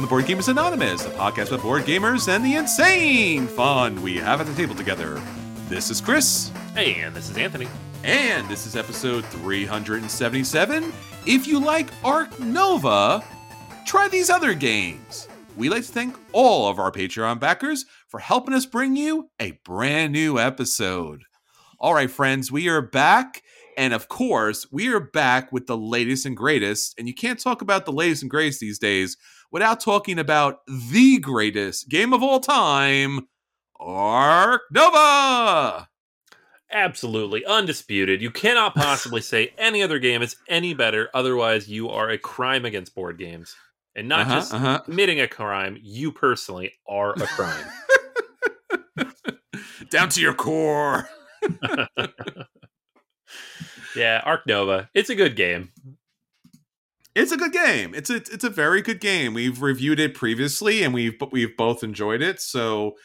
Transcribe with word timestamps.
Welcome 0.00 0.16
to 0.16 0.24
Board 0.24 0.38
Gamers 0.38 0.48
Anonymous, 0.48 1.02
the 1.02 1.10
podcast 1.10 1.50
with 1.50 1.60
board 1.60 1.82
gamers 1.82 2.26
and 2.26 2.42
the 2.42 2.54
insane 2.54 3.46
fun 3.46 4.00
we 4.00 4.16
have 4.16 4.40
at 4.40 4.46
the 4.46 4.54
table 4.54 4.74
together. 4.74 5.20
This 5.68 5.90
is 5.90 6.00
Chris, 6.00 6.50
Hey, 6.72 7.02
and 7.02 7.14
this 7.14 7.28
is 7.28 7.36
Anthony. 7.36 7.68
and 8.02 8.48
this 8.48 8.66
is 8.66 8.76
episode 8.76 9.26
377. 9.26 10.90
If 11.26 11.46
you 11.46 11.60
like 11.60 11.90
Ark 12.02 12.40
Nova, 12.40 13.22
try 13.84 14.08
these 14.08 14.30
other 14.30 14.54
games. 14.54 15.28
We 15.54 15.68
like 15.68 15.84
to 15.84 15.92
thank 15.92 16.16
all 16.32 16.70
of 16.70 16.78
our 16.78 16.90
Patreon 16.90 17.38
backers 17.38 17.84
for 18.08 18.20
helping 18.20 18.54
us 18.54 18.64
bring 18.64 18.96
you 18.96 19.28
a 19.38 19.60
brand 19.66 20.14
new 20.14 20.38
episode. 20.38 21.24
All 21.78 21.92
right, 21.92 22.10
friends, 22.10 22.50
we 22.50 22.70
are 22.70 22.80
back. 22.80 23.42
And 23.76 23.92
of 23.92 24.08
course, 24.08 24.66
we 24.72 24.88
are 24.88 25.00
back 25.00 25.52
with 25.52 25.66
the 25.66 25.76
latest 25.76 26.24
and 26.24 26.36
greatest. 26.36 26.94
And 26.98 27.06
you 27.06 27.14
can't 27.14 27.38
talk 27.38 27.60
about 27.60 27.84
the 27.84 27.92
latest 27.92 28.22
and 28.22 28.30
greatest 28.30 28.60
these 28.60 28.78
days 28.78 29.18
without 29.50 29.80
talking 29.80 30.18
about 30.18 30.60
the 30.66 31.18
greatest 31.18 31.88
game 31.88 32.12
of 32.12 32.22
all 32.22 32.40
time, 32.40 33.28
Ark 33.78 34.62
Nova. 34.70 35.88
Absolutely 36.72 37.44
undisputed. 37.44 38.22
You 38.22 38.30
cannot 38.30 38.74
possibly 38.74 39.20
say 39.22 39.52
any 39.58 39.82
other 39.82 39.98
game 39.98 40.22
is 40.22 40.36
any 40.48 40.72
better. 40.74 41.08
Otherwise, 41.14 41.68
you 41.68 41.88
are 41.88 42.08
a 42.10 42.18
crime 42.18 42.64
against 42.64 42.94
board 42.94 43.18
games. 43.18 43.54
And 43.96 44.08
not 44.08 44.20
Uh-huh, 44.20 44.34
just 44.36 44.54
uh-huh. 44.54 44.78
committing 44.84 45.20
a 45.20 45.26
crime, 45.26 45.76
you 45.82 46.12
personally 46.12 46.72
are 46.88 47.12
a 47.12 47.26
crime. 47.26 47.66
Down 49.90 50.08
to 50.10 50.20
your 50.20 50.34
core. 50.34 51.08
yeah, 53.96 54.22
Ark 54.24 54.42
Nova. 54.46 54.88
It's 54.94 55.10
a 55.10 55.14
good 55.16 55.34
game. 55.34 55.70
It's 57.14 57.32
a 57.32 57.36
good 57.36 57.52
game. 57.52 57.94
It's 57.94 58.08
a 58.08 58.16
it's 58.16 58.44
a 58.44 58.50
very 58.50 58.82
good 58.82 59.00
game. 59.00 59.34
We've 59.34 59.60
reviewed 59.60 59.98
it 59.98 60.14
previously, 60.14 60.82
and 60.82 60.94
we've 60.94 61.20
we've 61.32 61.56
both 61.56 61.82
enjoyed 61.82 62.22
it. 62.22 62.40
So, 62.40 62.96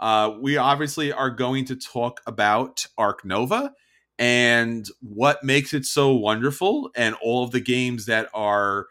uh, 0.00 0.34
we 0.40 0.56
obviously 0.56 1.12
are 1.12 1.30
going 1.30 1.64
to 1.66 1.76
talk 1.76 2.20
about 2.26 2.86
Ark 2.98 3.24
Nova 3.24 3.72
and 4.18 4.86
what 5.00 5.44
makes 5.44 5.72
it 5.74 5.84
so 5.84 6.12
wonderful, 6.12 6.90
and 6.96 7.14
all 7.22 7.44
of 7.44 7.52
the 7.52 7.60
games 7.60 8.06
that 8.06 8.28
are, 8.34 8.86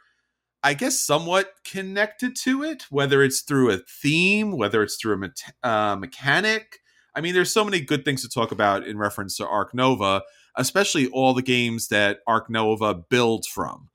I 0.64 0.74
guess, 0.74 0.98
somewhat 1.00 1.52
connected 1.66 2.38
to 2.44 2.64
it. 2.64 2.84
Whether 2.90 3.24
it's 3.24 3.42
through 3.42 3.72
a 3.72 3.80
theme, 4.02 4.54
whether 4.58 4.82
it's 4.84 4.96
through 4.96 5.16
a 5.16 5.18
meta- 5.18 5.54
uh, 5.64 5.96
mechanic. 5.98 6.80
I 7.14 7.20
mean, 7.20 7.34
there's 7.34 7.54
so 7.54 7.66
many 7.66 7.82
good 7.82 8.06
things 8.06 8.22
to 8.22 8.30
talk 8.30 8.54
about 8.54 8.88
in 8.88 8.98
reference 8.98 9.36
to 9.38 9.46
Ark 9.48 9.74
Nova, 9.74 10.22
especially 10.56 11.08
all 11.08 11.34
the 11.34 11.42
games 11.42 11.90
that 11.90 12.20
Ark 12.26 12.50
Nova 12.50 12.96
builds 12.96 13.48
from 13.48 13.91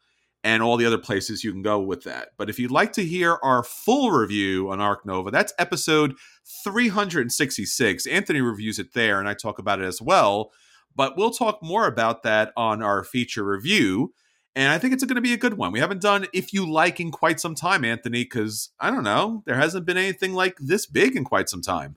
and 0.46 0.62
all 0.62 0.76
the 0.76 0.86
other 0.86 0.96
places 0.96 1.42
you 1.42 1.50
can 1.50 1.60
go 1.60 1.80
with 1.80 2.04
that. 2.04 2.28
But 2.36 2.48
if 2.48 2.56
you'd 2.56 2.70
like 2.70 2.92
to 2.92 3.04
hear 3.04 3.36
our 3.42 3.64
full 3.64 4.12
review 4.12 4.70
on 4.70 4.80
Ark 4.80 5.04
Nova, 5.04 5.32
that's 5.32 5.52
episode 5.58 6.14
366. 6.62 8.06
Anthony 8.06 8.40
reviews 8.40 8.78
it 8.78 8.94
there, 8.94 9.18
and 9.18 9.28
I 9.28 9.34
talk 9.34 9.58
about 9.58 9.80
it 9.80 9.86
as 9.86 10.00
well. 10.00 10.52
But 10.94 11.16
we'll 11.16 11.32
talk 11.32 11.64
more 11.64 11.88
about 11.88 12.22
that 12.22 12.52
on 12.56 12.80
our 12.80 13.02
feature 13.02 13.42
review. 13.42 14.14
And 14.54 14.70
I 14.70 14.78
think 14.78 14.94
it's 14.94 15.02
going 15.02 15.16
to 15.16 15.20
be 15.20 15.32
a 15.32 15.36
good 15.36 15.54
one. 15.54 15.72
We 15.72 15.80
haven't 15.80 16.00
done 16.00 16.28
If 16.32 16.52
You 16.52 16.64
Like 16.64 17.00
in 17.00 17.10
quite 17.10 17.40
some 17.40 17.56
time, 17.56 17.84
Anthony, 17.84 18.22
because 18.22 18.70
I 18.78 18.92
don't 18.92 19.02
know, 19.02 19.42
there 19.46 19.56
hasn't 19.56 19.84
been 19.84 19.96
anything 19.96 20.32
like 20.32 20.58
this 20.60 20.86
big 20.86 21.16
in 21.16 21.24
quite 21.24 21.48
some 21.48 21.60
time. 21.60 21.96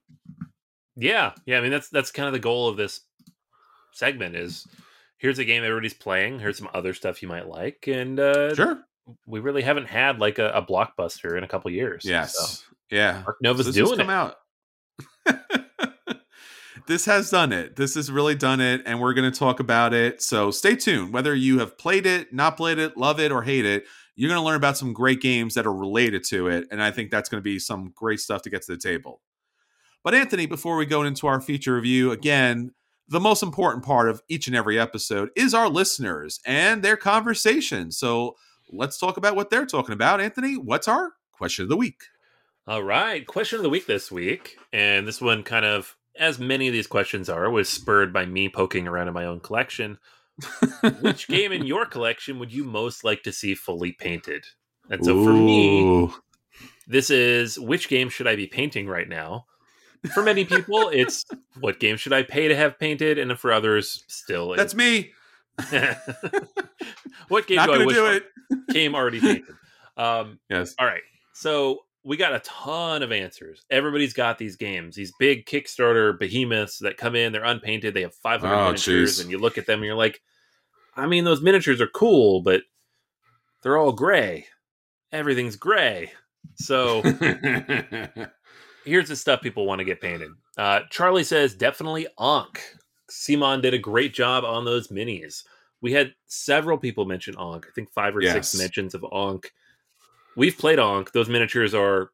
Yeah, 0.95 1.33
yeah. 1.45 1.59
I 1.59 1.61
mean, 1.61 1.71
that's 1.71 1.89
that's 1.89 2.11
kind 2.11 2.25
of 2.25 2.33
the 2.33 2.39
goal 2.39 2.67
of 2.67 2.77
this 2.77 3.01
segment. 3.93 4.35
Is 4.35 4.67
here's 5.19 5.37
a 5.39 5.45
game 5.45 5.63
everybody's 5.63 5.93
playing. 5.93 6.39
Here's 6.39 6.57
some 6.57 6.69
other 6.73 6.93
stuff 6.95 7.21
you 7.21 7.27
might 7.27 7.47
like, 7.47 7.87
and 7.87 8.19
uh, 8.19 8.55
Sure. 8.55 8.81
we 9.27 9.39
really 9.39 9.61
haven't 9.61 9.85
had 9.87 10.19
like 10.19 10.39
a, 10.39 10.49
a 10.49 10.61
blockbuster 10.63 11.37
in 11.37 11.43
a 11.43 11.47
couple 11.47 11.69
years. 11.71 12.03
Yes. 12.03 12.35
So, 12.37 12.65
Yeah. 12.89 13.23
Nova's 13.41 13.67
So 13.67 13.71
this 13.71 13.79
has 13.79 13.89
doing 13.89 13.99
come 13.99 14.09
it. 14.09 14.13
out. 14.13 14.35
this 16.87 17.05
has 17.05 17.29
done 17.29 17.51
it. 17.53 17.75
This 17.75 17.95
has 17.95 18.11
really 18.11 18.35
done 18.35 18.59
it, 18.61 18.81
and 18.85 18.99
we're 18.99 19.13
going 19.13 19.31
to 19.31 19.37
talk 19.37 19.59
about 19.59 19.93
it. 19.93 20.21
So 20.21 20.49
stay 20.51 20.75
tuned. 20.75 21.13
Whether 21.13 21.35
you 21.35 21.59
have 21.59 21.77
played 21.77 22.05
it, 22.05 22.33
not 22.33 22.57
played 22.57 22.79
it, 22.79 22.97
love 22.97 23.19
it, 23.19 23.31
or 23.31 23.43
hate 23.43 23.65
it, 23.65 23.85
you're 24.15 24.29
going 24.29 24.41
to 24.41 24.45
learn 24.45 24.55
about 24.55 24.77
some 24.77 24.91
great 24.93 25.21
games 25.21 25.53
that 25.53 25.65
are 25.65 25.73
related 25.73 26.23
to 26.25 26.47
it, 26.47 26.67
and 26.71 26.81
I 26.81 26.91
think 26.91 27.11
that's 27.11 27.29
going 27.29 27.39
to 27.41 27.43
be 27.43 27.59
some 27.59 27.91
great 27.95 28.19
stuff 28.19 28.41
to 28.43 28.49
get 28.49 28.63
to 28.63 28.71
the 28.71 28.77
table. 28.77 29.21
But 30.03 30.15
Anthony, 30.15 30.45
before 30.45 30.77
we 30.77 30.85
go 30.85 31.03
into 31.03 31.27
our 31.27 31.39
feature 31.41 31.75
review, 31.75 32.11
again, 32.11 32.71
the 33.09 33.19
most 33.19 33.41
important 33.41 33.83
part 33.83 34.09
of 34.09 34.21
each 34.29 34.47
and 34.47 34.55
every 34.55 34.79
episode 34.79 35.29
is 35.35 35.53
our 35.53 35.67
listeners 35.67 36.39
and 36.45 36.83
their 36.83 36.95
conversation. 36.95 37.91
So 37.91 38.35
let's 38.71 38.99
talk 38.99 39.17
about 39.17 39.35
what 39.35 39.49
they're 39.49 39.65
talking 39.65 39.93
about. 39.93 40.21
Anthony, 40.21 40.55
what's 40.57 40.87
our 40.87 41.13
question 41.31 41.63
of 41.63 41.69
the 41.69 41.77
week? 41.77 42.03
All 42.67 42.83
right. 42.83 43.25
Question 43.25 43.57
of 43.57 43.63
the 43.63 43.69
week 43.69 43.87
this 43.87 44.11
week. 44.11 44.57
And 44.71 45.07
this 45.07 45.19
one 45.19 45.41
kind 45.43 45.65
of, 45.65 45.95
as 46.19 46.37
many 46.37 46.67
of 46.67 46.73
these 46.73 46.87
questions 46.87 47.29
are, 47.29 47.49
was 47.49 47.67
spurred 47.67 48.13
by 48.13 48.25
me 48.25 48.47
poking 48.47 48.87
around 48.87 49.07
in 49.07 49.13
my 49.13 49.25
own 49.25 49.39
collection. 49.39 49.97
Which 51.01 51.27
game 51.27 51.51
in 51.51 51.65
your 51.65 51.85
collection 51.85 52.37
would 52.39 52.53
you 52.53 52.63
most 52.63 53.03
like 53.03 53.23
to 53.23 53.31
see 53.31 53.55
fully 53.55 53.91
painted? 53.91 54.45
And 54.89 55.03
so 55.03 55.23
for 55.23 55.33
me, 55.33 56.09
this 56.87 57.09
is 57.09 57.59
which 57.59 57.89
game 57.89 58.09
should 58.09 58.27
I 58.27 58.35
be 58.35 58.47
painting 58.47 58.87
right 58.87 59.07
now? 59.07 59.45
For 60.13 60.23
many 60.23 60.45
people, 60.45 60.89
it's 60.93 61.25
what 61.59 61.79
game 61.79 61.97
should 61.97 62.13
I 62.13 62.23
pay 62.23 62.47
to 62.47 62.55
have 62.55 62.79
painted? 62.79 63.17
And 63.17 63.37
for 63.37 63.51
others, 63.51 64.03
still, 64.07 64.55
that's 64.55 64.73
me. 64.75 65.11
what 67.27 67.47
game 67.47 67.57
Not 67.57 67.67
do 67.67 67.73
I 67.73 67.85
wish 67.85 67.95
do 67.95 68.05
it. 68.07 68.23
came 68.71 68.95
already 68.95 69.19
painted? 69.19 69.55
Um, 69.97 70.39
Yes. 70.49 70.73
All 70.79 70.85
right. 70.85 71.01
So 71.33 71.79
we 72.03 72.15
got 72.17 72.33
a 72.33 72.39
ton 72.39 73.03
of 73.03 73.11
answers. 73.11 73.65
Everybody's 73.69 74.13
got 74.13 74.37
these 74.37 74.55
games, 74.55 74.95
these 74.95 75.11
big 75.19 75.45
Kickstarter 75.45 76.17
behemoths 76.17 76.79
that 76.79 76.97
come 76.97 77.15
in. 77.15 77.31
They're 77.33 77.43
unpainted. 77.43 77.93
They 77.93 78.01
have 78.03 78.15
500 78.15 78.53
Oh, 78.53 78.65
miniatures, 78.67 79.17
jeez. 79.19 79.21
and 79.21 79.29
you 79.31 79.37
look 79.37 79.57
at 79.57 79.65
them 79.65 79.79
and 79.79 79.85
you're 79.85 79.95
like, 79.95 80.21
I 80.95 81.05
mean, 81.07 81.23
those 81.25 81.41
miniatures 81.41 81.81
are 81.81 81.87
cool, 81.87 82.41
but 82.41 82.61
they're 83.61 83.77
all 83.77 83.91
gray. 83.91 84.47
Everything's 85.11 85.55
gray. 85.57 86.11
So 86.55 87.01
here's 88.89 89.07
the 89.07 89.15
stuff 89.15 89.41
people 89.41 89.65
want 89.65 89.79
to 89.79 89.85
get 89.85 90.01
painted. 90.01 90.31
Uh, 90.57 90.81
Charlie 90.89 91.23
says 91.23 91.53
definitely 91.53 92.07
Ankh. 92.19 92.61
Simon 93.09 93.61
did 93.61 93.73
a 93.73 93.77
great 93.79 94.13
job 94.13 94.43
on 94.43 94.65
those 94.65 94.89
minis. 94.89 95.43
We 95.81 95.93
had 95.93 96.13
several 96.27 96.77
people 96.77 97.05
mention 97.05 97.35
Ankh. 97.39 97.65
I 97.67 97.71
think 97.73 97.91
five 97.91 98.15
or 98.15 98.21
six 98.21 98.55
mentions 98.57 98.93
of 98.93 99.05
Ankh. 99.13 99.51
We've 100.35 100.57
played 100.57 100.79
Ankh. 100.79 101.11
Those 101.11 101.29
miniatures 101.29 101.73
are 101.73 102.11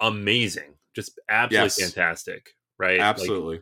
amazing, 0.00 0.74
just 0.94 1.18
absolutely 1.28 1.64
Yes. 1.64 1.80
fantastic. 1.92 2.50
Right? 2.78 2.98
Like, 2.98 3.06
Absolutely. 3.06 3.60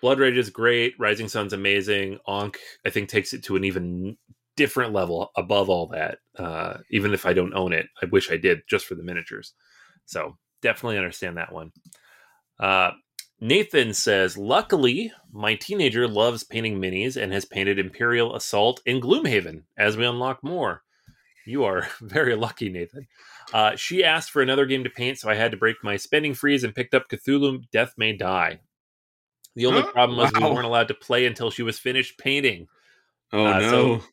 Blood 0.00 0.18
Rage 0.18 0.36
is 0.36 0.50
great. 0.50 0.94
Rising 0.98 1.28
Sun's 1.28 1.52
amazing. 1.52 2.18
Ankh, 2.28 2.58
I 2.86 2.90
think, 2.90 3.08
takes 3.08 3.32
it 3.32 3.42
to 3.44 3.56
an 3.56 3.64
even 3.64 4.16
different 4.56 4.92
level 4.92 5.30
above 5.36 5.68
all 5.68 5.86
that. 5.88 6.18
Uh, 6.38 6.78
even 6.90 7.12
if 7.12 7.26
I 7.26 7.32
don't 7.32 7.54
own 7.54 7.72
it, 7.72 7.86
I 8.02 8.06
wish 8.06 8.30
I 8.30 8.36
did 8.36 8.62
just 8.68 8.86
for 8.86 8.94
the 8.94 9.02
miniatures. 9.02 9.54
So 10.06 10.36
definitely 10.64 10.96
understand 10.98 11.36
that 11.36 11.52
one. 11.52 11.70
Uh, 12.58 12.90
Nathan 13.40 13.94
says, 13.94 14.36
Luckily, 14.36 15.12
my 15.32 15.54
teenager 15.54 16.08
loves 16.08 16.42
painting 16.44 16.80
minis 16.80 17.20
and 17.20 17.32
has 17.32 17.44
painted 17.44 17.78
Imperial 17.78 18.34
Assault 18.34 18.80
in 18.86 19.00
Gloomhaven 19.00 19.62
as 19.78 19.96
we 19.96 20.04
unlock 20.06 20.42
more. 20.42 20.82
You 21.46 21.64
are 21.64 21.86
very 22.00 22.34
lucky, 22.34 22.70
Nathan. 22.70 23.06
Uh, 23.52 23.76
she 23.76 24.02
asked 24.02 24.30
for 24.30 24.40
another 24.42 24.66
game 24.66 24.84
to 24.84 24.90
paint, 24.90 25.18
so 25.18 25.28
I 25.28 25.34
had 25.34 25.50
to 25.50 25.56
break 25.56 25.76
my 25.84 25.96
spending 25.96 26.32
freeze 26.34 26.64
and 26.64 26.74
picked 26.74 26.94
up 26.94 27.08
Cthulhu 27.08 27.62
Death 27.70 27.94
May 27.98 28.14
Die. 28.16 28.58
The 29.54 29.66
only 29.66 29.82
Huh? 29.82 29.92
problem 29.92 30.18
was 30.18 30.32
we 30.32 30.40
weren't 30.42 30.64
allowed 30.66 30.88
to 30.88 30.94
play 30.94 31.26
until 31.26 31.50
she 31.50 31.62
was 31.62 31.78
finished 31.78 32.18
painting. 32.18 32.66
Oh 33.32 33.46
Uh, 33.46 33.58
no. 33.60 33.70
so- 33.98 34.04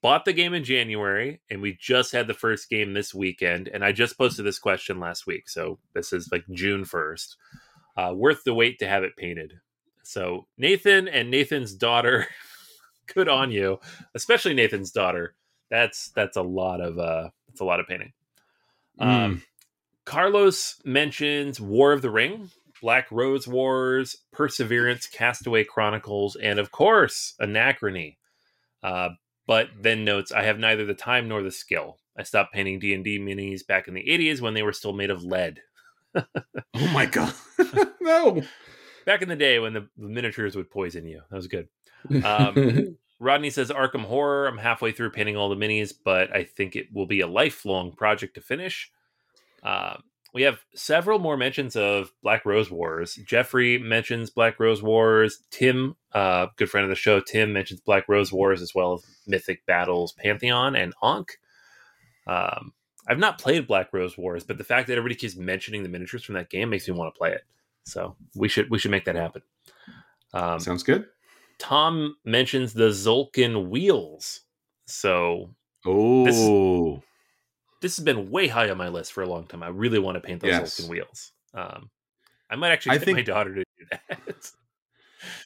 Bought 0.00 0.24
the 0.24 0.32
game 0.32 0.54
in 0.54 0.64
January, 0.64 1.40
and 1.50 1.60
we 1.60 1.76
just 1.78 2.12
had 2.12 2.26
the 2.26 2.34
first 2.34 2.70
game 2.70 2.94
this 2.94 3.14
weekend. 3.14 3.68
And 3.68 3.84
I 3.84 3.92
just 3.92 4.16
posted 4.16 4.44
this 4.44 4.58
question 4.58 4.98
last 4.98 5.26
week, 5.26 5.48
so 5.48 5.78
this 5.94 6.12
is 6.12 6.30
like 6.32 6.44
June 6.50 6.84
first. 6.84 7.36
Uh, 7.96 8.12
worth 8.14 8.42
the 8.44 8.54
wait 8.54 8.78
to 8.80 8.88
have 8.88 9.04
it 9.04 9.16
painted. 9.16 9.54
So 10.02 10.46
Nathan 10.58 11.06
and 11.06 11.30
Nathan's 11.30 11.74
daughter, 11.74 12.26
good 13.14 13.28
on 13.28 13.52
you, 13.52 13.78
especially 14.14 14.54
Nathan's 14.54 14.90
daughter. 14.90 15.34
That's 15.70 16.10
that's 16.10 16.36
a 16.36 16.42
lot 16.42 16.80
of 16.80 16.98
uh, 16.98 17.28
that's 17.48 17.60
a 17.60 17.64
lot 17.64 17.80
of 17.80 17.86
painting. 17.86 18.12
Mm. 19.00 19.06
Um, 19.06 19.42
Carlos 20.04 20.80
mentions 20.84 21.60
War 21.60 21.92
of 21.92 22.02
the 22.02 22.10
Ring, 22.10 22.50
Black 22.82 23.10
Rose 23.10 23.48
Wars, 23.48 24.16
Perseverance, 24.32 25.06
Castaway 25.06 25.64
Chronicles, 25.64 26.36
and 26.36 26.58
of 26.58 26.70
course, 26.70 27.34
Anachrony. 27.40 28.16
Uh, 28.82 29.10
but 29.46 29.68
then 29.78 30.04
notes, 30.04 30.32
I 30.32 30.42
have 30.44 30.58
neither 30.58 30.84
the 30.84 30.94
time 30.94 31.28
nor 31.28 31.42
the 31.42 31.50
skill. 31.50 31.98
I 32.16 32.22
stopped 32.22 32.52
painting 32.52 32.78
D 32.78 32.94
and 32.94 33.04
D 33.04 33.18
minis 33.18 33.66
back 33.66 33.88
in 33.88 33.94
the 33.94 34.04
'80s 34.04 34.40
when 34.40 34.54
they 34.54 34.62
were 34.62 34.72
still 34.72 34.92
made 34.92 35.10
of 35.10 35.24
lead. 35.24 35.60
oh 36.14 36.88
my 36.92 37.06
god. 37.06 37.34
no. 38.00 38.42
Back 39.04 39.22
in 39.22 39.28
the 39.28 39.36
day 39.36 39.58
when 39.58 39.74
the, 39.74 39.88
the 39.98 40.08
miniatures 40.08 40.56
would 40.56 40.70
poison 40.70 41.06
you. 41.06 41.22
That 41.30 41.36
was 41.36 41.48
good. 41.48 41.68
Um, 42.24 42.96
Rodney 43.20 43.50
says 43.50 43.70
Arkham 43.70 44.04
Horror. 44.04 44.46
I'm 44.46 44.58
halfway 44.58 44.92
through 44.92 45.10
painting 45.10 45.36
all 45.36 45.48
the 45.48 45.56
minis, 45.56 45.92
but 46.04 46.34
I 46.34 46.44
think 46.44 46.76
it 46.76 46.86
will 46.92 47.06
be 47.06 47.20
a 47.20 47.26
lifelong 47.26 47.92
project 47.92 48.34
to 48.34 48.40
finish. 48.40 48.90
Uh, 49.62 49.96
we 50.34 50.42
have 50.42 50.58
several 50.74 51.18
more 51.20 51.36
mentions 51.36 51.76
of 51.76 52.10
Black 52.22 52.44
Rose 52.44 52.70
Wars. 52.70 53.14
Jeffrey 53.24 53.78
mentions 53.78 54.30
Black 54.30 54.58
Rose 54.58 54.82
Wars. 54.82 55.38
Tim, 55.50 55.94
uh, 56.12 56.48
good 56.56 56.68
friend 56.68 56.84
of 56.84 56.90
the 56.90 56.96
show, 56.96 57.20
Tim 57.20 57.52
mentions 57.52 57.80
Black 57.80 58.08
Rose 58.08 58.32
Wars 58.32 58.60
as 58.60 58.74
well 58.74 58.94
as 58.94 59.04
Mythic 59.26 59.64
Battles 59.64 60.12
Pantheon 60.12 60.74
and 60.76 60.92
Ankh. 61.02 61.38
Um, 62.26 62.72
I've 63.08 63.18
not 63.18 63.38
played 63.38 63.66
Black 63.66 63.92
Rose 63.92 64.18
Wars, 64.18 64.44
but 64.44 64.58
the 64.58 64.64
fact 64.64 64.88
that 64.88 64.98
everybody 64.98 65.14
keeps 65.14 65.36
mentioning 65.36 65.82
the 65.82 65.88
miniatures 65.88 66.24
from 66.24 66.34
that 66.34 66.50
game 66.50 66.70
makes 66.70 66.88
me 66.88 66.94
want 66.94 67.14
to 67.14 67.18
play 67.18 67.32
it. 67.32 67.42
So 67.84 68.16
we 68.34 68.48
should 68.48 68.70
we 68.70 68.78
should 68.78 68.90
make 68.90 69.04
that 69.04 69.14
happen. 69.14 69.42
Um, 70.32 70.58
Sounds 70.58 70.82
good. 70.82 71.06
Tom 71.58 72.16
mentions 72.24 72.72
the 72.72 72.88
Tzolk'in 72.88 73.68
wheels. 73.68 74.40
So 74.86 75.50
Oh. 75.86 76.24
this 76.24 77.04
has 77.96 78.04
been 78.04 78.30
way 78.30 78.48
high 78.48 78.68
on 78.70 78.78
my 78.78 78.88
list 78.88 79.12
for 79.12 79.22
a 79.22 79.26
long 79.28 79.46
time. 79.46 79.62
I 79.62 79.68
really 79.68 79.98
want 79.98 80.16
to 80.16 80.20
paint 80.20 80.40
those 80.40 80.50
Yes. 80.50 80.88
Wheels. 80.88 81.32
Um, 81.54 81.90
I 82.50 82.56
might 82.56 82.70
actually 82.72 82.92
I 82.92 82.98
get 82.98 83.04
think- 83.04 83.18
my 83.18 83.22
daughter 83.22 83.54
to 83.54 83.62
do 83.78 83.84
that. 84.08 84.50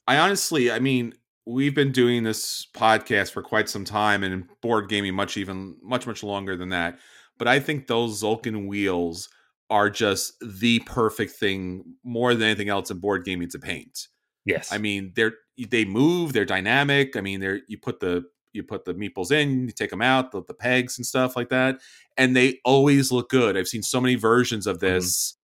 I 0.06 0.19
honestly, 0.19 0.70
I 0.70 0.79
mean, 0.79 1.14
we've 1.46 1.75
been 1.75 1.93
doing 1.93 2.25
this 2.25 2.67
podcast 2.75 3.32
for 3.32 3.43
quite 3.43 3.69
some 3.69 3.85
time 3.85 4.23
and 4.25 4.49
board 4.61 4.88
gaming 4.88 5.14
much 5.14 5.37
even 5.37 5.76
much 5.82 6.06
much 6.06 6.23
longer 6.23 6.56
than 6.56 6.70
that. 6.70 6.99
But 7.38 7.46
I 7.49 7.61
think 7.61 7.87
those 7.87 8.23
Tzolk'in 8.23 8.67
wheels 8.67 9.29
are 9.70 9.88
just 9.91 10.32
the 10.41 10.81
perfect 10.81 11.32
thing 11.32 11.84
more 12.02 12.34
than 12.34 12.43
anything 12.43 12.69
else 12.69 12.91
in 12.91 12.99
board 12.99 13.25
gaming 13.25 13.49
to 13.50 13.58
paint. 13.58 14.08
yes. 14.44 14.73
I 14.73 14.79
mean, 14.79 15.12
they're 15.14 15.34
they 15.70 15.84
move, 15.84 16.32
they're 16.32 16.44
dynamic. 16.44 17.17
I 17.17 17.20
mean, 17.20 17.41
they're 17.41 17.61
you 17.69 17.79
put 17.79 18.00
the 18.00 18.25
you 18.53 18.62
put 18.62 18.85
the 18.85 18.95
meeples 18.95 19.31
in, 19.31 19.67
you 19.67 19.73
take 19.73 19.91
them 19.91 20.03
out, 20.03 20.33
the, 20.33 20.43
the 20.45 20.55
pegs 20.55 20.99
and 20.99 21.06
stuff 21.06 21.37
like 21.37 21.49
that, 21.50 21.81
and 22.17 22.35
they 22.37 22.61
always 22.65 23.12
look 23.12 23.29
good. 23.31 23.56
I've 23.56 23.69
seen 23.69 23.83
so 23.83 24.00
many 24.00 24.15
versions 24.17 24.67
of 24.67 24.81
this, 24.81 25.37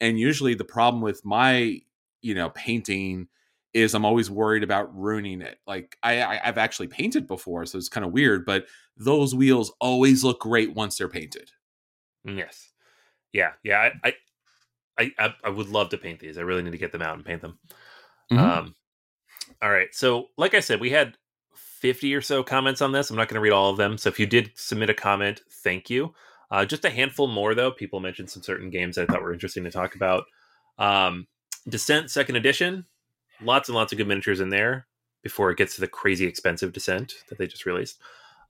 and 0.00 0.18
usually 0.18 0.54
the 0.54 0.64
problem 0.64 1.02
with 1.02 1.24
my 1.24 1.80
you 2.22 2.34
know 2.34 2.50
painting 2.50 3.28
is 3.72 3.94
I'm 3.94 4.04
always 4.04 4.30
worried 4.30 4.64
about 4.64 4.94
ruining 4.96 5.42
it. 5.42 5.58
Like 5.66 5.96
I, 6.02 6.20
I 6.22 6.48
I've 6.48 6.58
actually 6.58 6.88
painted 6.88 7.26
before, 7.26 7.66
so 7.66 7.78
it's 7.78 7.88
kind 7.88 8.04
of 8.04 8.12
weird, 8.12 8.44
but 8.44 8.66
those 8.96 9.34
wheels 9.34 9.72
always 9.80 10.24
look 10.24 10.40
great 10.40 10.74
once 10.74 10.98
they're 10.98 11.08
painted. 11.08 11.50
Mm, 12.26 12.36
yes. 12.38 12.70
Yeah. 13.32 13.52
Yeah. 13.62 13.90
I, 14.04 14.14
I 14.98 15.12
I 15.18 15.34
I 15.44 15.48
would 15.50 15.68
love 15.68 15.88
to 15.90 15.98
paint 15.98 16.20
these. 16.20 16.36
I 16.38 16.42
really 16.42 16.62
need 16.62 16.72
to 16.72 16.78
get 16.78 16.92
them 16.92 17.02
out 17.02 17.16
and 17.16 17.24
paint 17.24 17.40
them. 17.42 17.58
Mhm. 18.32 18.38
Um, 18.38 18.74
all 19.62 19.70
right. 19.70 19.94
So, 19.94 20.28
like 20.38 20.54
I 20.54 20.60
said, 20.60 20.80
we 20.80 20.90
had 20.90 21.16
50 21.80 22.14
or 22.14 22.20
so 22.20 22.42
comments 22.42 22.82
on 22.82 22.92
this. 22.92 23.10
I'm 23.10 23.16
not 23.16 23.28
going 23.28 23.36
to 23.36 23.40
read 23.40 23.52
all 23.52 23.70
of 23.70 23.76
them. 23.76 23.98
So, 23.98 24.08
if 24.08 24.20
you 24.20 24.26
did 24.26 24.52
submit 24.54 24.90
a 24.90 24.94
comment, 24.94 25.40
thank 25.50 25.90
you. 25.90 26.14
Uh, 26.50 26.64
just 26.64 26.84
a 26.84 26.90
handful 26.90 27.26
more, 27.26 27.54
though. 27.54 27.70
People 27.70 28.00
mentioned 28.00 28.30
some 28.30 28.42
certain 28.42 28.70
games 28.70 28.96
that 28.96 29.08
I 29.08 29.12
thought 29.12 29.22
were 29.22 29.32
interesting 29.32 29.64
to 29.64 29.70
talk 29.70 29.94
about. 29.94 30.24
Um, 30.78 31.26
Descent 31.68 32.10
Second 32.10 32.36
Edition, 32.36 32.84
lots 33.42 33.68
and 33.68 33.76
lots 33.76 33.92
of 33.92 33.98
good 33.98 34.08
miniatures 34.08 34.40
in 34.40 34.48
there 34.48 34.86
before 35.22 35.50
it 35.50 35.58
gets 35.58 35.74
to 35.74 35.80
the 35.80 35.88
crazy 35.88 36.26
expensive 36.26 36.72
Descent 36.72 37.14
that 37.28 37.38
they 37.38 37.46
just 37.46 37.66
released. 37.66 37.98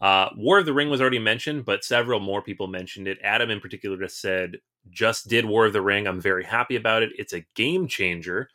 Uh, 0.01 0.31
War 0.37 0.59
of 0.59 0.67
the 0.67 0.73
Ring 0.73 0.89
was 0.89 1.01
already 1.01 1.19
mentioned, 1.19 1.65
but 1.65 1.85
several 1.85 2.21
more 2.21 2.41
people 2.41 2.67
mentioned 2.67 3.07
it. 3.07 3.19
Adam, 3.23 3.51
in 3.51 3.61
particular, 3.61 3.99
just 3.99 4.21
said, 4.21 4.57
just 4.89 5.29
did 5.29 5.45
War 5.45 5.67
of 5.67 5.75
the 5.75 5.83
Ring. 5.83 6.07
I'm 6.07 6.21
very 6.21 6.45
happy 6.45 6.77
about 6.77 7.03
it. 7.03 7.11
It's 7.19 7.35
a 7.35 7.45
game 7.55 7.87
changer. 7.87 8.49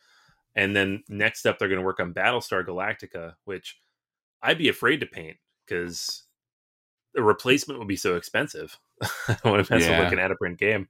And 0.56 0.76
then 0.76 1.04
next 1.08 1.46
up, 1.46 1.60
they're 1.60 1.68
going 1.68 1.80
to 1.80 1.86
work 1.86 2.00
on 2.00 2.14
Battlestar 2.14 2.66
Galactica, 2.66 3.36
which 3.44 3.80
I'd 4.46 4.58
be 4.58 4.70
afraid 4.70 5.00
to 5.02 5.06
paint 5.06 5.38
because 5.66 6.24
the 7.14 7.24
replacement 7.24 7.80
would 7.80 7.88
be 7.88 7.96
so 7.96 8.16
expensive. 8.16 8.78
I 9.28 9.38
want 9.46 9.66
to 9.66 9.74
mess 9.74 9.84
Yeah. 9.84 9.98
with 9.98 10.06
looking 10.06 10.20
at 10.20 10.32
a 10.32 10.36
print 10.36 10.58
game. 10.60 10.88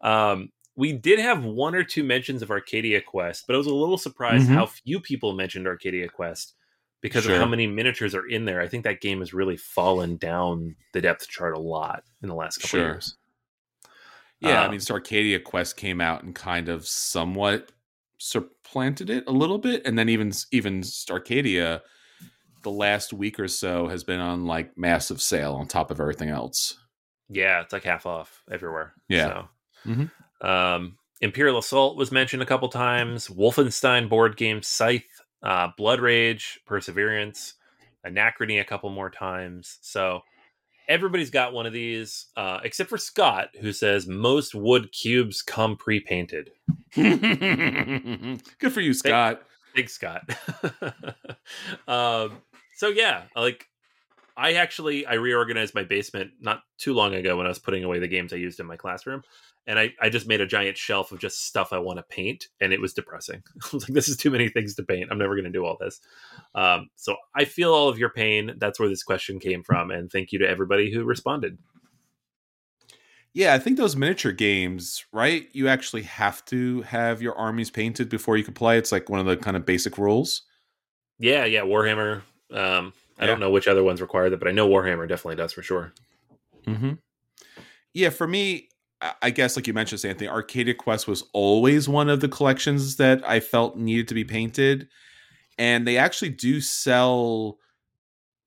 Um, 0.00 0.50
we 0.74 0.92
did 0.92 1.18
have 1.18 1.44
one 1.44 1.74
or 1.74 1.84
two 1.84 2.02
mentions 2.04 2.42
of 2.42 2.50
Arcadia 2.50 3.00
Quest, 3.00 3.44
but 3.46 3.54
I 3.54 3.58
was 3.58 3.66
a 3.66 3.74
little 3.74 3.98
surprised 3.98 4.48
Mhm. 4.48 4.54
how 4.54 4.66
few 4.66 5.00
people 5.00 5.32
mentioned 5.34 5.66
Arcadia 5.66 6.08
Quest 6.08 6.54
because 7.02 7.26
of 7.26 7.32
how 7.36 7.46
many 7.46 7.66
miniatures 7.66 8.14
are 8.14 8.26
in 8.28 8.44
there. 8.44 8.60
I 8.60 8.68
think 8.68 8.84
that 8.84 9.00
game 9.00 9.18
has 9.20 9.34
really 9.34 9.56
fallen 9.56 10.16
down 10.16 10.76
the 10.92 11.00
depth 11.00 11.28
chart 11.28 11.54
a 11.56 11.60
lot 11.60 12.04
in 12.22 12.28
the 12.28 12.34
last 12.34 12.58
couple 12.58 12.68
Sure. 12.68 12.80
of 12.80 12.94
years. 12.94 13.16
Yeah, 14.40 14.62
I 14.62 14.64
Um, 14.64 14.70
mean, 14.72 14.80
Starcadia 14.80 15.42
Quest 15.42 15.76
came 15.76 16.00
out 16.00 16.22
and 16.24 16.34
kind 16.34 16.68
of 16.68 16.86
somewhat 16.86 17.70
supplanted 18.18 19.10
it 19.10 19.24
a 19.26 19.32
little 19.32 19.58
bit, 19.58 19.82
and 19.86 19.98
then 19.98 20.08
even 20.08 20.32
even 20.52 20.80
Starcadia, 20.82 21.80
the 22.62 22.70
last 22.70 23.12
week 23.12 23.38
or 23.40 23.48
so 23.48 23.88
has 23.88 24.04
been 24.04 24.20
on 24.20 24.46
like 24.46 24.76
massive 24.76 25.20
sale 25.20 25.54
on 25.54 25.66
top 25.66 25.90
of 25.90 26.00
everything 26.00 26.28
else. 26.28 26.78
Yeah, 27.28 27.60
it's 27.60 27.72
like 27.72 27.84
half 27.84 28.06
off 28.06 28.42
everywhere. 28.50 28.94
Yeah. 29.08 29.44
Mhm. 29.86 30.10
Um, 30.40 30.98
Imperial 31.20 31.58
Assault 31.58 31.96
was 31.96 32.12
mentioned 32.12 32.42
a 32.42 32.46
couple 32.46 32.68
times. 32.68 33.28
Wolfenstein 33.28 34.08
board 34.08 34.36
game, 34.36 34.60
Scythe, 34.62 35.22
uh, 35.42 35.68
Blood 35.76 36.00
Rage, 36.00 36.60
Perseverance, 36.66 37.54
Anachrony 38.04 38.60
a 38.60 38.64
couple 38.64 38.90
more 38.90 39.10
times. 39.10 39.78
So 39.82 40.22
everybody's 40.88 41.30
got 41.30 41.52
one 41.52 41.64
of 41.64 41.72
these, 41.72 42.26
uh, 42.36 42.60
except 42.64 42.90
for 42.90 42.98
Scott, 42.98 43.48
who 43.60 43.72
says 43.72 44.06
most 44.06 44.54
wood 44.54 44.90
cubes 44.92 45.42
come 45.42 45.76
pre-painted. 45.76 46.50
Good 46.94 48.40
for 48.72 48.80
you, 48.80 48.92
Scott. 48.92 49.42
Thanks, 49.74 49.94
Scott. 49.94 50.28
um, 51.88 52.38
so 52.82 52.88
yeah, 52.88 53.22
like 53.36 53.68
I 54.36 54.54
actually 54.54 55.06
I 55.06 55.14
reorganized 55.14 55.72
my 55.72 55.84
basement 55.84 56.32
not 56.40 56.62
too 56.78 56.94
long 56.94 57.14
ago 57.14 57.36
when 57.36 57.46
I 57.46 57.48
was 57.48 57.60
putting 57.60 57.84
away 57.84 58.00
the 58.00 58.08
games 58.08 58.32
I 58.32 58.36
used 58.36 58.58
in 58.58 58.66
my 58.66 58.74
classroom, 58.76 59.22
and 59.68 59.78
I 59.78 59.92
I 60.00 60.08
just 60.08 60.26
made 60.26 60.40
a 60.40 60.46
giant 60.48 60.76
shelf 60.76 61.12
of 61.12 61.20
just 61.20 61.46
stuff 61.46 61.72
I 61.72 61.78
want 61.78 61.98
to 62.00 62.02
paint, 62.02 62.48
and 62.60 62.72
it 62.72 62.80
was 62.80 62.92
depressing. 62.92 63.40
I 63.64 63.68
was 63.72 63.84
like, 63.84 63.94
this 63.94 64.08
is 64.08 64.16
too 64.16 64.32
many 64.32 64.48
things 64.48 64.74
to 64.74 64.82
paint. 64.82 65.12
I'm 65.12 65.18
never 65.18 65.36
going 65.36 65.44
to 65.44 65.50
do 65.52 65.64
all 65.64 65.76
this. 65.78 66.00
Um, 66.56 66.90
so 66.96 67.14
I 67.36 67.44
feel 67.44 67.72
all 67.72 67.88
of 67.88 68.00
your 68.00 68.10
pain. 68.10 68.54
That's 68.58 68.80
where 68.80 68.88
this 68.88 69.04
question 69.04 69.38
came 69.38 69.62
from, 69.62 69.92
and 69.92 70.10
thank 70.10 70.32
you 70.32 70.40
to 70.40 70.48
everybody 70.48 70.92
who 70.92 71.04
responded. 71.04 71.58
Yeah, 73.32 73.54
I 73.54 73.60
think 73.60 73.76
those 73.76 73.94
miniature 73.94 74.32
games, 74.32 75.04
right? 75.12 75.46
You 75.52 75.68
actually 75.68 76.02
have 76.02 76.44
to 76.46 76.82
have 76.82 77.22
your 77.22 77.38
armies 77.38 77.70
painted 77.70 78.08
before 78.08 78.36
you 78.36 78.42
can 78.42 78.54
play. 78.54 78.76
It's 78.76 78.90
like 78.90 79.08
one 79.08 79.20
of 79.20 79.26
the 79.26 79.36
kind 79.36 79.56
of 79.56 79.64
basic 79.64 79.98
rules. 79.98 80.42
Yeah, 81.20 81.44
yeah, 81.44 81.60
Warhammer. 81.60 82.22
Um, 82.52 82.92
I 83.18 83.24
Yeah. 83.24 83.26
don't 83.26 83.40
know 83.40 83.50
which 83.50 83.68
other 83.68 83.82
ones 83.82 84.00
require 84.00 84.30
that, 84.30 84.38
but 84.38 84.48
I 84.48 84.52
know 84.52 84.68
Warhammer 84.68 85.08
definitely 85.08 85.36
does 85.36 85.52
for 85.52 85.62
sure. 85.62 85.92
Mm-hmm. 86.66 86.92
Yeah, 87.94 88.10
for 88.10 88.26
me, 88.26 88.68
I- 89.00 89.14
I 89.22 89.30
guess 89.30 89.56
like 89.56 89.66
you 89.66 89.72
mentioned, 89.72 90.04
Anthony, 90.04 90.28
Arcadia 90.28 90.74
Quest 90.74 91.06
was 91.08 91.24
always 91.32 91.88
one 91.88 92.08
of 92.08 92.20
the 92.20 92.28
collections 92.28 92.96
that 92.96 93.28
I 93.28 93.40
felt 93.40 93.76
needed 93.76 94.08
to 94.08 94.14
be 94.14 94.24
painted, 94.24 94.88
and 95.58 95.86
they 95.86 95.96
actually 95.96 96.30
do 96.30 96.60
sell. 96.60 97.58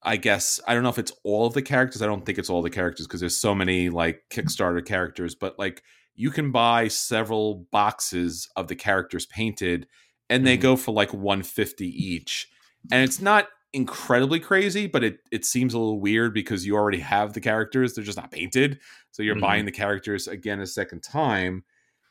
I 0.01 0.17
guess 0.17 0.59
I 0.67 0.73
don't 0.75 0.83
know 0.83 0.89
if 0.89 0.99
it's 0.99 1.11
all 1.23 1.47
of 1.47 1.53
the 1.53 1.63
characters. 1.63 2.01
I 2.01 2.05
don't 2.05 2.25
think 2.25 2.37
it's 2.37 2.49
all 2.49 2.61
the 2.61 2.69
characters 2.69 3.07
because 3.07 3.19
there's 3.21 3.37
so 3.37 3.55
many 3.55 3.89
like 3.89 4.23
Kickstarter 4.29 4.85
characters, 4.85 5.33
but 5.33 5.57
like 5.57 5.81
you 6.15 6.29
can 6.29 6.51
buy 6.51 6.87
several 6.87 7.65
boxes 7.71 8.47
of 8.55 8.67
the 8.67 8.75
characters 8.75 9.25
painted 9.25 9.87
and 10.29 10.45
they 10.45 10.55
mm-hmm. 10.55 10.61
go 10.61 10.75
for 10.75 10.93
like 10.93 11.13
150 11.13 11.87
each. 11.87 12.47
And 12.91 13.03
it's 13.03 13.19
not 13.19 13.47
incredibly 13.75 14.39
crazy, 14.39 14.87
but 14.87 15.03
it 15.03 15.19
it 15.31 15.45
seems 15.45 15.73
a 15.73 15.79
little 15.79 15.99
weird 15.99 16.33
because 16.33 16.65
you 16.65 16.75
already 16.75 16.99
have 16.99 17.33
the 17.33 17.41
characters; 17.41 17.93
they're 17.93 18.03
just 18.03 18.17
not 18.17 18.31
painted. 18.31 18.79
So 19.11 19.21
you're 19.21 19.35
mm-hmm. 19.35 19.41
buying 19.41 19.65
the 19.65 19.71
characters 19.71 20.27
again 20.27 20.61
a 20.61 20.67
second 20.67 21.01
time. 21.03 21.63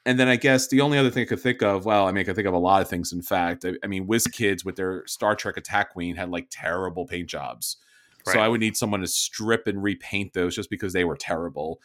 And 0.06 0.20
then 0.20 0.28
I 0.28 0.36
guess 0.36 0.68
the 0.68 0.82
only 0.82 0.98
other 0.98 1.10
thing 1.10 1.22
I 1.22 1.26
could 1.26 1.40
think 1.40 1.62
of, 1.62 1.86
well, 1.86 2.06
I 2.06 2.12
mean, 2.12 2.20
I 2.20 2.24
could 2.24 2.36
think 2.36 2.46
of 2.46 2.52
a 2.52 2.58
lot 2.58 2.82
of 2.82 2.90
things. 2.90 3.10
In 3.10 3.22
fact, 3.22 3.64
I, 3.64 3.72
I 3.82 3.86
mean, 3.86 4.06
WizKids 4.06 4.62
with 4.62 4.76
their 4.76 5.02
Star 5.06 5.34
Trek 5.34 5.56
Attack 5.56 5.96
Wing 5.96 6.14
had 6.14 6.28
like 6.28 6.48
terrible 6.50 7.06
paint 7.06 7.30
jobs. 7.30 7.78
Right. 8.26 8.34
So 8.34 8.40
I 8.40 8.48
would 8.48 8.60
need 8.60 8.76
someone 8.76 9.00
to 9.00 9.06
strip 9.06 9.66
and 9.66 9.82
repaint 9.82 10.34
those 10.34 10.54
just 10.54 10.68
because 10.68 10.92
they 10.92 11.04
were 11.04 11.16
terrible. 11.16 11.80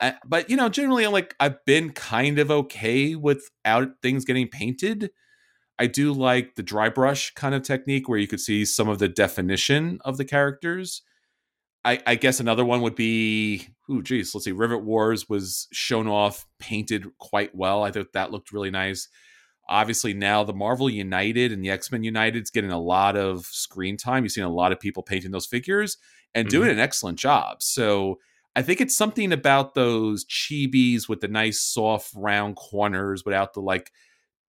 Uh, 0.00 0.12
but 0.26 0.50
you 0.50 0.56
know, 0.56 0.68
generally, 0.68 1.04
I'm 1.04 1.12
like 1.12 1.34
I've 1.40 1.64
been 1.64 1.92
kind 1.92 2.38
of 2.38 2.50
okay 2.50 3.14
without 3.14 3.88
things 4.02 4.26
getting 4.26 4.48
painted. 4.48 5.10
I 5.78 5.86
do 5.86 6.12
like 6.12 6.54
the 6.54 6.62
dry 6.62 6.88
brush 6.88 7.34
kind 7.34 7.54
of 7.54 7.62
technique 7.62 8.08
where 8.08 8.18
you 8.18 8.28
could 8.28 8.40
see 8.40 8.64
some 8.64 8.88
of 8.88 8.98
the 8.98 9.08
definition 9.08 9.98
of 10.04 10.16
the 10.16 10.24
characters. 10.24 11.02
I, 11.84 12.00
I 12.06 12.14
guess 12.14 12.40
another 12.40 12.64
one 12.64 12.80
would 12.80 12.94
be, 12.94 13.68
oh, 13.90 14.00
geez, 14.00 14.34
let's 14.34 14.44
see. 14.44 14.52
Rivet 14.52 14.84
Wars 14.84 15.28
was 15.28 15.68
shown 15.72 16.06
off, 16.06 16.46
painted 16.58 17.06
quite 17.18 17.54
well. 17.54 17.82
I 17.82 17.90
thought 17.90 18.12
that 18.14 18.30
looked 18.30 18.52
really 18.52 18.70
nice. 18.70 19.08
Obviously, 19.68 20.14
now 20.14 20.44
the 20.44 20.54
Marvel 20.54 20.88
United 20.88 21.50
and 21.50 21.64
the 21.64 21.70
X 21.70 21.90
Men 21.90 22.04
United 22.04 22.42
is 22.42 22.50
getting 22.50 22.70
a 22.70 22.80
lot 22.80 23.16
of 23.16 23.46
screen 23.46 23.96
time. 23.96 24.22
You've 24.22 24.32
seen 24.32 24.44
a 24.44 24.48
lot 24.48 24.72
of 24.72 24.80
people 24.80 25.02
painting 25.02 25.30
those 25.30 25.46
figures 25.46 25.98
and 26.34 26.46
mm-hmm. 26.46 26.56
doing 26.56 26.70
an 26.70 26.78
excellent 26.78 27.18
job. 27.18 27.62
So 27.62 28.18
I 28.56 28.62
think 28.62 28.80
it's 28.80 28.96
something 28.96 29.32
about 29.32 29.74
those 29.74 30.24
chibis 30.26 31.08
with 31.08 31.20
the 31.20 31.28
nice, 31.28 31.60
soft, 31.60 32.12
round 32.14 32.56
corners 32.56 33.24
without 33.24 33.54
the 33.54 33.60
like 33.60 33.90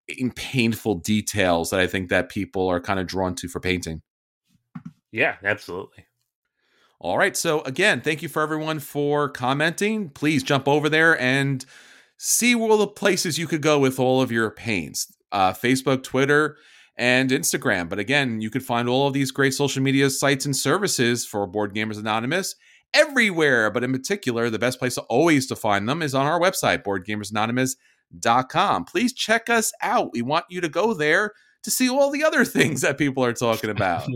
in 0.08 0.32
painful 0.32 0.96
details 0.96 1.70
that 1.70 1.80
I 1.80 1.88
think 1.88 2.10
that 2.10 2.30
people 2.30 2.68
are 2.68 2.80
kind 2.80 3.00
of 3.00 3.08
drawn 3.08 3.36
to 3.36 3.48
for 3.48 3.60
painting. 3.60 4.02
Yeah, 5.12 5.36
absolutely. 5.44 6.06
All 7.00 7.18
right. 7.18 7.36
So 7.36 7.62
again, 7.62 8.02
thank 8.02 8.22
you 8.22 8.30
for 8.30 8.42
everyone 8.42 8.80
for 8.80 9.30
commenting. 9.30 10.10
Please 10.10 10.44
jump 10.44 10.68
over 10.68 10.90
there 10.90 11.20
and 11.20 11.66
see 12.18 12.56
all 12.56 12.78
the 12.78 12.88
places 12.88 13.38
you 13.38 13.48
could 13.48 13.62
go 13.62 13.80
with 13.80 14.00
all 14.00 14.22
of 14.22 14.32
your 14.32 14.50
paints. 14.50 15.14
Uh, 15.32 15.52
Facebook, 15.52 16.04
Twitter, 16.04 16.58
and 16.98 17.30
Instagram. 17.30 17.90
But 17.90 18.00
again, 18.00 18.42
you 18.42 18.50
could 18.50 18.64
find 18.64 18.88
all 18.88 19.08
of 19.08 19.14
these 19.14 19.32
great 19.32 19.54
social 19.54 19.84
media 19.84 20.10
sites 20.10 20.46
and 20.46 20.56
services 20.56 21.26
for 21.26 21.46
Board 21.46 21.76
Gamers 21.76 22.00
Anonymous 22.00 22.56
everywhere. 22.94 23.70
But 23.70 23.84
in 23.84 23.92
particular, 23.92 24.50
the 24.50 24.60
best 24.60 24.80
place 24.80 24.96
to 24.96 25.02
always 25.02 25.46
to 25.48 25.56
find 25.56 25.90
them 25.90 26.02
is 26.02 26.16
on 26.16 26.26
our 26.26 26.40
website, 26.40 26.84
Board 26.84 27.06
Gamers 27.06 27.32
Anonymous 27.32 27.76
com. 28.50 28.86
Please 28.86 29.14
check 29.14 29.50
us 29.50 29.72
out. 29.82 30.12
We 30.14 30.22
want 30.22 30.46
you 30.50 30.62
to 30.62 30.70
go 30.70 30.94
there 30.94 31.32
to 31.64 31.72
see 31.72 31.90
all 31.90 32.12
the 32.12 32.24
other 32.24 32.46
things 32.46 32.82
that 32.82 32.98
people 32.98 33.24
are 33.24 33.34
talking 33.34 33.70
about. 33.70 34.08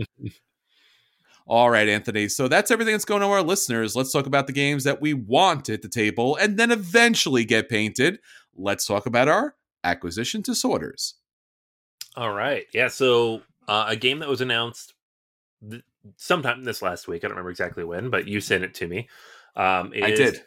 all 1.46 1.70
right, 1.70 1.88
Anthony. 1.88 2.28
So 2.28 2.48
that's 2.48 2.70
everything 2.70 2.94
that's 2.94 3.04
going 3.04 3.22
on 3.22 3.30
with 3.30 3.38
our 3.38 3.44
listeners. 3.44 3.96
Let's 3.96 4.12
talk 4.12 4.26
about 4.26 4.46
the 4.46 4.52
games 4.52 4.84
that 4.84 5.00
we 5.00 5.14
want 5.14 5.68
at 5.68 5.82
the 5.82 5.88
table 5.88 6.36
and 6.36 6.56
then 6.56 6.70
eventually 6.70 7.44
get 7.44 7.68
painted. 7.68 8.20
Let's 8.54 8.86
talk 8.86 9.06
about 9.06 9.28
our 9.28 9.56
acquisition 9.84 10.42
disorders. 10.42 11.14
All 12.16 12.32
right. 12.32 12.66
Yeah. 12.72 12.88
So 12.88 13.42
uh, 13.68 13.86
a 13.88 13.96
game 13.96 14.18
that 14.20 14.28
was 14.28 14.40
announced 14.40 14.94
th- 15.68 15.82
sometime 16.16 16.64
this 16.64 16.82
last 16.82 17.08
week. 17.08 17.24
I 17.24 17.28
don't 17.28 17.32
remember 17.32 17.50
exactly 17.50 17.84
when, 17.84 18.10
but 18.10 18.26
you 18.26 18.40
sent 18.40 18.64
it 18.64 18.74
to 18.74 18.88
me. 18.88 19.08
Um, 19.56 19.92
I 20.02 20.10
did. 20.10 20.42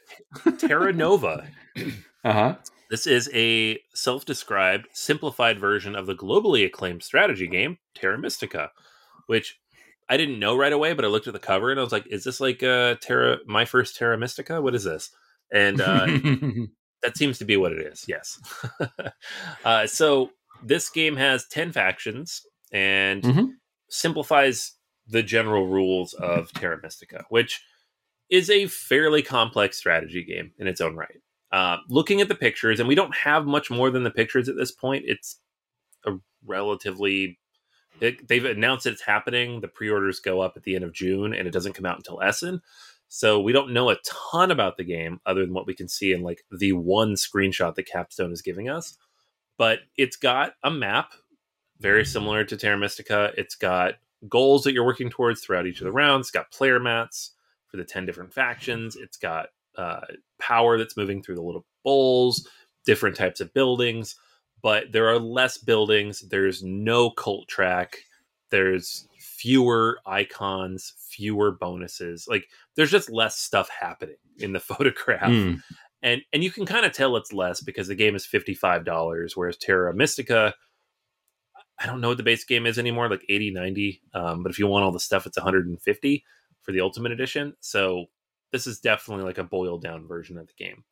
Terra 0.57 0.93
Nova. 0.93 1.47
uh 2.23 2.33
huh. 2.33 2.55
This 2.89 3.07
is 3.07 3.29
a 3.33 3.79
self 3.93 4.25
described, 4.25 4.87
simplified 4.93 5.59
version 5.59 5.95
of 5.95 6.05
the 6.05 6.15
globally 6.15 6.65
acclaimed 6.65 7.03
strategy 7.03 7.47
game, 7.47 7.77
Terra 7.95 8.17
Mystica, 8.17 8.71
which 9.27 9.59
I 10.09 10.17
didn't 10.17 10.39
know 10.39 10.55
right 10.55 10.73
away, 10.73 10.93
but 10.93 11.05
I 11.05 11.07
looked 11.07 11.27
at 11.27 11.33
the 11.33 11.39
cover 11.39 11.71
and 11.71 11.79
I 11.79 11.83
was 11.83 11.91
like, 11.91 12.07
is 12.07 12.23
this 12.23 12.39
like 12.39 12.61
uh, 12.61 12.95
Terra, 13.01 13.39
my 13.45 13.65
first 13.65 13.95
Terra 13.95 14.17
Mystica? 14.17 14.61
What 14.61 14.75
is 14.75 14.83
this? 14.83 15.09
And 15.51 15.79
uh, 15.81 16.05
that 17.03 17.17
seems 17.17 17.37
to 17.39 17.45
be 17.45 17.57
what 17.57 17.71
it 17.71 17.79
is, 17.79 18.05
yes. 18.07 18.39
uh, 19.65 19.87
so 19.87 20.31
this 20.63 20.89
game 20.89 21.15
has 21.15 21.47
10 21.47 21.71
factions 21.71 22.41
and 22.71 23.23
mm-hmm. 23.23 23.45
simplifies 23.89 24.73
the 25.07 25.23
general 25.23 25.67
rules 25.67 26.13
of 26.13 26.51
Terra 26.53 26.79
Mystica, 26.81 27.25
which 27.29 27.61
is 28.29 28.49
a 28.49 28.67
fairly 28.67 29.21
complex 29.21 29.77
strategy 29.77 30.23
game 30.23 30.51
in 30.57 30.67
its 30.67 30.81
own 30.81 30.95
right. 30.95 31.21
Uh, 31.53 31.77
looking 31.87 32.19
at 32.19 32.27
the 32.27 32.35
pictures, 32.35 32.79
and 32.79 32.89
we 32.89 32.95
don't 32.95 33.15
have 33.15 33.45
much 33.45 33.69
more 33.69 33.91
than 33.91 34.03
the 34.03 34.09
pictures 34.09 34.49
at 34.49 34.55
this 34.57 34.71
point. 34.71 35.05
It's 35.07 35.37
a 36.03 36.13
relatively 36.43 37.37
it, 38.01 38.27
they've 38.27 38.43
announced 38.43 38.87
it's 38.87 39.03
happening. 39.03 39.61
The 39.61 39.67
pre-orders 39.67 40.19
go 40.19 40.41
up 40.41 40.57
at 40.57 40.63
the 40.63 40.73
end 40.73 40.83
of 40.83 40.93
June, 40.93 41.31
and 41.33 41.47
it 41.47 41.51
doesn't 41.51 41.73
come 41.73 41.85
out 41.85 41.97
until 41.97 42.21
Essen. 42.23 42.59
So 43.07 43.39
we 43.39 43.53
don't 43.53 43.71
know 43.71 43.91
a 43.91 43.97
ton 44.03 44.49
about 44.49 44.77
the 44.77 44.83
game 44.83 45.19
other 45.27 45.45
than 45.45 45.53
what 45.53 45.67
we 45.67 45.75
can 45.75 45.87
see 45.87 46.11
in 46.11 46.23
like 46.23 46.43
the 46.51 46.73
one 46.73 47.13
screenshot 47.13 47.75
that 47.75 47.85
Capstone 47.85 48.31
is 48.31 48.41
giving 48.41 48.67
us. 48.67 48.97
But 49.55 49.81
it's 49.95 50.17
got 50.17 50.53
a 50.63 50.71
map 50.71 51.13
very 51.79 52.03
similar 52.03 52.43
to 52.45 52.57
Terra 52.57 52.79
Mystica. 52.79 53.31
It's 53.37 53.55
got 53.55 53.95
goals 54.27 54.63
that 54.63 54.73
you're 54.73 54.85
working 54.85 55.11
towards 55.11 55.41
throughout 55.41 55.67
each 55.67 55.81
of 55.81 55.85
the 55.85 55.91
rounds. 55.91 56.25
It's 56.25 56.31
got 56.31 56.51
player 56.51 56.79
mats 56.79 57.33
for 57.67 57.77
the 57.77 57.83
10 57.83 58.07
different 58.07 58.33
factions. 58.33 58.95
It's 58.95 59.17
got 59.17 59.49
uh, 59.77 60.01
power 60.39 60.77
that's 60.77 60.97
moving 60.97 61.21
through 61.21 61.35
the 61.35 61.41
little 61.41 61.65
bowls, 61.83 62.47
different 62.85 63.15
types 63.15 63.39
of 63.39 63.53
buildings, 63.53 64.15
but 64.61 64.91
there 64.91 65.09
are 65.09 65.19
less 65.19 65.57
buildings. 65.57 66.21
There's 66.21 66.63
no 66.63 67.09
cult 67.09 67.47
track. 67.47 67.97
There's 68.49 69.07
fewer 69.19 69.99
icons, 70.05 70.93
fewer 71.09 71.51
bonuses. 71.51 72.27
Like 72.27 72.47
there's 72.75 72.91
just 72.91 73.09
less 73.09 73.37
stuff 73.37 73.69
happening 73.69 74.17
in 74.37 74.53
the 74.53 74.59
photograph. 74.61 75.29
Mm. 75.29 75.61
And 76.01 76.21
and 76.31 76.43
you 76.43 76.51
can 76.51 76.65
kind 76.65 76.85
of 76.85 76.91
tell 76.91 77.15
it's 77.17 77.33
less 77.33 77.61
because 77.61 77.87
the 77.87 77.95
game 77.95 78.15
is 78.15 78.27
$55 78.27 79.31
whereas 79.35 79.57
Terra 79.57 79.93
Mystica 79.93 80.53
I 81.79 81.85
don't 81.85 82.01
know 82.01 82.09
what 82.09 82.17
the 82.17 82.23
base 82.23 82.45
game 82.45 82.65
is 82.65 82.77
anymore, 82.77 83.09
like 83.09 83.25
80, 83.27 83.51
90. 83.51 84.01
Um, 84.13 84.43
but 84.43 84.51
if 84.51 84.59
you 84.59 84.67
want 84.67 84.85
all 84.85 84.91
the 84.91 84.99
stuff, 84.99 85.25
it's 85.25 85.37
150 85.37 86.23
for 86.61 86.71
the 86.71 86.81
Ultimate 86.81 87.11
Edition. 87.11 87.55
So 87.59 88.05
this 88.53 88.67
is 88.67 88.79
definitely 88.79 89.25
like 89.25 89.39
a 89.39 89.43
boiled 89.43 89.81
down 89.81 90.07
version 90.07 90.37
of 90.37 90.47
the 90.47 90.53
game. 90.53 90.85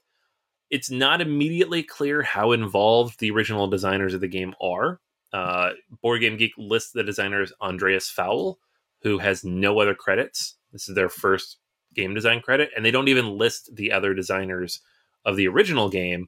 It's 0.72 0.89
not 0.89 1.22
immediately 1.22 1.84
clear 1.84 2.24
how 2.24 2.51
involved 2.51 3.20
the 3.20 3.32
original 3.32 3.68
designers 3.68 4.13
of 4.13 4.22
the 4.22 4.27
game 4.27 4.53
are. 4.62 5.00
Uh, 5.32 5.72
Board 6.01 6.22
Game 6.22 6.38
Geek 6.38 6.53
lists 6.58 6.91
the 6.91 7.03
designers 7.03 7.53
Andreas 7.62 8.10
Faul, 8.10 8.58
who 9.03 9.20
has 9.20 9.44
no 9.44 9.80
other 9.80 9.94
credits. 9.94 10.56
This 10.74 10.89
is 10.89 10.96
their 10.96 11.08
first 11.08 11.58
game 11.94 12.13
design 12.13 12.41
credit, 12.41 12.70
and 12.75 12.84
they 12.84 12.91
don't 12.91 13.10
even 13.10 13.38
list 13.38 13.70
the 13.75 13.91
other 13.91 14.13
designers 14.13 14.82
of 15.24 15.36
the 15.36 15.48
original 15.48 15.89
game 15.89 16.27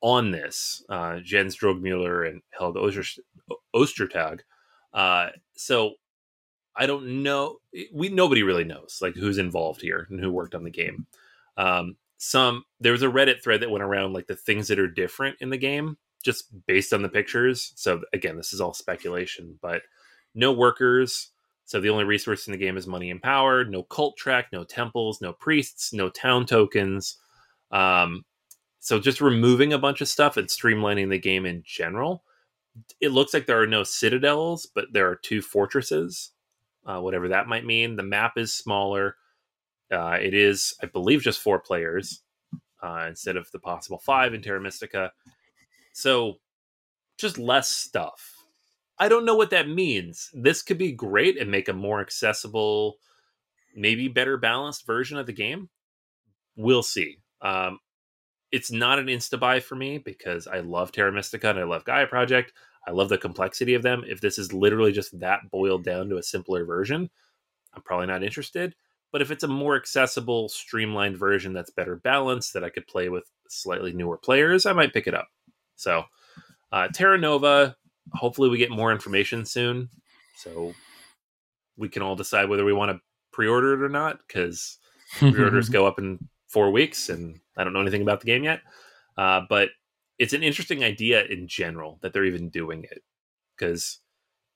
on 0.00 0.30
this 0.30 0.82
uh, 0.88 1.18
Jens 1.20 1.56
Drögemüller 1.56 2.28
and 2.28 2.42
Helge 2.50 3.20
Ostertag. 3.74 4.40
Uh, 4.94 5.28
so 5.54 5.94
I 6.76 6.86
don't 6.86 7.22
know. 7.22 7.58
We 7.92 8.08
nobody 8.08 8.42
really 8.42 8.64
knows 8.64 8.98
like 9.00 9.14
who's 9.14 9.38
involved 9.38 9.82
here 9.82 10.06
and 10.10 10.20
who 10.20 10.30
worked 10.30 10.54
on 10.54 10.64
the 10.64 10.70
game. 10.70 11.06
Um, 11.56 11.96
some 12.18 12.64
there 12.80 12.92
was 12.92 13.02
a 13.02 13.08
Reddit 13.08 13.42
thread 13.42 13.60
that 13.60 13.70
went 13.70 13.84
around 13.84 14.12
like 14.12 14.26
the 14.26 14.36
things 14.36 14.68
that 14.68 14.78
are 14.78 14.88
different 14.88 15.36
in 15.40 15.50
the 15.50 15.58
game 15.58 15.98
just 16.22 16.44
based 16.66 16.92
on 16.92 17.02
the 17.02 17.08
pictures. 17.08 17.72
So 17.76 18.02
again, 18.12 18.36
this 18.36 18.52
is 18.52 18.60
all 18.60 18.74
speculation, 18.74 19.58
but 19.60 19.82
no 20.34 20.52
workers. 20.52 21.30
So 21.64 21.80
the 21.80 21.90
only 21.90 22.04
resource 22.04 22.46
in 22.46 22.52
the 22.52 22.58
game 22.58 22.76
is 22.76 22.86
money 22.86 23.10
and 23.10 23.22
power. 23.22 23.64
No 23.64 23.82
cult 23.82 24.16
track, 24.16 24.46
no 24.52 24.64
temples, 24.64 25.20
no 25.20 25.32
priests, 25.32 25.92
no 25.92 26.08
town 26.08 26.46
tokens. 26.46 27.16
Um, 27.70 28.24
so 28.78 28.98
just 28.98 29.20
removing 29.20 29.72
a 29.72 29.78
bunch 29.78 30.00
of 30.00 30.08
stuff 30.08 30.36
and 30.36 30.48
streamlining 30.48 31.08
the 31.08 31.18
game 31.18 31.46
in 31.46 31.62
general. 31.64 32.24
It 33.00 33.12
looks 33.12 33.34
like 33.34 33.46
there 33.46 33.60
are 33.60 33.66
no 33.66 33.84
citadels, 33.84 34.66
but 34.66 34.86
there 34.92 35.08
are 35.08 35.16
two 35.16 35.42
fortresses 35.42 36.31
uh, 36.86 37.00
whatever 37.00 37.28
that 37.28 37.48
might 37.48 37.64
mean. 37.64 37.96
The 37.96 38.02
map 38.02 38.32
is 38.36 38.52
smaller. 38.52 39.16
Uh, 39.92 40.18
it 40.20 40.34
is, 40.34 40.74
I 40.82 40.86
believe, 40.86 41.22
just 41.22 41.40
four 41.40 41.58
players 41.58 42.22
uh, 42.82 43.06
instead 43.08 43.36
of 43.36 43.50
the 43.52 43.58
possible 43.58 43.98
five 43.98 44.34
in 44.34 44.42
Terra 44.42 44.60
Mystica. 44.60 45.12
So 45.92 46.38
just 47.18 47.38
less 47.38 47.68
stuff. 47.68 48.32
I 48.98 49.08
don't 49.08 49.24
know 49.24 49.36
what 49.36 49.50
that 49.50 49.68
means. 49.68 50.30
This 50.32 50.62
could 50.62 50.78
be 50.78 50.92
great 50.92 51.38
and 51.38 51.50
make 51.50 51.68
a 51.68 51.72
more 51.72 52.00
accessible, 52.00 52.96
maybe 53.74 54.08
better 54.08 54.36
balanced 54.36 54.86
version 54.86 55.18
of 55.18 55.26
the 55.26 55.32
game. 55.32 55.68
We'll 56.56 56.82
see. 56.82 57.18
Um, 57.40 57.78
it's 58.50 58.70
not 58.70 58.98
an 58.98 59.06
insta 59.06 59.40
buy 59.40 59.60
for 59.60 59.74
me 59.74 59.98
because 59.98 60.46
I 60.46 60.60
love 60.60 60.92
Terra 60.92 61.10
Mystica 61.10 61.50
and 61.50 61.58
I 61.58 61.64
love 61.64 61.84
Gaia 61.84 62.06
Project. 62.06 62.52
I 62.86 62.90
love 62.90 63.08
the 63.08 63.18
complexity 63.18 63.74
of 63.74 63.82
them. 63.82 64.04
If 64.06 64.20
this 64.20 64.38
is 64.38 64.52
literally 64.52 64.92
just 64.92 65.18
that 65.20 65.50
boiled 65.50 65.84
down 65.84 66.08
to 66.08 66.16
a 66.16 66.22
simpler 66.22 66.64
version, 66.64 67.10
I'm 67.74 67.82
probably 67.82 68.06
not 68.06 68.24
interested. 68.24 68.74
But 69.12 69.22
if 69.22 69.30
it's 69.30 69.44
a 69.44 69.48
more 69.48 69.76
accessible, 69.76 70.48
streamlined 70.48 71.18
version 71.18 71.52
that's 71.52 71.70
better 71.70 71.96
balanced, 71.96 72.54
that 72.54 72.64
I 72.64 72.70
could 72.70 72.86
play 72.86 73.08
with 73.08 73.30
slightly 73.48 73.92
newer 73.92 74.16
players, 74.16 74.64
I 74.64 74.72
might 74.72 74.94
pick 74.94 75.06
it 75.06 75.14
up. 75.14 75.28
So, 75.76 76.04
uh, 76.72 76.88
Terra 76.88 77.18
Nova. 77.18 77.76
Hopefully, 78.14 78.48
we 78.48 78.58
get 78.58 78.70
more 78.70 78.90
information 78.90 79.44
soon, 79.44 79.88
so 80.36 80.74
we 81.76 81.88
can 81.88 82.02
all 82.02 82.16
decide 82.16 82.48
whether 82.48 82.64
we 82.64 82.72
want 82.72 82.90
to 82.90 83.00
pre-order 83.32 83.74
it 83.74 83.84
or 83.84 83.88
not. 83.88 84.18
Because 84.26 84.78
pre-orders 85.18 85.68
go 85.68 85.86
up 85.86 85.98
in 85.98 86.18
four 86.48 86.70
weeks, 86.72 87.10
and 87.10 87.38
I 87.56 87.62
don't 87.62 87.74
know 87.74 87.80
anything 87.80 88.02
about 88.02 88.20
the 88.20 88.26
game 88.26 88.44
yet. 88.44 88.60
Uh, 89.16 89.42
but 89.48 89.68
it's 90.22 90.32
an 90.32 90.44
interesting 90.44 90.84
idea 90.84 91.24
in 91.24 91.48
general 91.48 91.98
that 92.00 92.12
they're 92.12 92.24
even 92.24 92.48
doing 92.48 92.84
it 92.84 93.02
because 93.56 93.98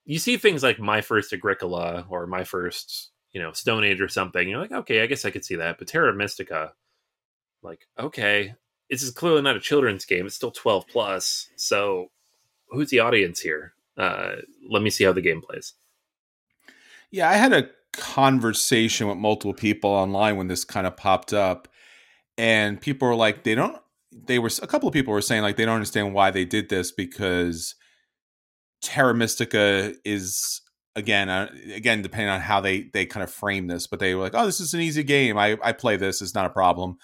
you 0.04 0.20
see 0.20 0.36
things 0.36 0.62
like 0.62 0.78
my 0.78 1.00
first 1.00 1.32
Agricola 1.32 2.06
or 2.08 2.28
my 2.28 2.44
first, 2.44 3.10
you 3.32 3.42
know, 3.42 3.50
Stone 3.50 3.82
Age 3.82 4.00
or 4.00 4.06
something. 4.06 4.48
You're 4.48 4.60
like, 4.60 4.70
okay, 4.70 5.02
I 5.02 5.06
guess 5.06 5.24
I 5.24 5.32
could 5.32 5.44
see 5.44 5.56
that. 5.56 5.78
But 5.78 5.88
Terra 5.88 6.14
Mystica, 6.14 6.74
like, 7.64 7.88
okay, 7.98 8.54
this 8.88 9.02
is 9.02 9.10
clearly 9.10 9.42
not 9.42 9.56
a 9.56 9.60
children's 9.60 10.04
game. 10.04 10.24
It's 10.24 10.36
still 10.36 10.52
12 10.52 10.86
plus. 10.86 11.48
So 11.56 12.12
who's 12.70 12.90
the 12.90 13.00
audience 13.00 13.40
here? 13.40 13.72
Uh, 13.98 14.36
let 14.70 14.82
me 14.82 14.90
see 14.90 15.02
how 15.02 15.12
the 15.12 15.20
game 15.20 15.42
plays. 15.42 15.74
Yeah, 17.10 17.28
I 17.28 17.34
had 17.34 17.52
a 17.52 17.70
conversation 17.92 19.08
with 19.08 19.18
multiple 19.18 19.52
people 19.52 19.90
online 19.90 20.36
when 20.36 20.46
this 20.46 20.64
kind 20.64 20.86
of 20.86 20.96
popped 20.96 21.32
up, 21.32 21.66
and 22.38 22.80
people 22.80 23.08
were 23.08 23.16
like, 23.16 23.42
they 23.42 23.56
don't. 23.56 23.82
They 24.12 24.38
were 24.38 24.50
a 24.62 24.66
couple 24.66 24.88
of 24.88 24.92
people 24.92 25.12
were 25.12 25.20
saying 25.20 25.42
like 25.42 25.56
they 25.56 25.64
don't 25.64 25.74
understand 25.74 26.14
why 26.14 26.30
they 26.30 26.44
did 26.44 26.68
this 26.68 26.92
because 26.92 27.74
Terra 28.82 29.14
Mystica 29.14 29.94
is 30.04 30.60
again 30.94 31.28
uh, 31.28 31.50
again 31.74 32.02
depending 32.02 32.28
on 32.28 32.40
how 32.40 32.60
they 32.60 32.88
they 32.92 33.06
kind 33.06 33.24
of 33.24 33.30
frame 33.30 33.66
this, 33.66 33.86
but 33.86 33.98
they 34.00 34.14
were 34.14 34.22
like, 34.22 34.34
oh, 34.34 34.46
this 34.46 34.60
is 34.60 34.74
an 34.74 34.80
easy 34.80 35.02
game. 35.02 35.36
I 35.38 35.58
I 35.62 35.72
play 35.72 35.96
this. 35.96 36.22
It's 36.22 36.34
not 36.34 36.46
a 36.46 36.50
problem. 36.50 36.96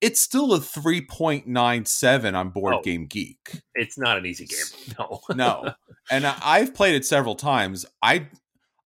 It's 0.00 0.20
still 0.20 0.52
a 0.52 0.60
three 0.60 1.00
point 1.00 1.46
nine 1.46 1.84
seven 1.86 2.34
on 2.34 2.50
Board 2.50 2.74
Oh. 2.74 2.82
Game 2.82 3.06
Geek. 3.06 3.60
It's 3.74 3.96
not 3.98 4.18
an 4.18 4.26
easy 4.26 4.46
game. 4.46 4.94
No. 4.98 5.20
No, 5.34 5.74
and 6.10 6.26
I- 6.26 6.38
I've 6.42 6.74
played 6.74 6.94
it 6.94 7.04
several 7.06 7.34
times. 7.34 7.86
I 8.02 8.28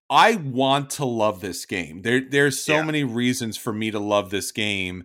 I 0.09 0.37
want 0.37 0.91
to 0.91 1.05
love 1.05 1.41
this 1.41 1.67
game. 1.67 2.03
There 2.03 2.21
there's 2.29 2.63
so 2.63 2.75
Yeah. 2.77 2.83
many 2.83 3.05
reasons 3.05 3.57
for 3.57 3.73
me 3.73 3.91
to 3.91 3.99
love 4.01 4.31
this 4.31 4.51
game. 4.53 5.05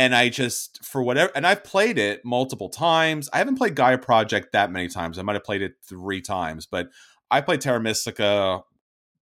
And 0.00 0.14
I 0.14 0.30
just 0.30 0.82
for 0.82 1.02
whatever 1.02 1.30
and 1.34 1.46
I've 1.46 1.62
played 1.62 1.98
it 1.98 2.24
multiple 2.24 2.70
times. 2.70 3.28
I 3.34 3.36
haven't 3.36 3.56
played 3.56 3.74
Gaia 3.74 3.98
Project 3.98 4.52
that 4.52 4.72
many 4.72 4.88
times. 4.88 5.18
I 5.18 5.22
might 5.22 5.34
have 5.34 5.44
played 5.44 5.60
it 5.60 5.74
three 5.86 6.22
times, 6.22 6.64
but 6.64 6.88
I 7.30 7.42
played 7.42 7.60
Terra 7.60 7.80
Mystica, 7.80 8.62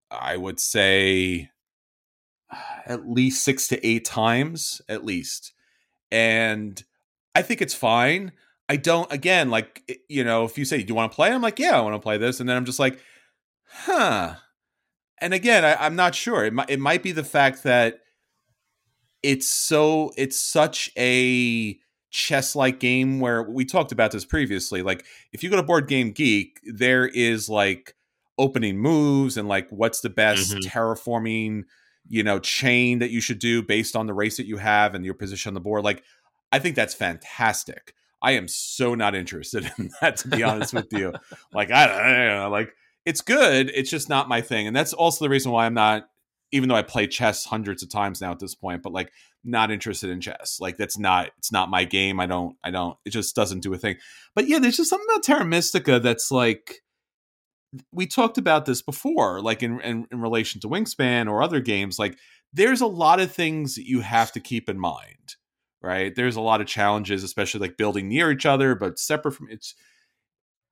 I 0.09 0.37
would 0.37 0.57
say 0.57 1.49
at 2.85 3.09
least 3.09 3.43
six 3.43 3.67
to 3.67 3.85
eight 3.85 4.05
times, 4.05 4.81
at 4.87 5.03
least. 5.03 5.51
And 6.13 6.81
I 7.35 7.41
think 7.41 7.61
it's 7.61 7.73
fine. 7.73 8.31
I 8.69 8.77
don't 8.77 9.11
again 9.11 9.49
like 9.49 10.01
you 10.07 10.23
know 10.23 10.45
if 10.45 10.57
you 10.57 10.63
say 10.63 10.81
do 10.81 10.85
you 10.87 10.95
want 10.95 11.11
to 11.11 11.15
play 11.17 11.29
I'm 11.29 11.41
like 11.41 11.59
yeah 11.59 11.77
I 11.77 11.81
want 11.81 11.95
to 11.95 11.99
play 11.99 12.17
this 12.17 12.39
and 12.39 12.47
then 12.47 12.55
I'm 12.55 12.63
just 12.63 12.79
like 12.79 12.99
huh 13.65 14.35
and 15.19 15.33
again 15.33 15.65
I, 15.65 15.75
I'm 15.75 15.97
not 15.97 16.15
sure 16.15 16.45
it 16.45 16.53
might 16.53 16.69
it 16.69 16.79
might 16.79 17.03
be 17.03 17.11
the 17.11 17.25
fact 17.25 17.63
that 17.63 17.99
it's 19.23 19.47
so 19.47 20.11
it's 20.17 20.39
such 20.39 20.89
a 20.97 21.77
chess 22.11 22.55
like 22.55 22.79
game 22.79 23.19
where 23.19 23.43
we 23.43 23.65
talked 23.65 23.91
about 23.91 24.11
this 24.11 24.25
previously 24.25 24.81
like 24.81 25.05
if 25.31 25.43
you 25.43 25.49
go 25.49 25.55
to 25.55 25.63
board 25.63 25.87
game 25.87 26.11
geek 26.11 26.59
there 26.73 27.05
is 27.07 27.47
like 27.49 27.95
opening 28.37 28.77
moves 28.77 29.37
and 29.37 29.47
like 29.47 29.69
what's 29.69 30.01
the 30.01 30.09
best 30.09 30.53
Mhm. 30.53 30.61
terraforming 30.61 31.63
you 32.07 32.23
know 32.23 32.39
chain 32.39 32.99
that 32.99 33.11
you 33.11 33.21
should 33.21 33.37
do 33.39 33.61
based 33.61 33.95
on 33.95 34.07
the 34.07 34.13
race 34.13 34.37
that 34.37 34.47
you 34.47 34.57
have 34.57 34.95
and 34.95 35.05
your 35.05 35.13
position 35.13 35.49
on 35.51 35.53
the 35.53 35.59
board 35.59 35.83
like 35.83 36.01
i 36.51 36.57
think 36.59 36.75
that's 36.75 36.93
fantastic 36.93 37.93
I 38.21 38.31
am 38.31 38.49
so 38.49 38.95
not 38.95 39.15
interested 39.15 39.71
in 39.77 39.91
that, 40.01 40.17
to 40.17 40.27
be 40.27 40.43
honest 40.43 40.73
with 40.73 40.91
you. 40.91 41.13
Like, 41.53 41.71
I 41.71 41.83
I 41.85 41.87
don't 42.27 42.35
know. 42.43 42.49
Like, 42.49 42.73
it's 43.05 43.21
good. 43.21 43.71
It's 43.73 43.89
just 43.89 44.09
not 44.09 44.27
my 44.27 44.41
thing. 44.41 44.67
And 44.67 44.75
that's 44.75 44.91
also 44.91 45.23
the 45.23 45.29
reason 45.29 45.53
why 45.53 45.65
I'm 45.65 45.73
not, 45.73 46.09
even 46.51 46.69
though 46.69 46.75
I 46.75 46.81
play 46.81 47.07
chess 47.07 47.45
hundreds 47.45 47.83
of 47.83 47.89
times 47.89 48.21
now 48.21 48.31
at 48.31 48.39
this 48.39 48.55
point, 48.55 48.83
but 48.83 48.93
like, 48.93 49.11
not 49.43 49.71
interested 49.71 50.09
in 50.09 50.19
chess. 50.19 50.57
Like, 50.59 50.77
that's 50.77 50.97
not, 50.97 51.29
it's 51.37 51.51
not 51.51 51.69
my 51.69 51.85
game. 51.85 52.19
I 52.19 52.25
don't, 52.25 52.57
I 52.63 52.71
don't, 52.71 52.97
it 53.05 53.11
just 53.11 53.35
doesn't 53.35 53.61
do 53.61 53.73
a 53.73 53.77
thing. 53.77 53.97
But 54.35 54.47
yeah, 54.47 54.59
there's 54.59 54.77
just 54.77 54.89
something 54.89 55.07
about 55.09 55.23
Terra 55.23 55.45
Mystica 55.45 55.99
that's 55.99 56.31
like, 56.31 56.81
we 57.91 58.07
talked 58.07 58.37
about 58.37 58.65
this 58.65 58.81
before, 58.81 59.41
like 59.41 59.63
in, 59.63 59.79
in, 59.81 60.07
in 60.11 60.21
relation 60.21 60.59
to 60.61 60.67
Wingspan 60.67 61.29
or 61.29 61.41
other 61.41 61.59
games. 61.59 61.99
Like, 61.99 62.17
there's 62.51 62.81
a 62.81 62.87
lot 62.87 63.19
of 63.19 63.31
things 63.31 63.75
that 63.75 63.87
you 63.87 64.01
have 64.01 64.31
to 64.33 64.39
keep 64.39 64.69
in 64.69 64.79
mind 64.79 65.35
right? 65.81 66.13
There's 66.15 66.35
a 66.35 66.41
lot 66.41 66.61
of 66.61 66.67
challenges, 66.67 67.23
especially 67.23 67.61
like 67.61 67.77
building 67.77 68.09
near 68.09 68.31
each 68.31 68.45
other, 68.45 68.75
but 68.75 68.99
separate 68.99 69.33
from 69.33 69.47
it's. 69.49 69.75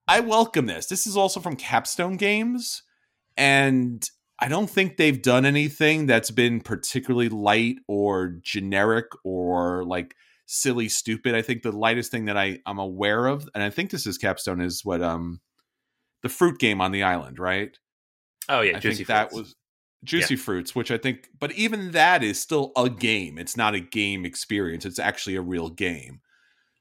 I 0.08 0.22
welcome 0.22 0.68
this. 0.68 0.88
This 0.88 1.06
is 1.06 1.18
also 1.18 1.40
from 1.40 1.56
Capstone 1.56 2.16
Games, 2.18 2.84
and 3.36 4.08
I 4.40 4.48
don't 4.48 4.70
think 4.70 4.98
they've 4.98 5.22
done 5.22 5.46
anything 5.46 6.06
that's 6.06 6.30
been 6.32 6.62
particularly 6.62 7.30
light 7.30 7.78
or 7.88 8.36
generic 8.42 9.06
or 9.24 9.84
like 9.84 10.16
silly 10.46 10.90
stupid. 10.90 11.34
I 11.36 11.42
think 11.42 11.64
the 11.64 11.72
lightest 11.72 12.12
thing 12.12 12.26
that 12.26 12.38
I 12.38 12.60
I'm 12.66 12.80
aware 12.80 13.26
of, 13.26 13.50
and 13.56 13.64
I 13.64 13.70
think 13.70 13.90
this 13.90 14.06
is 14.06 14.18
Capstone, 14.18 14.62
is 14.62 14.86
what 14.86 15.02
um 15.02 15.42
the 16.24 16.30
fruit 16.30 16.60
game 16.60 16.82
on 16.82 16.92
the 16.92 17.04
island, 17.04 17.40
right? 17.40 17.78
Oh 18.50 18.62
yeah, 18.62 18.78
I 18.78 18.80
think 18.80 19.08
that 19.08 19.32
was 19.34 19.56
Juicy 20.04 20.36
Fruits, 20.36 20.76
which 20.76 20.92
I 20.92 20.98
think, 20.98 21.30
but 21.40 21.52
even 21.54 21.92
that 21.92 22.24
is 22.24 22.40
still 22.40 22.72
a 22.78 22.90
game. 22.90 23.38
It's 23.38 23.58
not 23.58 23.74
a 23.74 23.80
game 23.80 24.26
experience. 24.26 24.86
It's 24.86 25.00
actually 25.00 25.36
a 25.36 25.42
real 25.42 25.70
game. 25.70 26.22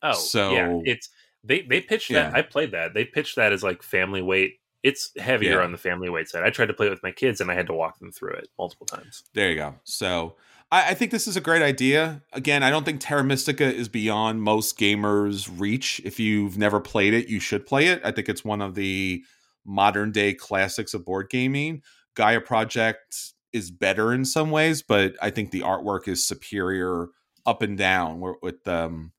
Oh, 0.03 0.13
So- 0.13 0.53
yeah, 0.53 0.81
it's 0.85 1.09
they 1.43 1.63
they 1.63 1.81
pitched 1.81 2.13
that. 2.13 2.33
Yeah. 2.33 2.39
I 2.39 2.43
played 2.43 2.73
that. 2.73 2.93
They 2.93 3.05
pitched 3.05 3.37
that 3.37 3.53
as 3.53 3.63
like 3.63 3.83
family 3.83 4.21
weight. 4.23 4.61
It's 4.87 5.11
heavier 5.19 5.59
Yeah. 5.59 5.65
on 5.65 5.73
the 5.73 5.79
family 5.79 6.09
weight 6.09 6.29
side. 6.29 6.45
I 6.45 6.51
tried 6.51 6.67
to 6.67 6.75
play 6.75 6.87
it 6.87 6.91
with 6.91 7.03
my 7.03 7.11
kids, 7.13 7.41
and 7.41 7.51
I 7.51 7.55
had 7.55 7.67
to 7.67 7.73
walk 7.73 7.99
them 7.99 8.13
through 8.13 8.35
it 8.35 8.49
multiple 8.59 8.87
times. 8.87 9.25
There 9.35 9.51
you 9.51 9.57
go. 9.57 9.75
So 9.85 10.37
I, 10.71 10.91
I 10.91 10.95
think 10.95 11.11
this 11.11 11.27
is 11.27 11.37
a 11.37 11.41
great 11.41 11.63
idea. 11.63 12.23
Again, 12.33 12.63
I 12.63 12.71
don't 12.71 12.85
think 12.85 13.01
Terra 13.01 13.25
Mystica 13.25 13.65
is 13.65 13.89
beyond 13.89 14.43
most 14.43 14.79
gamers' 14.79 15.49
reach. 15.57 16.01
If 16.05 16.21
you've 16.21 16.57
never 16.59 16.81
played 16.81 17.15
it, 17.15 17.29
you 17.29 17.41
should 17.41 17.67
play 17.67 17.87
it. 17.89 18.01
I 18.05 18.13
think 18.13 18.29
it's 18.29 18.45
one 18.45 18.63
of 18.63 18.75
the 18.75 19.23
modern 19.65 20.13
day 20.13 20.33
classics 20.35 20.95
of 20.95 21.05
board 21.05 21.29
gaming. 21.31 21.83
Gaia 22.15 22.41
Project 22.41 23.17
is 23.53 23.71
better 23.71 24.13
in 24.13 24.25
some 24.25 24.51
ways, 24.51 24.83
but 24.83 25.17
I 25.21 25.31
think 25.31 25.51
the 25.51 25.61
artwork 25.61 26.07
is 26.09 26.27
superior 26.27 27.09
up 27.45 27.63
and 27.63 27.77
down 27.79 28.21
wi- 28.21 28.39
with 28.43 28.67
um 28.69 29.13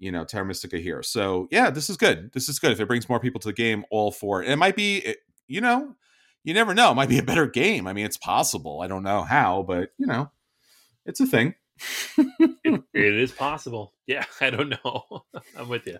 you 0.00 0.10
know 0.10 0.24
Terra 0.24 0.44
Mystica 0.44 0.78
here. 0.78 1.02
So 1.04 1.46
yeah, 1.52 1.70
this 1.70 1.88
is 1.88 1.96
good. 1.96 2.32
This 2.32 2.48
is 2.48 2.58
good. 2.58 2.72
If 2.72 2.80
it 2.80 2.86
brings 2.88 3.08
more 3.08 3.20
people 3.20 3.38
to 3.40 3.48
the 3.48 3.52
game, 3.54 3.84
all 3.92 4.10
for 4.10 4.42
it. 4.42 4.46
And 4.46 4.52
it 4.52 4.56
might 4.56 4.74
be, 4.74 4.96
it- 4.98 5.18
you 5.46 5.60
know, 5.60 5.94
you 6.42 6.54
never 6.54 6.74
know. 6.74 6.90
It 6.90 6.94
might 6.94 7.08
be 7.08 7.18
a 7.18 7.22
better 7.22 7.46
game. 7.46 7.86
I 7.86 7.92
mean, 7.92 8.04
it's 8.06 8.16
possible. 8.16 8.80
I 8.82 8.88
don't 8.88 9.02
know 9.04 9.22
how, 9.22 9.62
but 9.62 9.90
you 9.98 10.06
know, 10.06 10.30
it's 11.06 11.20
a 11.20 11.26
thing. 11.26 11.54
It, 12.18 12.50
it 12.94 13.14
is 13.14 13.30
possible. 13.32 13.92
Yeah, 14.06 14.24
I 14.40 14.50
don't 14.50 14.70
know. 14.70 15.24
I'm 15.56 15.68
with 15.68 15.86
you. 15.86 15.98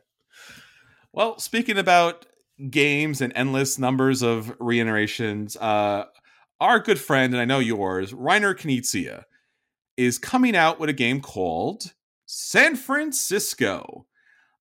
Well, 1.12 1.38
speaking 1.38 1.78
about 1.78 2.26
games 2.70 3.20
and 3.20 3.32
endless 3.34 3.78
numbers 3.78 4.22
of 4.22 4.54
reiterations, 4.60 5.56
uh, 5.56 6.04
our 6.60 6.78
good 6.78 7.00
friend, 7.00 7.32
and 7.32 7.40
I 7.40 7.44
know 7.44 7.58
yours, 7.58 8.12
Reiner 8.12 8.54
Knizia, 8.54 9.24
is 9.96 10.18
coming 10.18 10.54
out 10.54 10.78
with 10.78 10.88
a 10.90 10.94
game 10.94 11.20
called 11.20 11.92
San 12.32 12.76
Francisco. 12.76 14.06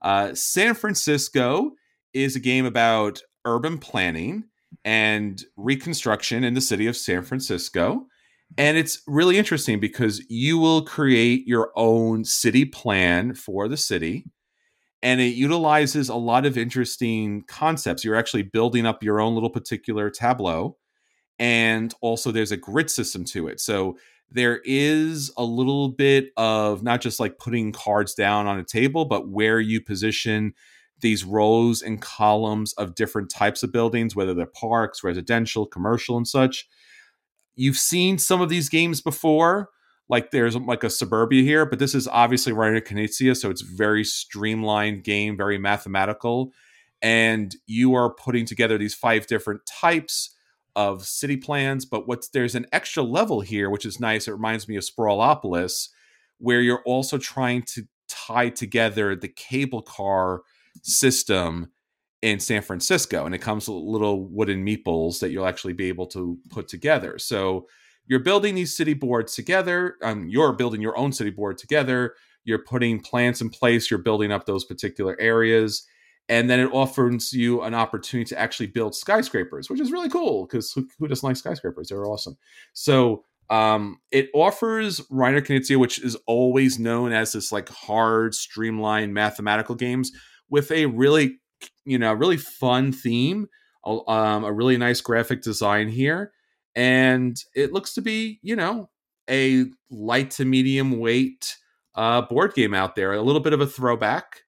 Uh, 0.02 0.34
San 0.34 0.74
Francisco 0.74 1.72
is 2.14 2.36
a 2.36 2.40
game 2.40 2.66
about 2.66 3.22
urban 3.46 3.78
planning 3.78 4.46
and 4.84 5.44
reconstruction 5.56 6.44
in 6.44 6.56
the 6.56 6.62
city 6.62 6.88
of 6.88 6.98
San 6.98 7.22
Francisco. 7.22 8.08
And 8.58 8.76
it's 8.76 9.04
really 9.06 9.38
interesting 9.38 9.80
because 9.80 10.24
you 10.30 10.58
will 10.58 10.82
create 10.82 11.46
your 11.46 11.72
own 11.76 12.26
city 12.26 12.66
plan 12.66 13.36
for 13.36 13.68
the 13.68 13.78
city 13.78 14.26
and 15.04 15.22
it 15.22 15.36
utilizes 15.36 16.10
a 16.10 16.16
lot 16.16 16.48
of 16.48 16.58
interesting 16.58 17.44
concepts. 17.48 18.04
You're 18.04 18.16
actually 18.16 18.44
building 18.44 18.88
up 18.88 19.04
your 19.04 19.22
own 19.22 19.36
little 19.36 19.50
particular 19.50 20.10
tableau, 20.10 20.76
and 21.38 21.94
also 22.02 22.32
there's 22.32 22.52
a 22.52 22.58
grid 22.58 22.90
system 22.90 23.24
to 23.26 23.48
it. 23.48 23.62
So 23.62 23.98
there 24.32 24.62
is 24.64 25.32
a 25.38 25.44
little 25.44 25.90
bit 25.90 26.32
of 26.38 26.84
not 26.84 27.02
just 27.02 27.20
like 27.20 27.38
putting 27.38 27.72
cards 27.72 28.14
down 28.14 28.48
on 28.48 28.60
a 28.60 28.64
table, 28.64 29.06
but 29.06 29.30
where 29.30 29.60
you 29.60 29.82
position 29.82 30.54
these 31.02 31.24
rows 31.24 31.82
and 31.82 32.02
columns 32.02 32.74
of 32.74 32.96
different 32.96 33.30
types 33.30 33.64
of 33.64 33.72
buildings, 33.72 34.16
whether 34.16 34.34
they're 34.34 34.46
parks, 34.46 35.04
residential, 35.04 35.66
commercial, 35.66 36.18
and 36.18 36.28
such. 36.28 36.68
You've 37.56 37.78
seen 37.78 38.18
some 38.18 38.42
of 38.42 38.50
these 38.50 38.70
games 38.70 39.02
before 39.02 39.70
like 40.10 40.32
there's 40.32 40.56
like 40.56 40.84
a 40.84 40.90
suburbia 40.90 41.44
here, 41.44 41.66
but 41.66 41.80
this 41.80 41.94
is 41.94 42.08
obviously 42.08 42.52
Reiner 42.52 42.82
Knizia, 42.82 43.38
so 43.38 43.50
it's 43.52 43.62
very 43.62 44.04
streamlined 44.04 45.04
game, 45.04 45.38
very 45.38 45.60
mathematical, 45.60 46.52
and 47.02 47.56
you 47.68 47.94
are 47.94 48.14
putting 48.14 48.46
together 48.46 48.78
these 48.78 48.96
five 48.96 49.28
different 49.28 49.62
types 49.68 50.36
of 50.76 51.06
city 51.06 51.38
plans. 51.38 51.86
But 51.86 52.08
what's 52.08 52.30
there's 52.30 52.56
an 52.56 52.68
extra 52.72 53.04
level 53.04 53.42
here, 53.42 53.70
which 53.70 53.86
is 53.86 54.00
nice. 54.00 54.28
It 54.28 54.32
reminds 54.34 54.68
me 54.68 54.76
of 54.76 54.84
Sprawlopolis, 54.84 55.90
where 56.38 56.62
you're 56.62 56.84
also 56.86 57.18
trying 57.18 57.64
to 57.64 57.84
tie 58.08 58.50
together 58.50 59.16
the 59.16 59.28
cable 59.28 59.82
car 59.82 60.42
system 60.82 61.72
in 62.22 62.40
San 62.40 62.62
Francisco, 62.62 63.26
and 63.26 63.34
it 63.34 63.40
comes 63.40 63.68
with 63.68 63.78
little 63.78 64.26
wooden 64.26 64.66
meeples 64.66 65.20
that 65.20 65.32
you'll 65.32 65.46
actually 65.46 65.74
be 65.74 65.88
able 65.88 66.08
to 66.08 66.38
put 66.50 66.68
together. 66.68 67.18
So 67.18 67.68
you're 68.08 68.20
building 68.20 68.56
these 68.56 68.76
city 68.76 68.94
boards 68.94 69.36
together. 69.36 69.96
Um, 70.02 70.28
you're 70.28 70.54
building 70.54 70.82
your 70.82 70.98
own 70.98 71.14
city 71.14 71.30
board 71.30 71.58
together. 71.58 72.16
You're 72.44 72.64
putting 72.64 73.00
plants 73.00 73.40
in 73.40 73.50
place. 73.50 73.90
You're 73.90 74.00
building 74.00 74.32
up 74.32 74.46
those 74.46 74.66
particular 74.66 75.16
areas, 75.20 75.86
and 76.30 76.48
then 76.50 76.60
it 76.60 76.72
offers 76.72 77.34
you 77.34 77.62
an 77.64 77.74
opportunity 77.74 78.30
to 78.30 78.40
actually 78.40 78.68
build 78.68 78.96
skyscrapers, 78.96 79.70
which 79.70 79.82
is 79.82 79.92
really 79.92 80.10
cool 80.10 80.46
because 80.46 80.72
who, 80.72 80.88
who 81.00 81.08
doesn't 81.08 81.28
like 81.28 81.36
skyscrapers? 81.36 81.90
They're 81.90 82.06
awesome. 82.06 82.38
So 82.74 83.26
um, 83.50 84.00
it 84.12 84.30
offers 84.36 85.02
Reiner 85.12 85.42
Knizia, 85.42 85.78
which 85.78 86.00
is 86.00 86.16
always 86.28 86.78
known 86.78 87.12
as 87.12 87.34
this 87.34 87.52
like 87.52 87.68
hard, 87.70 88.36
streamlined 88.36 89.14
mathematical 89.14 89.74
games, 89.74 90.12
with 90.52 90.72
a 90.72 90.86
really, 90.86 91.40
you 91.84 91.98
know, 91.98 92.14
really 92.14 92.38
fun 92.38 92.92
theme, 92.92 93.48
um, 93.84 94.44
a 94.44 94.54
really 94.54 94.78
nice 94.78 95.02
graphic 95.02 95.42
design 95.42 95.90
here, 95.90 96.32
and 96.76 97.38
it 97.56 97.74
looks 97.74 97.96
to 97.96 98.02
be, 98.02 98.40
you 98.44 98.56
know, 98.56 98.90
a 99.28 99.66
light 99.90 100.32
to 100.32 100.46
medium 100.46 101.00
weight 101.00 101.58
uh, 101.96 102.22
board 102.22 102.54
game 102.54 102.76
out 102.76 102.96
there. 102.96 103.14
A 103.14 103.22
little 103.22 103.42
bit 103.42 103.54
of 103.54 103.62
a 103.62 103.68
throwback 103.68 104.44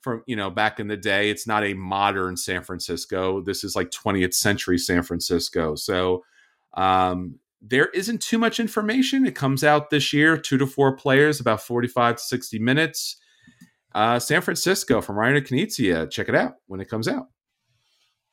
from 0.00 0.22
you 0.26 0.36
know 0.36 0.50
back 0.50 0.80
in 0.80 0.88
the 0.88 0.96
day. 0.96 1.30
It's 1.30 1.46
not 1.46 1.64
a 1.64 1.74
modern 1.74 2.36
San 2.36 2.62
Francisco. 2.62 3.40
This 3.40 3.64
is 3.64 3.76
like 3.76 3.90
20th 3.90 4.34
century 4.34 4.78
San 4.78 5.02
Francisco. 5.02 5.74
So 5.74 6.24
um, 6.74 7.38
there 7.62 7.88
isn't 7.88 8.22
too 8.22 8.38
much 8.38 8.60
information. 8.60 9.26
It 9.26 9.34
comes 9.34 9.64
out 9.64 9.90
this 9.90 10.12
year, 10.12 10.36
two 10.36 10.58
to 10.58 10.66
four 10.66 10.96
players, 10.96 11.40
about 11.40 11.62
45 11.62 12.16
to 12.16 12.22
60 12.22 12.58
minutes. 12.58 13.16
Uh, 13.94 14.18
San 14.18 14.40
Francisco 14.40 15.00
from 15.00 15.16
Reiner 15.16 15.44
Knizia. 15.44 16.10
Check 16.10 16.28
it 16.28 16.34
out 16.34 16.54
when 16.66 16.80
it 16.80 16.88
comes 16.88 17.08
out. 17.08 17.28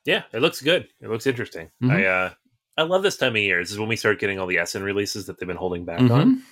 Yeah, 0.05 0.23
it 0.31 0.41
looks 0.41 0.61
good. 0.61 0.87
It 1.01 1.09
looks 1.09 1.27
interesting. 1.27 1.69
Mm-hmm. 1.83 1.91
I 1.91 2.05
uh, 2.05 2.33
I 2.77 2.83
love 2.83 3.03
this 3.03 3.17
time 3.17 3.35
of 3.35 3.41
year. 3.41 3.59
This 3.59 3.71
is 3.71 3.79
when 3.79 3.89
we 3.89 3.95
start 3.95 4.19
getting 4.19 4.39
all 4.39 4.47
the 4.47 4.59
Essen 4.59 4.83
releases 4.83 5.25
that 5.25 5.39
they've 5.39 5.47
been 5.47 5.57
holding 5.57 5.83
back 5.83 5.99
mm-hmm. 5.99 6.13
on. 6.13 6.43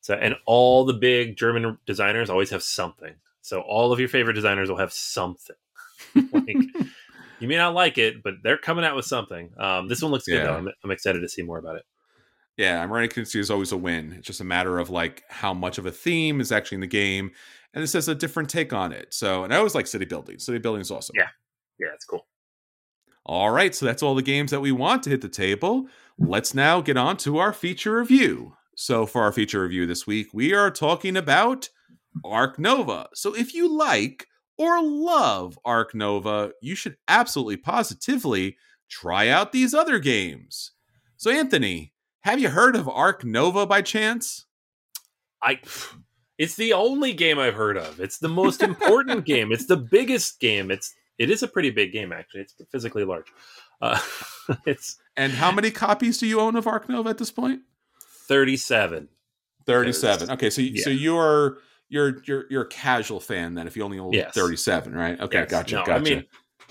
So, 0.00 0.14
and 0.14 0.36
all 0.46 0.84
the 0.84 0.94
big 0.94 1.36
German 1.36 1.78
designers 1.86 2.30
always 2.30 2.50
have 2.50 2.62
something. 2.62 3.14
So, 3.42 3.60
all 3.60 3.92
of 3.92 4.00
your 4.00 4.08
favorite 4.08 4.34
designers 4.34 4.70
will 4.70 4.78
have 4.78 4.92
something. 4.92 5.56
like, 6.14 6.56
you 7.40 7.48
may 7.48 7.56
not 7.56 7.74
like 7.74 7.98
it, 7.98 8.22
but 8.22 8.34
they're 8.42 8.56
coming 8.56 8.84
out 8.84 8.96
with 8.96 9.04
something. 9.04 9.50
Um, 9.58 9.88
this 9.88 10.00
one 10.00 10.12
looks 10.12 10.26
good 10.26 10.36
yeah. 10.36 10.44
though. 10.44 10.54
I'm, 10.54 10.68
I'm 10.84 10.90
excited 10.90 11.20
to 11.20 11.28
see 11.28 11.42
more 11.42 11.58
about 11.58 11.76
it. 11.76 11.84
Yeah, 12.56 12.86
Reiner 12.86 13.08
Knizia 13.08 13.40
is 13.40 13.50
always 13.50 13.72
a 13.72 13.76
win. 13.76 14.12
It's 14.12 14.26
just 14.26 14.40
a 14.40 14.44
matter 14.44 14.78
of 14.78 14.90
like 14.90 15.24
how 15.28 15.54
much 15.54 15.78
of 15.78 15.86
a 15.86 15.90
theme 15.90 16.40
is 16.40 16.52
actually 16.52 16.76
in 16.76 16.82
the 16.82 16.86
game, 16.86 17.32
and 17.74 17.82
this 17.82 17.94
has 17.94 18.08
a 18.08 18.14
different 18.14 18.50
take 18.50 18.72
on 18.72 18.92
it. 18.92 19.12
So, 19.12 19.44
and 19.44 19.52
I 19.52 19.56
always 19.56 19.74
like 19.74 19.86
city 19.86 20.04
building. 20.04 20.38
City 20.38 20.58
building 20.58 20.82
is 20.82 20.90
awesome. 20.90 21.14
Yeah, 21.16 21.28
yeah, 21.80 21.88
it's 21.94 22.04
cool. 22.04 22.26
All 23.24 23.50
right, 23.50 23.74
so 23.74 23.86
that's 23.86 24.02
all 24.02 24.14
the 24.14 24.22
games 24.22 24.50
that 24.50 24.60
we 24.60 24.72
want 24.72 25.02
to 25.04 25.10
hit 25.10 25.20
the 25.20 25.28
table. 25.28 25.86
Let's 26.18 26.54
now 26.54 26.80
get 26.80 26.96
on 26.96 27.16
to 27.18 27.38
our 27.38 27.52
feature 27.52 27.98
review. 27.98 28.56
So, 28.76 29.06
for 29.06 29.22
our 29.22 29.32
feature 29.32 29.62
review 29.62 29.86
this 29.86 30.06
week, 30.06 30.28
we 30.32 30.52
are 30.52 30.70
talking 30.70 31.16
about 31.16 31.70
Ark 32.24 32.58
Nova. 32.58 33.08
So, 33.14 33.34
if 33.34 33.54
you 33.54 33.68
like 33.68 34.26
or 34.58 34.82
love 34.82 35.58
Ark 35.64 35.94
Nova, 35.94 36.52
you 36.60 36.74
should 36.74 36.96
absolutely 37.08 37.56
positively 37.56 38.56
try 38.88 39.28
out 39.28 39.52
these 39.52 39.74
other 39.74 39.98
games. 39.98 40.72
So, 41.16 41.30
Anthony, 41.30 41.92
have 42.20 42.40
you 42.40 42.50
heard 42.50 42.76
of 42.76 42.88
Ark 42.88 43.24
Nova 43.24 43.66
by 43.66 43.82
chance? 43.82 44.46
I 45.42 45.60
it's 46.38 46.56
the 46.56 46.72
only 46.72 47.12
game 47.12 47.38
I've 47.38 47.54
heard 47.54 47.76
of. 47.76 48.00
It's 48.00 48.18
the 48.18 48.28
most 48.42 48.62
important 48.62 49.24
game. 49.24 49.52
It's 49.52 49.66
the 49.66 49.76
biggest 49.76 50.40
game. 50.40 50.70
It's 50.70 50.94
it 51.18 51.30
is 51.30 51.42
a 51.42 51.48
pretty 51.48 51.70
big 51.70 51.92
game 51.92 52.12
actually. 52.12 52.42
It's 52.42 52.54
physically 52.70 53.04
large. 53.04 53.32
Uh, 53.80 53.98
it's 54.66 54.96
and 55.16 55.32
how 55.32 55.52
many 55.52 55.70
copies 55.70 56.18
do 56.18 56.26
you 56.26 56.40
own 56.40 56.56
of 56.56 56.66
Ark 56.66 56.88
Nova 56.88 57.10
at 57.10 57.18
this 57.18 57.30
point? 57.30 57.60
Thirty-seven. 58.28 59.08
Thirty-seven. 59.66 60.30
Okay, 60.30 60.50
so 60.50 60.62
yeah. 60.62 60.82
so 60.82 60.90
you're 60.90 61.58
you're 61.92 62.22
you're 62.24 62.46
you're 62.48 62.62
a 62.62 62.68
casual 62.68 63.20
fan 63.20 63.54
then 63.54 63.66
if 63.66 63.76
you 63.76 63.84
only 63.84 63.98
own 63.98 64.12
yes. 64.14 64.32
thirty-seven, 64.34 64.94
right? 64.94 65.20
Okay, 65.20 65.40
yes. 65.40 65.50
gotcha, 65.50 65.74
no, 65.76 65.84
gotcha. 65.84 65.94
I 65.94 65.98
mean, 65.98 66.24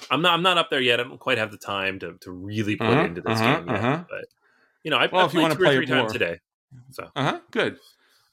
I'm 0.10 0.24
not 0.24 0.34
I'm 0.34 0.42
not 0.42 0.58
up 0.58 0.72
there 0.72 0.82
yet. 0.82 1.00
I 1.00 1.04
don't 1.04 1.20
quite 1.20 1.38
have 1.38 1.52
the 1.52 1.58
time 1.58 2.00
to 2.00 2.18
to 2.22 2.32
really 2.32 2.76
put 2.76 2.88
uh-huh, 2.88 3.04
into 3.04 3.22
this 3.22 3.40
uh-huh, 3.40 3.58
game 3.60 3.68
yet, 3.68 3.76
uh-huh. 3.76 4.04
but 4.10 4.26
you 4.84 4.90
know, 4.90 4.98
I, 4.98 5.08
well, 5.12 5.22
I 5.22 5.26
if 5.28 5.34
you 5.36 5.42
want 5.42 5.54
to 5.54 5.60
play 5.60 5.76
three 5.76 5.86
times 5.86 6.12
today. 6.12 6.40
So 6.90 7.08
uh 7.16 7.24
huh, 7.24 7.40
good. 7.52 7.78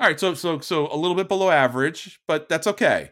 All 0.01 0.07
right, 0.07 0.19
so 0.19 0.33
so 0.33 0.61
so 0.61 0.89
a 0.91 0.97
little 0.97 1.15
bit 1.15 1.29
below 1.29 1.51
average, 1.51 2.21
but 2.27 2.49
that's 2.49 2.67
okay. 2.67 3.11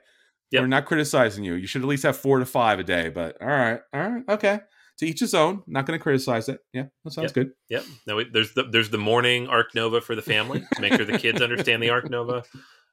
Yep. 0.53 0.63
We're 0.63 0.69
not 0.69 0.87
criticizing 0.87 1.45
you. 1.45 1.55
You 1.55 1.67
should 1.67 1.83
at 1.83 1.89
least 1.89 2.05
have 2.05 2.17
four 2.17 2.39
to 2.39 2.47
five 2.47 2.79
a 2.79 2.85
day. 2.85 3.11
But 3.11 3.37
all 3.43 3.49
right, 3.49 3.81
all 3.93 4.01
right, 4.01 4.23
okay. 4.31 4.61
To 5.01 5.07
each 5.07 5.21
his 5.21 5.35
own. 5.35 5.63
Not 5.67 5.85
going 5.85 5.99
to 5.99 6.03
criticize 6.03 6.49
it. 6.49 6.61
Yeah, 6.73 6.85
that 7.05 7.11
sounds 7.11 7.27
yep. 7.27 7.35
good. 7.35 7.51
Yep. 7.69 7.85
No, 8.07 8.23
there's 8.33 8.55
the 8.55 8.63
there's 8.63 8.89
the 8.89 8.97
morning 8.97 9.49
Ark 9.49 9.75
Nova 9.75 10.01
for 10.01 10.15
the 10.15 10.23
family 10.23 10.65
to 10.75 10.81
make 10.81 10.95
sure 10.95 11.05
the 11.05 11.19
kids 11.19 11.43
understand 11.43 11.83
the 11.83 11.91
Ark 11.91 12.09
Nova. 12.09 12.45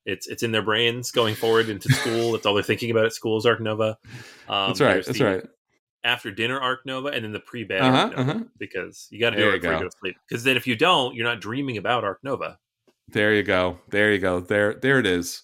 It's 0.05 0.27
it's 0.27 0.43
in 0.43 0.51
their 0.51 0.61
brains 0.61 1.11
going 1.11 1.35
forward 1.35 1.69
into 1.69 1.89
school. 1.93 2.33
That's 2.33 2.45
all 2.45 2.53
they're 2.53 2.63
thinking 2.63 2.91
about 2.91 3.05
at 3.05 3.13
school 3.13 3.37
is 3.37 3.45
Ark 3.45 3.61
Nova. 3.61 3.97
Um, 4.47 4.69
that's 4.69 4.81
right. 4.81 5.05
That's 5.05 5.17
the, 5.17 5.25
right 5.25 5.43
after 6.03 6.31
dinner 6.31 6.59
ark 6.59 6.81
Nova 6.85 7.09
and 7.09 7.23
then 7.23 7.31
the 7.31 7.39
pre 7.39 7.63
bed 7.63 7.81
uh-huh, 7.81 8.11
uh-huh. 8.15 8.39
because 8.57 9.07
you 9.09 9.19
got 9.19 9.31
to 9.31 9.37
do 9.37 9.49
it 9.49 9.61
before 9.61 9.73
you 9.73 9.79
go 9.79 9.85
to 9.85 9.97
sleep. 9.99 10.17
Because 10.27 10.43
then 10.43 10.57
if 10.57 10.67
you 10.67 10.75
don't, 10.75 11.15
you're 11.15 11.25
not 11.25 11.39
dreaming 11.41 11.77
about 11.77 12.03
ark 12.03 12.19
Nova. 12.23 12.57
There 13.07 13.33
you 13.33 13.43
go. 13.43 13.79
There 13.89 14.11
you 14.11 14.19
go. 14.19 14.39
There 14.39 14.73
there 14.73 14.99
it 14.99 15.05
is. 15.05 15.43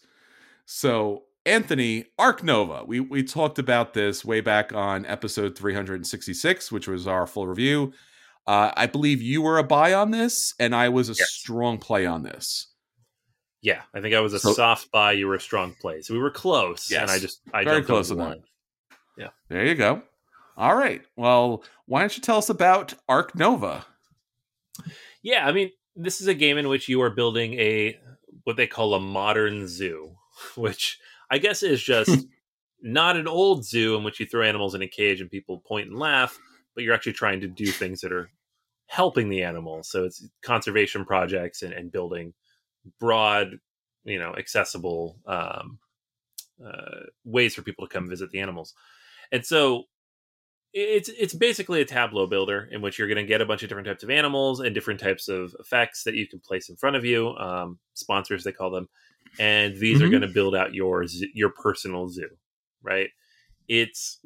So 0.65 1.23
Anthony 1.45 2.05
ark 2.17 2.43
Nova. 2.43 2.83
We 2.85 2.99
we 2.99 3.23
talked 3.23 3.59
about 3.59 3.93
this 3.93 4.25
way 4.25 4.41
back 4.41 4.73
on 4.73 5.05
episode 5.05 5.57
366, 5.57 6.71
which 6.71 6.87
was 6.87 7.07
our 7.07 7.25
full 7.25 7.47
review. 7.47 7.93
Uh, 8.47 8.71
I 8.75 8.87
believe 8.87 9.21
you 9.21 9.41
were 9.41 9.59
a 9.59 9.63
buy 9.63 9.93
on 9.93 10.11
this, 10.11 10.55
and 10.59 10.75
I 10.75 10.89
was 10.89 11.09
a 11.09 11.13
yes. 11.13 11.29
strong 11.29 11.77
play 11.77 12.05
on 12.05 12.23
this. 12.23 12.67
Yeah, 13.61 13.81
I 13.93 14.01
think 14.01 14.15
I 14.15 14.21
was 14.21 14.33
a 14.33 14.39
so, 14.39 14.53
soft 14.53 14.91
buy. 14.91 15.13
You 15.13 15.27
were 15.27 15.35
a 15.35 15.41
strong 15.41 15.75
play, 15.81 16.01
so 16.01 16.13
we 16.13 16.19
were 16.19 16.31
close. 16.31 16.89
Yes, 16.89 17.01
and 17.01 17.11
I 17.11 17.19
just 17.19 17.41
I 17.53 17.63
very 17.63 17.83
close 17.83 18.07
to 18.07 18.15
that. 18.15 18.39
Yeah, 19.17 19.29
there 19.49 19.65
you 19.65 19.75
go. 19.75 20.01
All 20.55 20.75
right. 20.75 21.01
Well, 21.15 21.63
why 21.85 22.01
don't 22.01 22.15
you 22.15 22.21
tell 22.21 22.37
us 22.37 22.49
about 22.49 22.93
Ark 23.07 23.35
Nova? 23.35 23.85
Yeah, 25.21 25.45
I 25.45 25.51
mean, 25.51 25.71
this 25.95 26.21
is 26.21 26.27
a 26.27 26.33
game 26.33 26.57
in 26.57 26.67
which 26.67 26.87
you 26.87 27.01
are 27.01 27.09
building 27.09 27.53
a 27.53 27.99
what 28.43 28.57
they 28.57 28.67
call 28.67 28.93
a 28.93 28.99
modern 28.99 29.67
zoo, 29.67 30.15
which 30.55 30.99
I 31.29 31.37
guess 31.37 31.63
is 31.63 31.81
just 31.81 32.25
not 32.81 33.17
an 33.17 33.27
old 33.27 33.65
zoo 33.65 33.95
in 33.95 34.03
which 34.03 34.19
you 34.19 34.25
throw 34.25 34.43
animals 34.43 34.75
in 34.75 34.81
a 34.81 34.87
cage 34.87 35.21
and 35.21 35.29
people 35.29 35.59
point 35.59 35.89
and 35.89 35.99
laugh, 35.99 36.39
but 36.75 36.83
you're 36.83 36.93
actually 36.93 37.13
trying 37.13 37.41
to 37.41 37.47
do 37.47 37.67
things 37.67 38.01
that 38.01 38.11
are 38.11 38.29
helping 38.87 39.29
the 39.29 39.43
animals. 39.43 39.89
So 39.89 40.05
it's 40.05 40.25
conservation 40.41 41.05
projects 41.05 41.61
and, 41.61 41.73
and 41.73 41.91
building 41.91 42.33
broad, 42.99 43.59
you 44.03 44.19
know, 44.19 44.35
accessible 44.37 45.17
um, 45.25 45.79
uh, 46.65 47.05
ways 47.23 47.55
for 47.55 47.61
people 47.61 47.87
to 47.87 47.93
come 47.93 48.09
visit 48.09 48.31
the 48.31 48.39
animals. 48.39 48.73
And 49.31 49.45
so 49.45 49.85
it's 50.73 51.09
it's 51.09 51.33
basically 51.33 51.81
a 51.81 51.85
tableau 51.85 52.27
builder 52.27 52.67
in 52.71 52.81
which 52.81 52.99
you're 52.99 53.07
going 53.07 53.17
to 53.17 53.23
get 53.23 53.41
a 53.41 53.45
bunch 53.45 53.63
of 53.63 53.69
different 53.69 53.87
types 53.87 54.03
of 54.03 54.09
animals 54.09 54.59
and 54.59 54.75
different 54.75 54.99
types 54.99 55.27
of 55.27 55.55
effects 55.59 56.03
that 56.03 56.13
you 56.13 56.27
can 56.27 56.39
place 56.39 56.69
in 56.69 56.75
front 56.75 56.95
of 56.95 57.03
you 57.03 57.29
um, 57.37 57.79
sponsors 57.95 58.43
they 58.43 58.51
call 58.51 58.69
them 58.69 58.87
and 59.39 59.75
these 59.77 59.97
mm-hmm. 59.97 60.05
are 60.05 60.09
going 60.09 60.21
to 60.21 60.27
build 60.27 60.55
out 60.55 60.73
your 60.73 61.05
your 61.33 61.49
personal 61.49 62.07
zoo 62.07 62.29
right 62.83 63.09
it's 63.67 64.19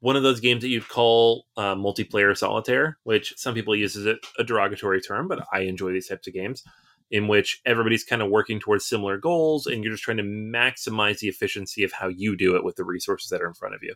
one 0.00 0.16
of 0.16 0.22
those 0.22 0.40
games 0.40 0.62
that 0.62 0.68
you'd 0.68 0.88
call 0.88 1.46
uh, 1.56 1.74
multiplayer 1.74 2.36
solitaire 2.36 2.96
which 3.02 3.34
some 3.36 3.54
people 3.54 3.74
use 3.74 3.96
as 3.96 4.06
a, 4.06 4.14
a 4.38 4.44
derogatory 4.44 5.00
term 5.00 5.26
but 5.26 5.44
i 5.52 5.60
enjoy 5.60 5.90
these 5.92 6.06
types 6.06 6.28
of 6.28 6.34
games 6.34 6.62
in 7.10 7.26
which 7.26 7.60
everybody's 7.64 8.04
kind 8.04 8.20
of 8.20 8.30
working 8.30 8.60
towards 8.60 8.86
similar 8.86 9.16
goals 9.16 9.66
and 9.66 9.82
you're 9.82 9.92
just 9.92 10.04
trying 10.04 10.18
to 10.18 10.22
maximize 10.22 11.18
the 11.18 11.28
efficiency 11.28 11.82
of 11.82 11.92
how 11.92 12.08
you 12.08 12.36
do 12.36 12.54
it 12.54 12.64
with 12.64 12.76
the 12.76 12.84
resources 12.84 13.30
that 13.30 13.40
are 13.40 13.48
in 13.48 13.54
front 13.54 13.74
of 13.74 13.82
you 13.82 13.94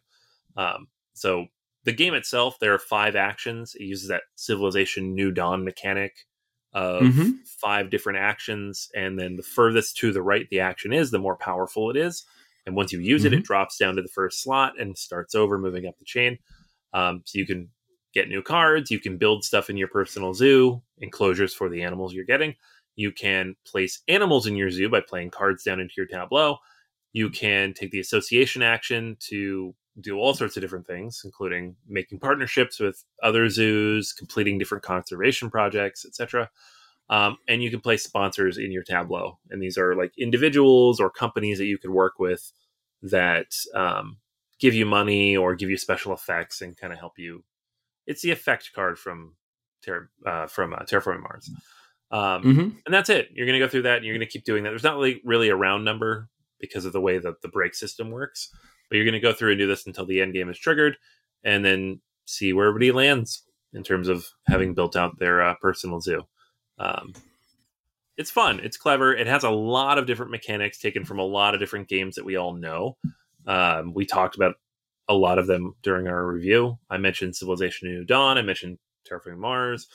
um, 0.57 0.87
so 1.15 1.47
the 1.85 1.93
game 1.93 2.15
itself, 2.15 2.59
there 2.61 2.75
are 2.75 2.79
five 2.79 3.17
actions. 3.17 3.75
It 3.75 3.85
uses 3.85 4.09
that 4.09 4.23
Civilization 4.37 5.15
New 5.15 5.33
Dawn 5.33 5.65
mechanic 5.65 6.13
of 6.73 7.03
mm-hmm. 7.03 7.31
five 7.45 7.91
different 7.91 8.19
actions, 8.19 8.89
and 8.95 9.19
then 9.19 9.37
the 9.37 9.43
furthest 9.43 9.97
to 9.99 10.13
the 10.13 10.23
right 10.23 10.47
the 10.51 10.61
action 10.61 10.93
is, 10.93 11.11
the 11.11 11.19
more 11.19 11.37
powerful 11.37 11.91
it 11.91 11.97
is. 11.97 12.25
And 12.65 12.77
once 12.77 12.93
you 12.93 13.01
use 13.01 13.25
mm-hmm. 13.25 13.35
it, 13.35 13.39
it 13.41 13.45
drops 13.45 13.77
down 13.77 13.97
to 13.97 14.03
the 14.03 14.09
first 14.09 14.43
slot 14.43 14.75
and 14.81 14.97
starts 14.97 15.35
over, 15.35 15.59
moving 15.59 15.87
up 15.87 15.99
the 15.99 16.05
chain. 16.05 16.39
Um, 16.95 17.23
so 17.25 17.39
you 17.39 17.47
can 17.47 17.69
get 18.15 18.29
new 18.29 18.43
cards. 18.43 18.91
You 18.91 19.01
can 19.01 19.19
build 19.19 19.45
stuff 19.45 19.69
in 19.69 19.77
your 19.77 19.89
personal 19.89 20.35
zoo, 20.35 20.83
enclosures 20.99 21.53
for 21.53 21.69
the 21.69 21.83
animals 21.83 22.15
you're 22.15 22.25
getting. 22.25 22.55
You 22.97 23.13
can 23.13 23.57
place 23.67 24.03
animals 24.09 24.47
in 24.47 24.57
your 24.57 24.71
zoo 24.71 24.89
by 24.89 25.01
playing 25.01 25.31
cards 25.31 25.63
down 25.63 25.81
into 25.81 25.95
your 25.97 26.07
tableau. 26.07 26.59
You 27.13 27.31
can 27.31 27.75
take 27.75 27.91
the 27.91 28.01
association 28.01 28.63
action 28.63 29.17
to 29.29 29.75
do 30.01 30.19
all 30.19 30.35
sorts 30.35 30.57
of 30.57 30.63
different 30.63 30.87
things, 30.87 31.23
including 31.25 31.77
making 31.87 32.19
partnerships 32.19 32.81
with 32.81 33.05
other 33.23 33.49
zoos, 33.49 34.13
completing 34.13 34.59
different 34.59 34.85
conservation 34.85 35.51
projects, 35.51 36.07
etc. 36.07 36.51
Um, 37.11 37.37
and 37.47 37.63
you 37.63 37.71
can 37.71 37.81
place 37.81 38.03
sponsors 38.03 38.57
in 38.57 38.73
your 38.73 38.83
Tableau, 38.83 39.39
and 39.51 39.61
these 39.61 39.77
are 39.77 39.95
like 39.95 40.13
individuals 40.17 40.99
or 40.99 41.11
companies 41.11 41.59
that 41.59 41.67
you 41.67 41.77
could 41.77 41.91
work 41.91 42.19
with 42.19 42.53
that 43.03 43.55
um, 43.75 44.19
give 44.59 44.73
you 44.75 44.87
money 44.87 45.37
or 45.37 45.55
give 45.55 45.69
you 45.69 45.77
special 45.77 46.15
effects 46.15 46.63
and 46.63 46.77
kind 46.77 46.93
of 46.93 46.99
help 46.99 47.19
you. 47.19 47.45
It's 48.07 48.23
the 48.23 48.31
effect 48.31 48.71
card 48.75 48.99
from 48.99 49.35
Terra, 49.83 50.07
uh, 50.25 50.47
from 50.47 50.73
uh, 50.73 50.79
Terraforming 50.79 51.23
Mars. 51.23 51.51
Um, 52.13 52.43
Mm-hmm. 52.43 52.61
and 52.85 52.95
that's 52.95 53.09
it. 53.09 53.31
You're 53.33 53.47
going 53.47 53.59
to 53.59 53.65
go 53.65 53.69
through 53.71 53.83
that, 53.83 53.97
and 53.97 54.05
you're 54.05 54.15
going 54.15 54.27
to 54.27 54.31
keep 54.33 54.45
doing 54.45 54.63
that. 54.65 54.71
There's 54.71 54.83
not 54.85 54.97
really, 54.97 55.21
really 55.25 55.49
a 55.49 55.57
round 55.57 55.85
number 55.85 56.29
because 56.61 56.85
of 56.85 56.93
the 56.93 57.01
way 57.01 57.19
that 57.19 57.41
the 57.43 57.49
break 57.49 57.75
system 57.75 58.11
works, 58.11 58.51
but 58.89 58.97
you're 58.97 59.05
going 59.07 59.15
to 59.15 59.21
go 59.21 59.33
through 59.33 59.53
and 59.53 59.59
do 59.59 59.67
this 59.67 59.87
until 59.87 60.05
the 60.07 60.21
end 60.21 60.33
game 60.35 60.49
is 60.51 60.59
triggered, 60.59 60.97
and 61.43 61.65
then 61.65 62.01
see 62.27 62.53
where 62.53 62.69
everybody 62.69 62.93
lands 62.93 63.43
in 63.73 63.83
terms 63.83 64.09
of 64.09 64.27
having 64.47 64.75
built 64.75 64.95
out 64.95 65.19
their 65.19 65.43
uh, 65.43 65.55
personal 65.61 66.01
zoo. 66.01 66.23
Um, 66.79 67.15
it's 68.19 68.31
fun. 68.31 68.61
It's 68.61 68.77
clever. 68.77 69.15
It 69.15 69.27
has 69.27 69.43
a 69.45 69.51
lot 69.51 69.99
of 69.99 70.07
different 70.07 70.31
mechanics 70.31 70.79
taken 70.79 71.05
from 71.07 71.19
a 71.19 71.25
lot 71.25 71.55
of 71.55 71.61
different 71.61 71.89
games 71.89 72.17
that 72.17 72.25
we 72.27 72.37
all 72.37 72.53
know. 72.53 72.97
Um, 73.47 73.95
we 73.95 74.05
talked 74.05 74.37
about 74.37 74.57
a 75.09 75.15
lot 75.15 75.39
of 75.39 75.47
them 75.47 75.75
during 75.83 76.07
our 76.07 76.27
review. 76.27 76.79
I 76.91 76.99
mentioned 76.99 77.35
Civilization 77.35 77.89
New 77.89 78.05
Dawn. 78.05 78.37
I 78.37 78.43
mentioned 78.43 78.79
Terraforming 79.11 79.39
Mars. 79.39 79.89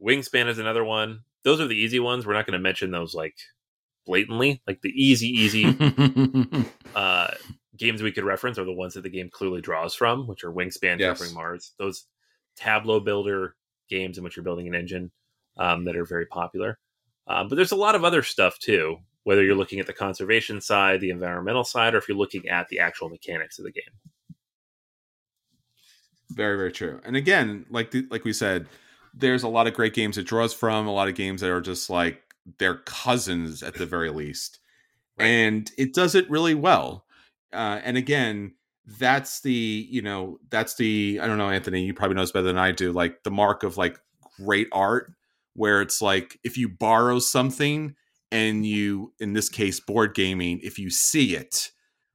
Wingspan 0.00 0.46
is 0.48 0.58
another 0.58 0.84
one. 0.84 1.20
Those 1.44 1.60
are 1.60 1.66
the 1.66 1.76
easy 1.76 2.00
ones. 2.00 2.26
We're 2.26 2.32
not 2.34 2.46
going 2.46 2.58
to 2.58 2.62
mention 2.62 2.90
those 2.90 3.14
like 3.14 3.36
blatantly. 4.06 4.62
Like 4.66 4.80
the 4.82 4.90
easy, 4.90 5.28
easy 5.28 5.66
uh, 6.94 7.28
games 7.76 8.02
we 8.02 8.12
could 8.12 8.24
reference 8.24 8.58
are 8.58 8.64
the 8.64 8.72
ones 8.72 8.94
that 8.94 9.02
the 9.02 9.10
game 9.10 9.30
clearly 9.32 9.60
draws 9.60 9.94
from, 9.94 10.26
which 10.26 10.44
are 10.44 10.52
Wingspan, 10.52 10.98
Yes. 10.98 11.20
Terraforming 11.20 11.34
Mars. 11.34 11.72
Those 11.78 12.06
Tableau 12.56 13.00
builder 13.00 13.56
games 13.88 14.16
in 14.18 14.24
which 14.24 14.36
you're 14.36 14.44
building 14.44 14.66
an 14.68 14.74
engine 14.74 15.10
um, 15.56 15.84
that 15.84 15.96
are 15.96 16.04
very 16.06 16.26
popular. 16.26 16.78
Um, 17.26 17.48
but 17.48 17.56
there's 17.56 17.72
a 17.72 17.76
lot 17.76 17.94
of 17.94 18.04
other 18.04 18.22
stuff 18.22 18.58
too, 18.58 18.98
whether 19.24 19.42
you're 19.42 19.54
looking 19.54 19.80
at 19.80 19.86
the 19.86 19.92
conservation 19.92 20.60
side, 20.60 21.00
the 21.00 21.10
environmental 21.10 21.64
side, 21.64 21.94
or 21.94 21.98
if 21.98 22.08
you're 22.08 22.16
looking 22.16 22.48
at 22.48 22.68
the 22.68 22.78
actual 22.78 23.08
mechanics 23.08 23.58
of 23.58 23.64
the 23.64 23.72
game. 23.72 24.36
Very, 26.30 26.56
very 26.56 26.72
true. 26.72 27.00
And 27.04 27.16
again, 27.16 27.66
like 27.70 27.90
the, 27.90 28.06
like 28.10 28.24
we 28.24 28.32
said, 28.32 28.66
there's 29.16 29.42
a 29.42 29.48
lot 29.48 29.66
of 29.66 29.74
great 29.74 29.94
games 29.94 30.18
it 30.18 30.26
draws 30.26 30.52
from, 30.52 30.86
a 30.86 30.92
lot 30.92 31.08
of 31.08 31.14
games 31.14 31.40
that 31.40 31.50
are 31.50 31.60
just 31.60 31.88
like 31.88 32.20
their 32.58 32.76
cousins 32.78 33.62
at 33.62 33.74
the 33.74 33.86
very 33.86 34.10
least. 34.10 34.58
Right. 35.18 35.26
And 35.26 35.70
it 35.78 35.94
does 35.94 36.14
it 36.14 36.28
really 36.28 36.54
well. 36.54 37.06
Uh, 37.52 37.80
and 37.84 37.96
again, 37.96 38.54
that's 38.98 39.40
the, 39.40 39.52
you 39.52 40.02
know, 40.02 40.38
that's 40.50 40.74
the, 40.74 41.20
I 41.22 41.26
don't 41.26 41.38
know, 41.38 41.50
Anthony, 41.50 41.84
you 41.84 41.94
probably 41.94 42.16
know 42.16 42.22
this 42.22 42.32
better 42.32 42.46
than 42.46 42.58
I 42.58 42.72
do, 42.72 42.92
like 42.92 43.22
the 43.22 43.30
mark 43.30 43.62
of 43.62 43.76
like 43.76 43.98
great 44.36 44.68
art, 44.72 45.12
where 45.54 45.80
it's 45.80 46.02
like 46.02 46.38
if 46.42 46.58
you 46.58 46.68
borrow 46.68 47.20
something 47.20 47.94
and 48.32 48.66
you, 48.66 49.12
in 49.20 49.32
this 49.32 49.48
case, 49.48 49.78
board 49.78 50.14
gaming, 50.14 50.58
if 50.62 50.78
you 50.78 50.90
see 50.90 51.36
it, 51.36 51.70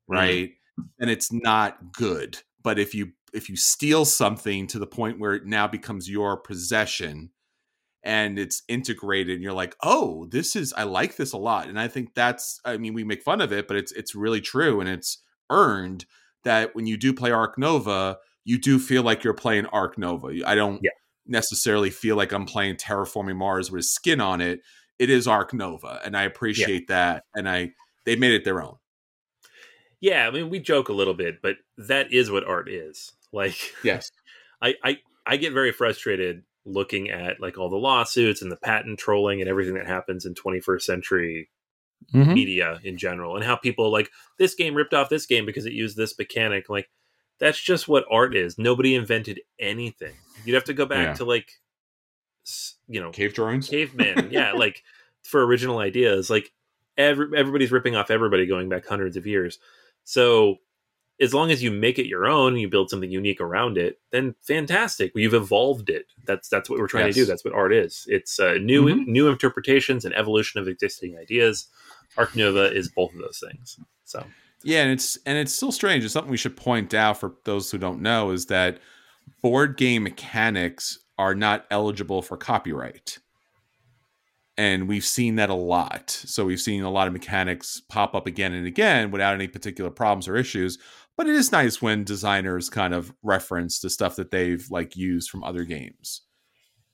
right, 0.08 0.52
then 0.98 1.08
it's 1.08 1.32
not 1.32 1.94
good. 1.94 2.40
But 2.62 2.78
if 2.78 2.94
you 2.94 3.14
if 3.34 3.50
you 3.50 3.56
steal 3.56 4.06
something 4.06 4.68
to 4.68 4.80
the 4.80 4.88
point 4.88 5.20
where 5.20 5.34
it 5.34 5.46
now 5.46 5.68
becomes 5.68 6.10
your 6.10 6.38
possession 6.38 7.32
and 8.04 8.40
it's 8.40 8.64
integrated 8.70 9.34
and 9.36 9.44
you're 9.44 9.52
like 9.54 9.76
oh 9.84 10.26
this 10.32 10.56
is 10.56 10.72
i 10.74 10.84
like 10.84 11.18
this 11.18 11.34
a 11.34 11.38
lot. 11.38 11.68
And 11.68 11.80
i 11.80 11.88
think 11.88 12.14
that's 12.14 12.62
i 12.66 12.78
mean 12.78 12.94
we 12.94 13.04
make 13.04 13.24
fun 13.24 13.42
of 13.42 13.52
it 13.52 13.68
but 13.68 13.76
it's 13.78 13.92
it's 13.92 14.16
really 14.16 14.40
true 14.42 14.80
and 14.80 14.90
it's 14.90 15.22
earned 15.50 16.06
that 16.44 16.74
when 16.76 16.88
you 16.88 16.96
do 16.98 17.14
play 17.14 17.32
ark 17.32 17.58
nova 17.58 18.18
you 18.46 18.58
do 18.58 18.80
feel 18.80 19.04
like 19.04 19.24
you're 19.24 19.34
playing 19.34 19.66
ark 19.68 19.98
nova. 19.98 20.28
I 20.46 20.56
don't 20.56 20.80
Yeah. 20.82 20.92
necessarily 21.28 21.90
feel 21.90 22.16
like 22.16 22.32
i'm 22.32 22.46
playing 22.46 22.78
terraforming 22.78 23.36
mars 23.36 23.70
with 23.70 23.86
skin 23.86 24.22
on 24.22 24.40
it. 24.42 24.62
It 24.98 25.10
is 25.10 25.28
ark 25.28 25.54
nova 25.54 26.00
and 26.06 26.16
i 26.16 26.24
appreciate 26.24 26.88
that 26.88 27.24
and 27.36 27.50
i 27.50 27.72
they 28.06 28.16
made 28.16 28.32
it 28.32 28.46
their 28.46 28.62
own. 28.62 28.78
Yeah, 30.02 30.26
I 30.26 30.32
mean, 30.32 30.50
we 30.50 30.60
joke 30.60 30.88
a 30.88 30.94
little 30.94 31.14
bit, 31.14 31.42
but 31.42 31.58
that 31.78 32.14
is 32.14 32.32
what 32.32 32.48
art 32.48 32.70
is. 32.70 33.12
Like, 33.32 33.58
yes. 33.84 34.12
I, 34.62 34.76
I 34.84 34.98
I 35.26 35.38
get 35.38 35.54
very 35.54 35.72
frustrated 35.72 36.44
looking 36.66 37.10
at 37.10 37.40
like 37.40 37.58
all 37.58 37.70
the 37.70 37.78
lawsuits 37.78 38.42
and 38.42 38.52
the 38.52 38.58
patent 38.58 39.00
trolling 39.00 39.40
and 39.42 39.50
everything 39.50 39.76
that 39.76 39.88
happens 39.88 40.26
in 40.26 40.34
21st 40.34 40.82
century 40.82 41.50
Mm-hmm. 42.14 42.34
media 42.34 42.80
in 42.86 42.98
general 42.98 43.36
and 43.36 43.44
how 43.44 43.58
people 43.58 43.92
like 43.92 44.10
this 44.38 44.56
game 44.56 44.74
ripped 44.74 44.94
off 44.94 45.10
this 45.10 45.26
game 45.26 45.46
because 45.46 45.66
it 45.66 45.74
used 45.74 45.98
this 45.98 46.18
mechanic 46.18 46.70
like 46.70 46.90
that's 47.42 47.62
just 47.62 47.90
what 47.90 48.06
art 48.10 48.34
is. 48.38 48.58
Nobody 48.58 48.96
invented 48.96 49.42
anything. 49.60 50.14
You'd 50.46 50.54
have 50.54 50.64
to 50.64 50.74
go 50.74 50.86
back 50.86 51.08
Yeah. 51.08 51.14
to 51.16 51.26
like 51.26 51.50
you 52.88 53.02
know 53.02 53.12
cave 53.12 53.34
drawings? 53.34 53.68
caveman 53.68 54.30
yeah 54.32 54.54
like 54.54 54.82
for 55.24 55.46
original 55.46 55.80
ideas 55.80 56.30
like 56.30 56.52
every, 56.98 57.38
everybody's 57.38 57.72
ripping 57.72 57.98
off 57.98 58.10
everybody 58.10 58.46
going 58.48 58.70
back 58.70 58.88
hundreds 58.88 59.18
of 59.18 59.28
years. 59.28 59.60
So 60.06 60.56
as 61.22 61.34
long 61.34 61.52
as 61.52 61.62
you 61.62 61.70
make 61.72 62.00
it 62.00 62.06
your 62.08 62.26
own 62.28 62.54
and 62.54 62.62
you 62.62 62.70
build 62.70 62.90
something 62.90 63.12
unique 63.12 63.42
around 63.42 63.78
it 63.78 64.00
then 64.12 64.34
fantastic 64.42 65.12
you've 65.16 65.34
evolved 65.34 65.90
it 65.90 66.06
that's 66.26 66.48
that's 66.50 66.70
what 66.70 66.80
we're 66.80 66.88
trying 66.88 67.08
to 67.08 67.14
do 67.14 67.26
that's 67.26 67.44
what 67.44 67.54
art 67.54 67.74
is 67.74 68.06
it's 68.08 68.40
uh, 68.40 68.54
new 68.62 68.86
Mhm. 68.86 69.08
new 69.08 69.28
interpretations 69.28 70.06
and 70.06 70.16
evolution 70.16 70.60
of 70.62 70.68
existing 70.68 71.18
ideas 71.18 71.68
ark 72.18 72.36
nova 72.36 72.72
is 72.74 72.90
both 72.90 73.14
of 73.14 73.20
those 73.20 73.40
things 73.46 73.78
so 74.06 74.26
Yeah, 74.64 74.82
and 74.84 74.92
it's 74.92 75.18
and 75.26 75.38
it's 75.38 75.54
still 75.54 75.72
strange. 75.72 76.04
It's 76.04 76.14
something 76.14 76.32
we 76.32 76.36
should 76.38 76.58
point 76.58 76.94
out 76.94 77.18
for 77.20 77.36
those 77.46 77.72
who 77.72 77.78
don't 77.78 78.02
know 78.02 78.32
is 78.32 78.48
that 78.48 78.80
board 79.42 79.78
game 79.78 80.04
mechanics 80.04 81.00
are 81.18 81.34
not 81.36 81.66
eligible 81.72 82.22
for 82.22 82.36
copyright. 82.36 83.20
And 84.58 84.90
we've 84.90 85.06
seen 85.06 85.36
that 85.38 85.50
a 85.50 85.54
lot. 85.54 86.10
So 86.10 86.44
we've 86.46 86.60
seen 86.60 86.84
a 86.84 86.90
lot 86.92 87.08
of 87.08 87.14
mechanics 87.14 87.82
pop 87.88 88.14
up 88.14 88.28
again 88.28 88.52
and 88.52 88.68
again 88.68 89.12
without 89.12 89.34
any 89.34 89.48
particular 89.48 89.90
problems 89.90 90.28
or 90.28 90.36
issues. 90.36 90.78
But 91.20 91.28
it 91.28 91.36
is 91.36 91.52
nice 91.52 91.82
when 91.82 92.06
designers 92.06 92.70
kind 92.70 92.94
of 92.94 93.12
reference 93.24 93.82
the 93.82 93.90
stuff 93.90 94.16
that 94.16 94.32
they've 94.32 94.66
like 94.72 94.96
used 94.96 95.30
from 95.30 95.44
other 95.44 95.66
games. 95.66 96.22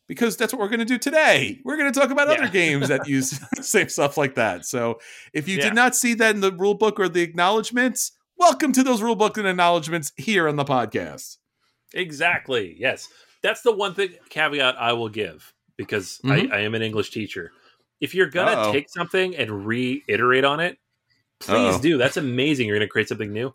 Because 0.07 0.35
that's 0.35 0.51
what 0.51 0.59
we're 0.59 0.67
going 0.69 0.79
to 0.79 0.83
do 0.85 0.97
today. 0.97 1.59
We're 1.63 1.77
going 1.77 1.93
to 1.93 1.99
talk 1.99 2.09
about 2.09 2.27
other 2.29 2.47
games 2.51 2.88
that 2.88 3.07
use 3.07 3.39
same 3.61 3.88
stuff 3.88 4.17
like 4.17 4.33
that. 4.33 4.65
So 4.65 4.99
if 5.31 5.47
you 5.47 5.57
Yeah. 5.57 5.65
did 5.65 5.75
not 5.75 5.95
see 5.95 6.15
that 6.15 6.33
in 6.33 6.41
the 6.41 6.51
rule 6.51 6.73
book 6.73 6.99
or 6.99 7.07
the 7.07 7.21
acknowledgments, 7.21 8.13
welcome 8.35 8.71
to 8.71 8.81
those 8.81 8.99
rule 9.03 9.15
book 9.15 9.38
and 9.38 9.47
acknowledgments 9.47 10.11
here 10.17 10.47
on 10.47 10.55
the 10.55 10.65
podcast. 10.65 11.38
Exactly. 11.93 12.75
Yes. 12.79 13.07
That's 13.43 13.61
the 13.61 13.73
one 13.73 13.93
thing 13.93 14.09
caveat 14.29 14.75
I 14.81 14.93
will 14.93 15.09
give 15.09 15.53
because 15.77 16.19
Mhm. 16.25 16.51
I, 16.51 16.57
I 16.57 16.59
am 16.61 16.73
an 16.73 16.81
English 16.81 17.11
teacher. 17.11 17.51
If 18.01 18.15
you're 18.15 18.31
gonna 18.31 18.71
take 18.71 18.89
something 18.89 19.35
and 19.35 19.67
reiterate 19.67 20.45
on 20.45 20.61
it, 20.61 20.79
please 21.39 21.75
Uh-oh. 21.75 21.79
do. 21.79 21.97
That's 21.99 22.17
amazing. 22.17 22.65
You're 22.67 22.77
gonna 22.77 22.88
create 22.88 23.07
something 23.07 23.31
new. 23.31 23.53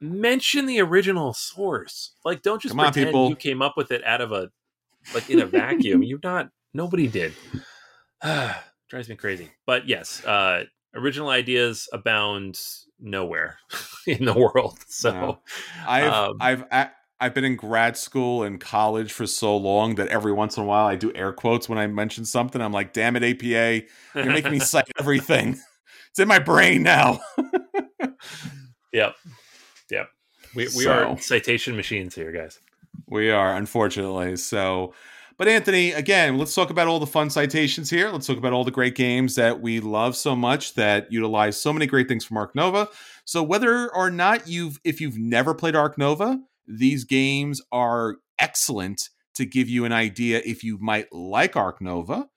Mention 0.00 0.66
the 0.66 0.80
original 0.80 1.32
source. 1.34 2.12
Like, 2.24 2.42
don't 2.42 2.62
just 2.62 2.72
Come 2.72 2.80
on, 2.80 2.92
pretend 2.92 3.08
people. 3.08 3.28
you 3.30 3.36
came 3.36 3.62
up 3.62 3.74
with 3.76 3.90
it 3.90 4.04
out 4.04 4.20
of 4.20 4.32
a 4.32 4.50
like 5.14 5.28
in 5.28 5.40
a 5.40 5.46
vacuum. 5.46 6.02
You're 6.04 6.20
not. 6.22 6.50
Nobody 6.74 7.08
did. 7.08 7.34
Drives 8.22 9.08
me 9.08 9.16
crazy. 9.16 9.50
But 9.66 9.88
yes, 9.88 10.24
uh, 10.24 10.64
original 10.94 11.28
ideas 11.28 11.88
abound 11.92 12.60
nowhere 13.00 13.58
in 14.06 14.24
the 14.24 14.34
world. 14.34 14.78
So. 14.88 15.10
No. 15.10 15.38
I've 15.86 16.12
Um, 16.12 16.36
I've 16.40 16.64
I, 16.72 16.90
I've 17.20 17.34
been 17.34 17.44
in 17.44 17.56
grad 17.56 17.96
school 17.96 18.42
and 18.44 18.60
college 18.60 19.12
for 19.12 19.26
so 19.26 19.56
long 19.56 19.96
that 19.96 20.08
every 20.08 20.32
once 20.32 20.56
in 20.56 20.62
a 20.62 20.66
while 20.66 20.86
I 20.86 20.94
do 20.96 21.12
air 21.14 21.32
quotes 21.32 21.68
when 21.68 21.78
I 21.78 21.86
mention 21.88 22.24
something. 22.24 22.60
I'm 22.60 22.72
like, 22.72 22.92
"Damn 22.92 23.16
it, 23.16 23.24
APA! 23.24 23.86
You're 24.14 24.32
making 24.32 24.52
me 24.52 24.60
cite 24.60 24.88
everything. 24.98 25.58
It's 26.10 26.18
in 26.18 26.28
my 26.28 26.38
brain 26.38 26.82
now." 26.84 27.20
Yep. 28.92 29.14
Yep. 29.90 30.08
We, 30.54 30.64
we 30.64 30.68
So- 30.68 30.90
are 31.12 31.18
citation 31.18 31.76
machines 31.76 32.14
here, 32.14 32.32
guys. 32.32 32.58
We 33.06 33.30
are, 33.30 33.54
unfortunately. 33.54 34.36
So, 34.36 34.92
but 35.38 35.46
Anthony, 35.48 35.92
again, 35.92 36.36
let's 36.36 36.54
talk 36.54 36.70
about 36.70 36.88
all 36.88 36.98
the 36.98 37.06
fun 37.06 37.30
citations 37.30 37.88
here. 37.88 38.10
Let's 38.10 38.26
talk 38.26 38.38
about 38.38 38.52
all 38.52 38.64
the 38.64 38.70
great 38.70 38.96
games 38.96 39.34
that 39.36 39.60
we 39.60 39.78
love 39.80 40.16
so 40.16 40.34
much 40.34 40.74
that 40.74 41.10
utilize 41.12 41.60
so 41.60 41.72
many 41.72 41.86
great 41.86 42.08
things 42.08 42.24
from 42.24 42.36
Ark 42.36 42.54
Nova. 42.54 42.88
So, 43.24 43.42
whether 43.42 43.94
or 43.94 44.10
not 44.10 44.48
you've, 44.48 44.80
if 44.84 45.00
you've 45.00 45.16
never 45.18 45.54
played 45.54 45.76
Ark 45.76 45.96
Nova, 45.96 46.40
these 46.66 47.04
games 47.04 47.62
are 47.72 48.16
excellent 48.38 49.10
to 49.36 49.44
give 49.46 49.68
you 49.68 49.84
an 49.84 49.92
idea 49.92 50.42
if 50.44 50.64
you 50.64 50.76
might 50.78 51.12
like 51.12 51.56
Ark 51.56 51.80
Nova. 51.80 52.28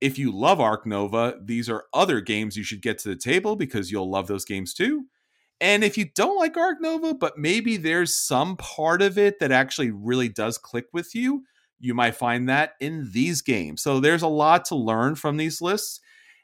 If 0.00 0.18
you 0.18 0.30
love 0.30 0.60
Ark 0.60 0.84
Nova, 0.84 1.38
these 1.42 1.70
are 1.70 1.84
other 1.94 2.20
games 2.20 2.56
you 2.56 2.64
should 2.64 2.82
get 2.82 2.98
to 2.98 3.08
the 3.08 3.16
table 3.16 3.56
because 3.56 3.90
you'll 3.90 4.10
love 4.10 4.26
those 4.26 4.44
games 4.44 4.74
too. 4.74 5.06
And 5.62 5.84
if 5.84 5.96
you 5.96 6.06
don't 6.14 6.36
like 6.36 6.56
Ark 6.56 6.78
Nova, 6.80 7.14
but 7.14 7.38
maybe 7.38 7.76
there's 7.76 8.14
some 8.16 8.56
part 8.56 9.00
of 9.00 9.16
it 9.16 9.38
that 9.38 9.52
actually 9.52 9.92
really 9.92 10.28
does 10.28 10.58
click 10.58 10.86
with 10.92 11.14
you, 11.14 11.44
you 11.78 11.94
might 11.94 12.16
find 12.16 12.48
that 12.48 12.72
in 12.80 13.08
these 13.12 13.42
games. 13.42 13.80
So 13.80 14.00
there's 14.00 14.22
a 14.22 14.28
lot 14.28 14.64
to 14.66 14.74
learn 14.74 15.14
from 15.14 15.36
these 15.36 15.62
lists. 15.62 16.00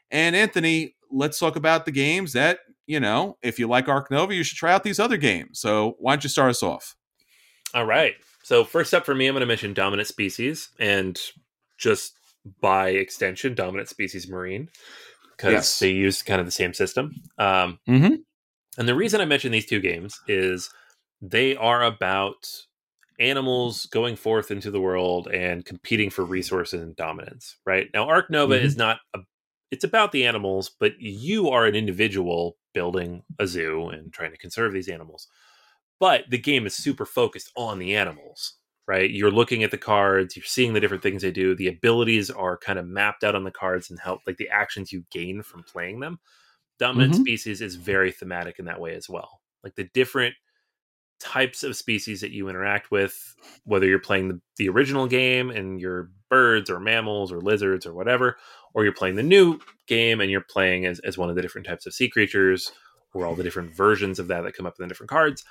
And 0.09 0.37
Anthony, 0.37 0.95
let's 1.11 1.37
talk 1.37 1.57
about 1.57 1.83
the 1.85 1.91
games 1.91 2.31
that, 2.33 2.59
you 2.87 2.99
know, 3.01 3.37
if 3.41 3.59
you 3.59 3.67
like 3.67 3.89
Ark 3.89 4.09
Nova, 4.09 4.33
you 4.33 4.43
should 4.43 4.57
try 4.57 4.71
out 4.71 4.83
these 4.83 4.99
other 5.01 5.17
games. 5.17 5.59
So 5.59 5.97
why 5.99 6.13
don't 6.13 6.23
you 6.23 6.29
start 6.29 6.49
us 6.49 6.63
off? 6.63 6.95
All 7.73 7.85
right. 7.85 8.13
So 8.43 8.63
first 8.63 8.93
up 8.93 9.05
for 9.05 9.13
me, 9.13 9.27
I'm 9.27 9.33
going 9.33 9.41
to 9.41 9.45
mention 9.47 9.73
Dominant 9.73 10.07
Species 10.07 10.69
and 10.79 11.19
just 11.77 12.13
by 12.61 12.89
extension, 12.89 13.53
Dominant 13.53 13.89
Species 13.89 14.29
Marine 14.29 14.69
because 15.35 15.53
Yes. 15.53 15.79
they 15.79 15.91
use 15.91 16.21
kind 16.23 16.39
of 16.39 16.47
the 16.47 16.51
same 16.51 16.73
system. 16.73 17.13
Um, 17.37 17.79
Mm-hmm. 17.87 18.15
And 18.79 18.87
the 18.87 18.95
reason 18.95 19.21
I 19.21 19.25
mention 19.25 19.51
these 19.51 19.65
two 19.65 19.81
games 19.81 20.19
is 20.27 20.71
they 21.21 21.55
are 21.57 21.83
about 21.83 22.47
animals 23.19 23.85
going 23.87 24.15
forth 24.15 24.49
into 24.49 24.71
the 24.71 24.79
world 24.79 25.27
and 25.27 25.65
competing 25.65 26.09
for 26.09 26.23
resources 26.23 26.81
and 26.81 26.95
dominance, 26.95 27.57
right? 27.65 27.89
Now 27.93 28.07
Ark 28.07 28.31
Nova 28.31 28.55
mm-hmm. 28.55 28.65
is 28.65 28.77
not 28.77 28.99
a 29.13 29.19
it's 29.71 29.83
about 29.83 30.11
the 30.11 30.25
animals, 30.25 30.71
but 30.79 30.99
you 30.99 31.49
are 31.49 31.65
an 31.65 31.75
individual 31.75 32.57
building 32.73 33.21
a 33.37 33.45
zoo 33.45 33.89
and 33.89 34.11
trying 34.11 34.31
to 34.31 34.37
conserve 34.37 34.73
these 34.73 34.87
animals. 34.87 35.27
But 35.99 36.23
the 36.29 36.39
game 36.39 36.65
is 36.65 36.75
super 36.75 37.05
focused 37.05 37.51
on 37.55 37.77
the 37.77 37.95
animals, 37.95 38.55
right? 38.87 39.11
You're 39.11 39.29
looking 39.29 39.63
at 39.63 39.69
the 39.69 39.77
cards, 39.77 40.35
you're 40.35 40.45
seeing 40.45 40.73
the 40.73 40.79
different 40.79 41.03
things 41.03 41.21
they 41.21 41.31
do. 41.31 41.55
The 41.55 41.67
abilities 41.67 42.31
are 42.31 42.57
kind 42.57 42.79
of 42.79 42.87
mapped 42.87 43.23
out 43.23 43.35
on 43.35 43.43
the 43.43 43.51
cards 43.51 43.91
and 43.91 43.99
help 43.99 44.21
like 44.25 44.37
the 44.37 44.49
actions 44.49 44.91
you 44.91 45.03
gain 45.11 45.43
from 45.43 45.61
playing 45.63 45.99
them. 45.99 46.19
Dominant 46.79 47.13
mm-hmm. 47.13 47.21
species 47.21 47.61
is 47.61 47.75
very 47.75 48.11
thematic 48.11 48.59
in 48.59 48.65
that 48.65 48.79
way 48.79 48.95
as 48.95 49.09
well. 49.09 49.41
Like 49.63 49.75
the 49.75 49.89
different 49.93 50.35
types 51.19 51.63
of 51.63 51.75
species 51.75 52.21
that 52.21 52.31
you 52.31 52.47
interact 52.47 52.91
with, 52.91 53.35
whether 53.65 53.85
you're 53.85 53.99
playing 53.99 54.29
the, 54.29 54.41
the 54.57 54.69
original 54.69 55.05
game 55.05 55.49
and 55.49 55.81
you're 55.81 56.09
birds 56.29 56.69
or 56.69 56.79
mammals 56.79 57.31
or 57.31 57.41
lizards 57.41 57.85
or 57.85 57.93
whatever, 57.93 58.37
or 58.73 58.83
you're 58.83 58.93
playing 58.93 59.15
the 59.15 59.23
new 59.23 59.59
game 59.87 60.21
and 60.21 60.31
you're 60.31 60.45
playing 60.49 60.85
as, 60.85 60.99
as 60.99 61.17
one 61.17 61.29
of 61.29 61.35
the 61.35 61.41
different 61.41 61.67
types 61.67 61.85
of 61.85 61.93
sea 61.93 62.09
creatures 62.09 62.71
or 63.13 63.25
all 63.25 63.35
the 63.35 63.43
different 63.43 63.75
versions 63.75 64.19
of 64.19 64.27
that 64.27 64.41
that 64.41 64.55
come 64.55 64.65
up 64.65 64.75
in 64.79 64.83
the 64.83 64.87
different 64.87 65.09
cards 65.09 65.43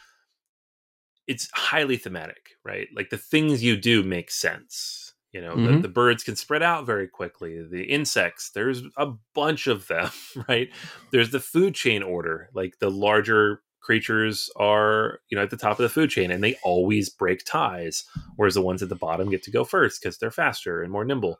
it's 1.28 1.48
highly 1.52 1.96
thematic 1.96 2.56
right 2.64 2.88
like 2.96 3.10
the 3.10 3.18
things 3.18 3.62
you 3.62 3.76
do 3.76 4.02
make 4.02 4.30
sense 4.30 5.07
you 5.32 5.40
know 5.40 5.54
mm-hmm. 5.54 5.76
the, 5.76 5.82
the, 5.82 5.88
birds 5.88 6.22
can 6.22 6.36
spread 6.36 6.62
out 6.62 6.86
very 6.86 7.06
quickly 7.06 7.62
the 7.62 7.84
insects 7.84 8.50
there's 8.50 8.82
a 8.96 9.12
bunch 9.34 9.66
of 9.66 9.86
them 9.88 10.10
right 10.48 10.70
there's 11.10 11.30
the 11.30 11.40
food 11.40 11.74
chain 11.74 12.02
order 12.02 12.48
like 12.54 12.78
the 12.78 12.90
larger 12.90 13.62
creatures 13.80 14.50
are 14.56 15.20
you 15.30 15.36
know 15.36 15.42
at 15.42 15.50
the 15.50 15.56
top 15.56 15.78
of 15.78 15.82
the 15.82 15.88
food 15.88 16.10
chain 16.10 16.30
and 16.30 16.42
they 16.42 16.54
always 16.62 17.08
break 17.08 17.44
ties 17.44 18.04
whereas 18.36 18.54
the 18.54 18.62
ones 18.62 18.82
at 18.82 18.88
the 18.88 18.94
bottom 18.94 19.30
get 19.30 19.42
to 19.42 19.50
go 19.50 19.64
first 19.64 20.02
because 20.02 20.18
they're 20.18 20.30
faster 20.30 20.82
and 20.82 20.92
more 20.92 21.04
nimble 21.04 21.38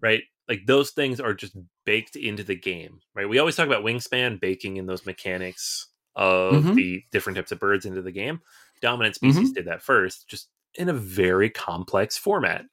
right 0.00 0.22
like 0.48 0.66
those 0.66 0.90
things 0.90 1.20
are 1.20 1.34
just 1.34 1.56
baked 1.84 2.16
into 2.16 2.44
the 2.44 2.54
game, 2.54 3.00
right? 3.14 3.28
We 3.28 3.38
always 3.38 3.56
talk 3.56 3.66
about 3.66 3.84
Wingspan 3.84 4.40
baking 4.40 4.76
in 4.76 4.86
those 4.86 5.06
mechanics 5.06 5.88
of 6.14 6.54
mm-hmm. 6.54 6.74
the 6.74 7.02
different 7.12 7.36
types 7.36 7.52
of 7.52 7.58
birds 7.58 7.84
into 7.84 8.02
the 8.02 8.12
game. 8.12 8.40
Dominant 8.80 9.16
Species 9.16 9.48
mm-hmm. 9.48 9.54
did 9.54 9.66
that 9.66 9.82
first, 9.82 10.28
just 10.28 10.48
in 10.74 10.88
a 10.88 10.94
very 10.94 11.50
complex 11.50 12.16
format, 12.16 12.64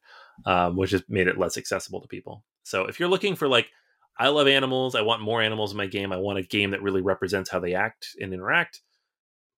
um, 0.46 0.76
which 0.76 0.92
has 0.92 1.04
made 1.08 1.28
it 1.28 1.38
less 1.38 1.58
accessible 1.58 2.02
to 2.02 2.08
people. 2.08 2.44
So 2.64 2.86
if 2.86 3.00
you're 3.00 3.10
looking 3.10 3.36
for 3.36 3.48
like, 3.48 3.68
I 4.18 4.28
love 4.28 4.48
animals, 4.48 4.96
I 4.96 5.02
want 5.02 5.22
more 5.22 5.42
animals 5.42 5.72
in 5.72 5.78
my 5.78 5.88
game, 5.88 6.12
I 6.12 6.18
want 6.18 6.40
a 6.40 6.44
game 6.44 6.72
that 6.72 6.84
really 6.84 7.02
represents 7.02 7.50
how 7.50 7.60
they 7.60 7.74
act 7.74 8.10
and 8.20 8.34
interact, 8.34 8.82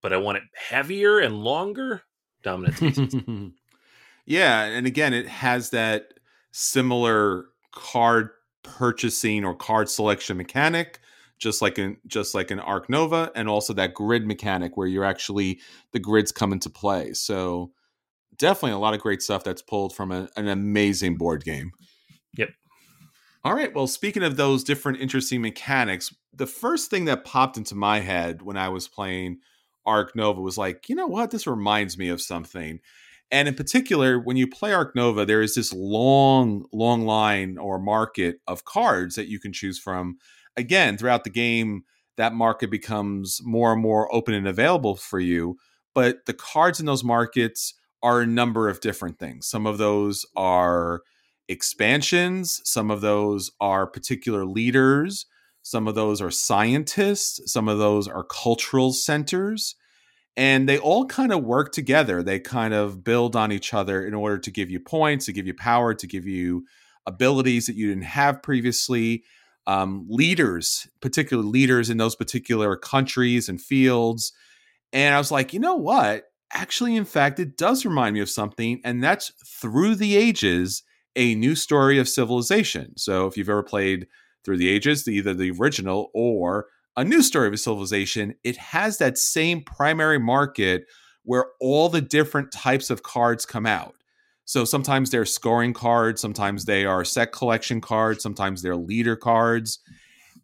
but 0.02 0.14
I 0.14 0.18
want 0.18 0.38
it 0.38 0.44
heavier 0.54 1.20
and 1.20 1.44
longer. 1.44 2.04
Dominant 2.44 2.78
Species. 2.78 3.16
yeah, 4.26 4.64
and 4.64 4.88
again, 4.88 5.14
it 5.14 5.28
has 5.28 5.72
that 5.72 6.14
similar 6.52 7.48
card 7.72 8.30
purchasing 8.64 9.44
or 9.44 9.56
card 9.56 9.90
selection 9.90 10.38
mechanic 10.38 11.00
just 11.38 11.62
like 11.62 11.78
in 11.78 11.98
just 12.08 12.34
like 12.34 12.52
an 12.52 12.60
Ark 12.60 12.90
Nova, 12.90 13.32
and 13.36 13.50
also 13.50 13.74
that 13.74 13.94
grid 13.94 14.26
mechanic 14.26 14.78
where 14.78 14.88
you're 14.88 15.04
actually 15.04 15.60
the 15.92 16.00
grids 16.00 16.32
come 16.32 16.54
into 16.54 16.70
play. 16.70 17.14
So 17.14 17.72
definitely 18.38 18.72
a 18.72 18.80
lot 18.80 18.94
of 18.94 19.02
great 19.02 19.22
stuff 19.22 19.44
that's 19.44 19.62
pulled 19.62 19.96
from 19.96 20.12
a, 20.12 20.30
an 20.36 20.48
amazing 20.48 21.18
board 21.18 21.44
game. 21.44 21.72
Yep. 22.38 22.50
All 23.44 23.54
right. 23.54 23.74
Well, 23.74 23.88
speaking 23.88 24.24
of 24.24 24.38
those 24.38 24.64
different 24.64 25.00
interesting 25.00 25.42
mechanics, 25.42 26.14
the 26.34 26.48
first 26.48 26.90
thing 26.90 27.06
that 27.06 27.26
popped 27.26 27.58
into 27.58 27.76
my 27.76 28.00
head 28.00 28.42
when 28.42 28.58
I 28.58 28.70
was 28.70 28.88
playing 28.88 29.40
Ark 29.86 30.16
Nova 30.16 30.42
was 30.42 30.58
like, 30.58 30.90
you 30.90 30.96
know 30.96 31.08
what? 31.08 31.32
This 31.32 31.46
reminds 31.46 31.98
me 31.98 32.10
of 32.10 32.22
something. 32.22 32.80
And 33.32 33.48
in 33.48 33.56
particular, 33.56 34.20
when 34.20 34.38
you 34.38 34.48
play 34.48 34.74
Ark 34.74 34.96
Nova, 34.96 35.26
there 35.26 35.42
is 35.42 35.56
this 35.56 35.74
long, 35.74 36.66
long 36.72 37.06
line 37.06 37.58
or 37.58 37.80
market 37.80 38.38
of 38.48 38.66
cards 38.66 39.16
that 39.16 39.28
you 39.28 39.40
can 39.40 39.54
choose 39.54 39.80
from. 39.80 40.18
Again, 40.58 40.98
throughout 40.98 41.24
the 41.24 41.30
game, 41.30 41.84
that 42.18 42.34
market 42.34 42.70
becomes 42.70 43.42
more 43.44 43.74
and 43.74 43.82
more 43.82 44.14
open 44.14 44.34
and 44.34 44.48
available 44.48 44.96
for 44.96 45.20
you. 45.20 45.58
But 45.94 46.26
the 46.26 46.34
cards 46.34 46.80
in 46.80 46.86
those 46.86 47.04
markets 47.04 47.74
are 48.06 48.22
a 48.22 48.28
number 48.28 48.70
of 48.70 48.80
different 48.80 49.20
things. 49.20 49.48
Some 49.48 49.66
of 49.66 49.78
those 49.78 50.26
are 50.36 51.02
expansions, 51.48 52.62
some 52.64 52.92
of 52.92 53.02
those 53.02 53.52
are 53.60 53.88
particular 53.88 54.46
leaders, 54.46 55.26
some 55.64 55.88
of 55.88 55.96
those 55.96 56.22
are 56.22 56.32
scientists, 56.32 57.52
some 57.52 57.68
of 57.68 57.80
those 57.80 58.08
are 58.08 58.24
cultural 58.24 58.94
centers 58.94 59.76
and 60.38 60.68
they 60.68 60.78
all 60.78 61.06
kind 61.06 61.32
of 61.32 61.44
work 61.44 61.72
together. 61.72 62.22
They 62.22 62.40
kind 62.40 62.74
of 62.74 63.04
build 63.04 63.36
on 63.36 63.52
each 63.52 63.74
other 63.74 64.06
in 64.06 64.14
order 64.14 64.38
to 64.38 64.52
give 64.52 64.70
you 64.70 64.80
points, 64.80 65.26
to 65.26 65.34
give 65.34 65.48
you 65.48 65.54
power, 65.54 65.94
to 65.94 66.08
give 66.08 66.26
you 66.26 66.66
abilities 67.06 67.68
that 67.68 67.76
you 67.76 67.88
didn't 67.88 68.04
have 68.04 68.44
previously. 68.44 69.24
Um, 69.68 70.06
leaders, 70.08 70.88
particular 71.02 71.42
leaders 71.42 71.90
in 71.90 71.98
those 71.98 72.16
particular 72.16 72.76
countries 72.76 73.50
and 73.50 73.60
fields. 73.60 74.32
And 74.94 75.16
I 75.16 75.18
was 75.18 75.32
like, 75.32 75.54
you 75.54 75.60
know 75.60 75.76
what? 75.76 76.26
Actually, 76.56 76.96
in 76.96 77.06
fact, 77.06 77.40
it 77.40 77.58
does 77.58 77.86
remind 77.86 78.14
me 78.14 78.22
of 78.22 78.30
something, 78.30 78.80
and 78.86 79.04
that's 79.04 79.34
Through 79.46 79.96
the 79.96 80.16
Ages, 80.16 80.84
a 81.16 81.36
new 81.36 81.54
story 81.54 82.00
of 82.00 82.08
civilization. 82.08 82.98
So 82.98 83.28
if 83.28 83.36
you've 83.36 83.50
ever 83.50 83.62
played 83.62 84.08
Through 84.44 84.58
the 84.58 84.70
Ages, 84.70 85.06
either 85.08 85.34
the 85.34 85.52
original 85.52 86.10
or 86.14 86.68
a 86.96 87.04
new 87.04 87.22
story 87.22 87.48
of 87.48 87.54
a 87.54 87.58
civilization, 87.58 88.36
it 88.46 88.56
has 88.56 88.98
that 88.98 89.18
same 89.18 89.64
primary 89.64 90.18
market 90.18 90.86
where 91.24 91.48
all 91.60 91.90
the 91.90 92.02
different 92.02 92.54
types 92.54 92.90
of 92.90 93.04
cards 93.04 93.46
come 93.46 93.66
out. 93.66 93.96
So 94.46 94.64
sometimes 94.64 95.10
they're 95.10 95.26
scoring 95.26 95.74
cards, 95.74 96.22
sometimes 96.22 96.66
they 96.66 96.86
are 96.86 97.04
set 97.04 97.34
collection 97.34 97.82
cards, 97.82 98.24
sometimes 98.24 98.62
they're 98.62 98.78
leader 98.78 99.18
cards. 99.18 99.80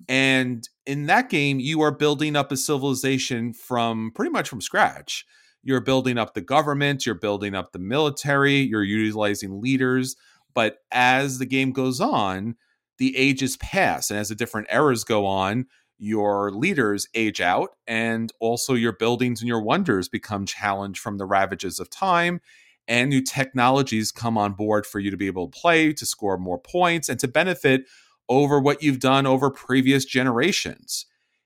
And 0.09 0.67
in 0.85 1.05
that 1.05 1.29
game, 1.29 1.61
you 1.61 1.81
are 1.81 1.91
building 1.91 2.35
up 2.35 2.51
a 2.51 2.57
civilization 2.57 3.53
from 3.53 4.11
pretty 4.13 4.31
much 4.31 4.49
from 4.49 4.59
scratch. 4.59 5.25
You're 5.63 5.81
building 5.81 6.17
up 6.17 6.33
the 6.33 6.41
government, 6.41 7.05
you're 7.05 7.15
building 7.15 7.55
up 7.55 7.71
the 7.71 7.79
military, 7.79 8.57
you're 8.57 8.83
utilizing 8.83 9.61
leaders. 9.61 10.15
But 10.53 10.79
as 10.91 11.39
the 11.39 11.45
game 11.45 11.71
goes 11.71 12.01
on, 12.01 12.55
the 12.97 13.15
ages 13.17 13.57
pass. 13.57 14.09
And 14.09 14.19
as 14.19 14.29
the 14.29 14.35
different 14.35 14.67
eras 14.71 15.03
go 15.03 15.25
on, 15.25 15.65
your 16.01 16.51
leaders 16.51 17.07
age 17.13 17.39
out 17.39 17.75
and 17.85 18.33
also 18.39 18.73
your 18.73 18.91
buildings 18.91 19.39
and 19.39 19.47
your 19.47 19.61
wonders 19.61 20.09
become 20.09 20.47
challenged 20.47 20.99
from 20.99 21.19
the 21.19 21.25
ravages 21.25 21.79
of 21.79 21.91
time 21.91 22.41
and 22.87 23.09
new 23.09 23.21
technologies 23.21 24.11
come 24.11 24.35
on 24.35 24.53
board 24.53 24.83
for 24.87 24.99
you 24.99 25.11
to 25.11 25.15
be 25.15 25.27
able 25.27 25.47
to 25.47 25.59
play 25.59 25.93
to 25.93 26.03
score 26.03 26.39
more 26.39 26.57
points 26.57 27.07
and 27.07 27.19
to 27.19 27.27
benefit 27.27 27.85
over 28.29 28.59
what 28.59 28.81
you've 28.81 28.99
done 28.99 29.27
over 29.27 29.51
previous 29.51 30.03
generations 30.03 31.05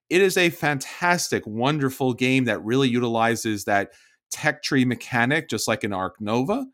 it 0.10 0.22
is 0.22 0.38
a 0.38 0.50
fantastic 0.50 1.46
wonderful 1.46 2.14
game 2.14 2.46
that 2.46 2.64
really 2.64 2.88
utilizes 2.88 3.66
that 3.66 3.92
tech 4.36 4.62
tree 4.62 4.84
mechanic 4.84 5.50
just 5.50 5.68
like 5.68 5.84
in 5.86 5.94
Ark 5.94 6.16
nova 6.20 6.66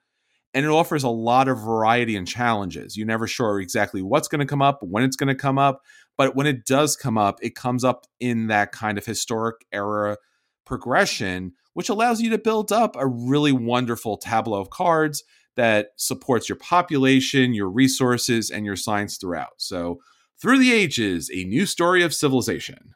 and 0.54 0.66
it 0.66 0.70
offers 0.70 1.04
a 1.04 1.10
lot 1.10 1.48
of 1.48 1.60
variety 1.60 2.16
and 2.16 2.28
challenges. 2.28 2.98
You're 2.98 3.08
never 3.08 3.28
sure 3.28 3.60
exactly 3.60 4.02
what's 4.02 4.28
going 4.28 4.40
to 4.40 4.46
come 4.46 4.62
up, 4.62 4.80
when 4.82 5.04
it's 5.04 5.16
going 5.16 5.30
to 5.30 5.36
come 5.36 5.58
up, 5.58 5.82
but 6.18 6.36
when 6.36 6.48
it 6.48 6.66
does 6.66 6.98
come 6.98 7.18
up, 7.18 7.40
it 7.42 7.56
comes 7.56 7.84
up 7.84 8.06
in 8.20 8.48
that 8.48 8.72
kind 8.72 8.98
of 8.98 9.06
historic 9.06 9.66
era 9.72 10.18
progression, 10.66 11.54
which 11.74 11.90
allows 11.90 12.22
you 12.22 12.30
to 12.32 12.38
build 12.38 12.72
up 12.72 12.96
a 12.98 13.08
really 13.08 13.52
wonderful 13.52 14.18
tableau 14.18 14.60
of 14.60 14.70
cards 14.70 15.24
that 15.56 15.90
supports 15.96 16.50
your 16.50 16.58
population, 16.58 17.54
your 17.54 17.70
resources, 17.70 18.50
and 18.50 18.66
your 18.66 18.76
science 18.76 19.18
throughout. 19.18 19.54
So, 19.58 20.00
through 20.42 20.58
the 20.58 20.74
ages, 20.74 21.30
a 21.32 21.44
new 21.44 21.68
story 21.68 22.02
of 22.02 22.16
civilization. 22.16 22.96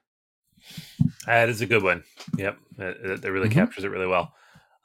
That 1.28 1.48
is 1.48 1.62
a 1.62 1.68
good 1.68 1.84
one. 1.84 2.04
Yep, 2.38 2.58
that, 2.78 3.22
that 3.22 3.32
really 3.32 3.50
mm-hmm. 3.50 3.60
captures 3.60 3.84
it 3.84 3.90
really 3.90 4.08
well. 4.08 4.34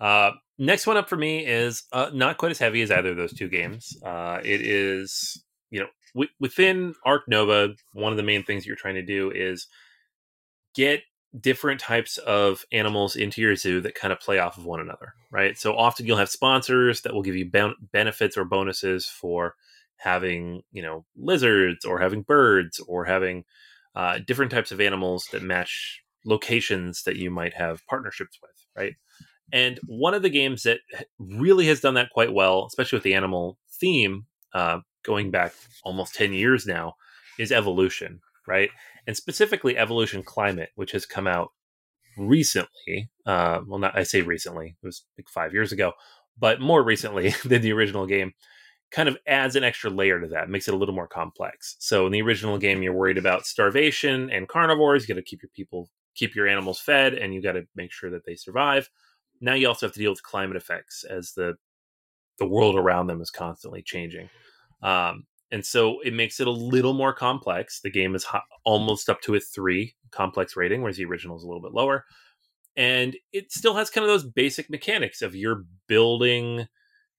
Uh, 0.00 0.32
next 0.58 0.86
one 0.86 0.96
up 0.96 1.08
for 1.08 1.16
me 1.16 1.44
is 1.46 1.84
uh, 1.92 2.10
not 2.12 2.38
quite 2.38 2.50
as 2.50 2.58
heavy 2.58 2.82
as 2.82 2.90
either 2.90 3.10
of 3.10 3.16
those 3.16 3.34
two 3.34 3.48
games. 3.48 3.96
Uh, 4.02 4.40
it 4.42 4.62
is, 4.62 5.44
you 5.70 5.80
know, 5.80 5.88
w- 6.14 6.30
within 6.40 6.94
Ark 7.04 7.22
Nova, 7.28 7.74
one 7.92 8.12
of 8.12 8.16
the 8.16 8.22
main 8.22 8.42
things 8.42 8.66
you're 8.66 8.76
trying 8.76 8.94
to 8.94 9.02
do 9.02 9.30
is 9.30 9.68
get 10.74 11.02
different 11.38 11.80
types 11.80 12.18
of 12.18 12.64
animals 12.72 13.14
into 13.14 13.40
your 13.40 13.54
zoo 13.54 13.80
that 13.80 13.94
kind 13.94 14.12
of 14.12 14.20
play 14.20 14.38
off 14.38 14.58
of 14.58 14.64
one 14.64 14.80
another, 14.80 15.14
right? 15.30 15.56
So 15.56 15.76
often 15.76 16.06
you'll 16.06 16.16
have 16.16 16.28
sponsors 16.28 17.02
that 17.02 17.14
will 17.14 17.22
give 17.22 17.36
you 17.36 17.48
ben- 17.48 17.74
benefits 17.92 18.36
or 18.36 18.44
bonuses 18.44 19.06
for 19.06 19.54
having, 19.96 20.62
you 20.72 20.82
know, 20.82 21.04
lizards 21.16 21.84
or 21.84 22.00
having 22.00 22.22
birds 22.22 22.80
or 22.80 23.04
having 23.04 23.44
uh, 23.94 24.18
different 24.26 24.50
types 24.50 24.72
of 24.72 24.80
animals 24.80 25.28
that 25.32 25.42
match 25.42 26.02
locations 26.24 27.04
that 27.04 27.16
you 27.16 27.30
might 27.30 27.54
have 27.54 27.86
partnerships 27.86 28.38
with, 28.42 28.66
right? 28.76 28.94
And 29.52 29.78
one 29.86 30.14
of 30.14 30.22
the 30.22 30.30
games 30.30 30.62
that 30.62 30.80
really 31.18 31.66
has 31.66 31.80
done 31.80 31.94
that 31.94 32.10
quite 32.10 32.32
well, 32.32 32.66
especially 32.66 32.96
with 32.96 33.04
the 33.04 33.14
animal 33.14 33.58
theme, 33.80 34.26
uh, 34.54 34.80
going 35.02 35.30
back 35.30 35.52
almost 35.84 36.14
10 36.14 36.32
years 36.32 36.66
now, 36.66 36.94
is 37.38 37.52
Evolution, 37.52 38.20
right? 38.46 38.70
And 39.06 39.16
specifically 39.16 39.76
Evolution 39.76 40.22
Climate, 40.22 40.70
which 40.74 40.92
has 40.92 41.06
come 41.06 41.26
out 41.26 41.50
recently. 42.16 43.10
Uh, 43.26 43.60
well, 43.66 43.78
not 43.78 43.96
I 43.96 44.02
say 44.02 44.22
recently; 44.22 44.76
it 44.82 44.86
was 44.86 45.04
like 45.18 45.28
five 45.28 45.52
years 45.52 45.72
ago, 45.72 45.92
but 46.38 46.60
more 46.60 46.82
recently 46.82 47.34
than 47.44 47.62
the 47.62 47.72
original 47.72 48.06
game. 48.06 48.32
Kind 48.90 49.08
of 49.08 49.16
adds 49.26 49.54
an 49.54 49.62
extra 49.62 49.88
layer 49.88 50.20
to 50.20 50.26
that, 50.28 50.50
makes 50.50 50.66
it 50.66 50.74
a 50.74 50.76
little 50.76 50.94
more 50.94 51.06
complex. 51.06 51.76
So 51.78 52.06
in 52.06 52.12
the 52.12 52.22
original 52.22 52.58
game, 52.58 52.82
you're 52.82 52.92
worried 52.92 53.18
about 53.18 53.46
starvation 53.46 54.30
and 54.30 54.48
carnivores. 54.48 55.08
You 55.08 55.14
got 55.14 55.20
to 55.20 55.24
keep 55.24 55.42
your 55.42 55.50
people, 55.54 55.88
keep 56.16 56.34
your 56.34 56.48
animals 56.48 56.80
fed, 56.80 57.14
and 57.14 57.32
you 57.32 57.40
got 57.40 57.52
to 57.52 57.66
make 57.76 57.92
sure 57.92 58.10
that 58.10 58.26
they 58.26 58.34
survive. 58.34 58.90
Now 59.40 59.54
you 59.54 59.68
also 59.68 59.86
have 59.86 59.94
to 59.94 60.00
deal 60.00 60.10
with 60.10 60.22
climate 60.22 60.56
effects 60.56 61.04
as 61.04 61.32
the 61.32 61.54
the 62.38 62.46
world 62.46 62.76
around 62.76 63.06
them 63.06 63.20
is 63.20 63.30
constantly 63.30 63.82
changing. 63.82 64.30
Um, 64.82 65.24
and 65.50 65.64
so 65.64 66.00
it 66.00 66.14
makes 66.14 66.40
it 66.40 66.46
a 66.46 66.52
little 66.52 66.94
more 66.94 67.12
complex. 67.12 67.80
The 67.80 67.90
game 67.90 68.14
is 68.14 68.26
almost 68.64 69.10
up 69.10 69.20
to 69.22 69.34
a 69.34 69.40
three 69.40 69.94
complex 70.10 70.56
rating, 70.56 70.80
whereas 70.80 70.96
the 70.96 71.04
original 71.04 71.36
is 71.36 71.42
a 71.42 71.46
little 71.46 71.60
bit 71.62 71.74
lower. 71.74 72.04
And 72.76 73.16
it 73.32 73.52
still 73.52 73.74
has 73.74 73.90
kind 73.90 74.04
of 74.04 74.10
those 74.10 74.24
basic 74.24 74.70
mechanics 74.70 75.22
of 75.22 75.34
you're 75.34 75.64
building, 75.86 76.66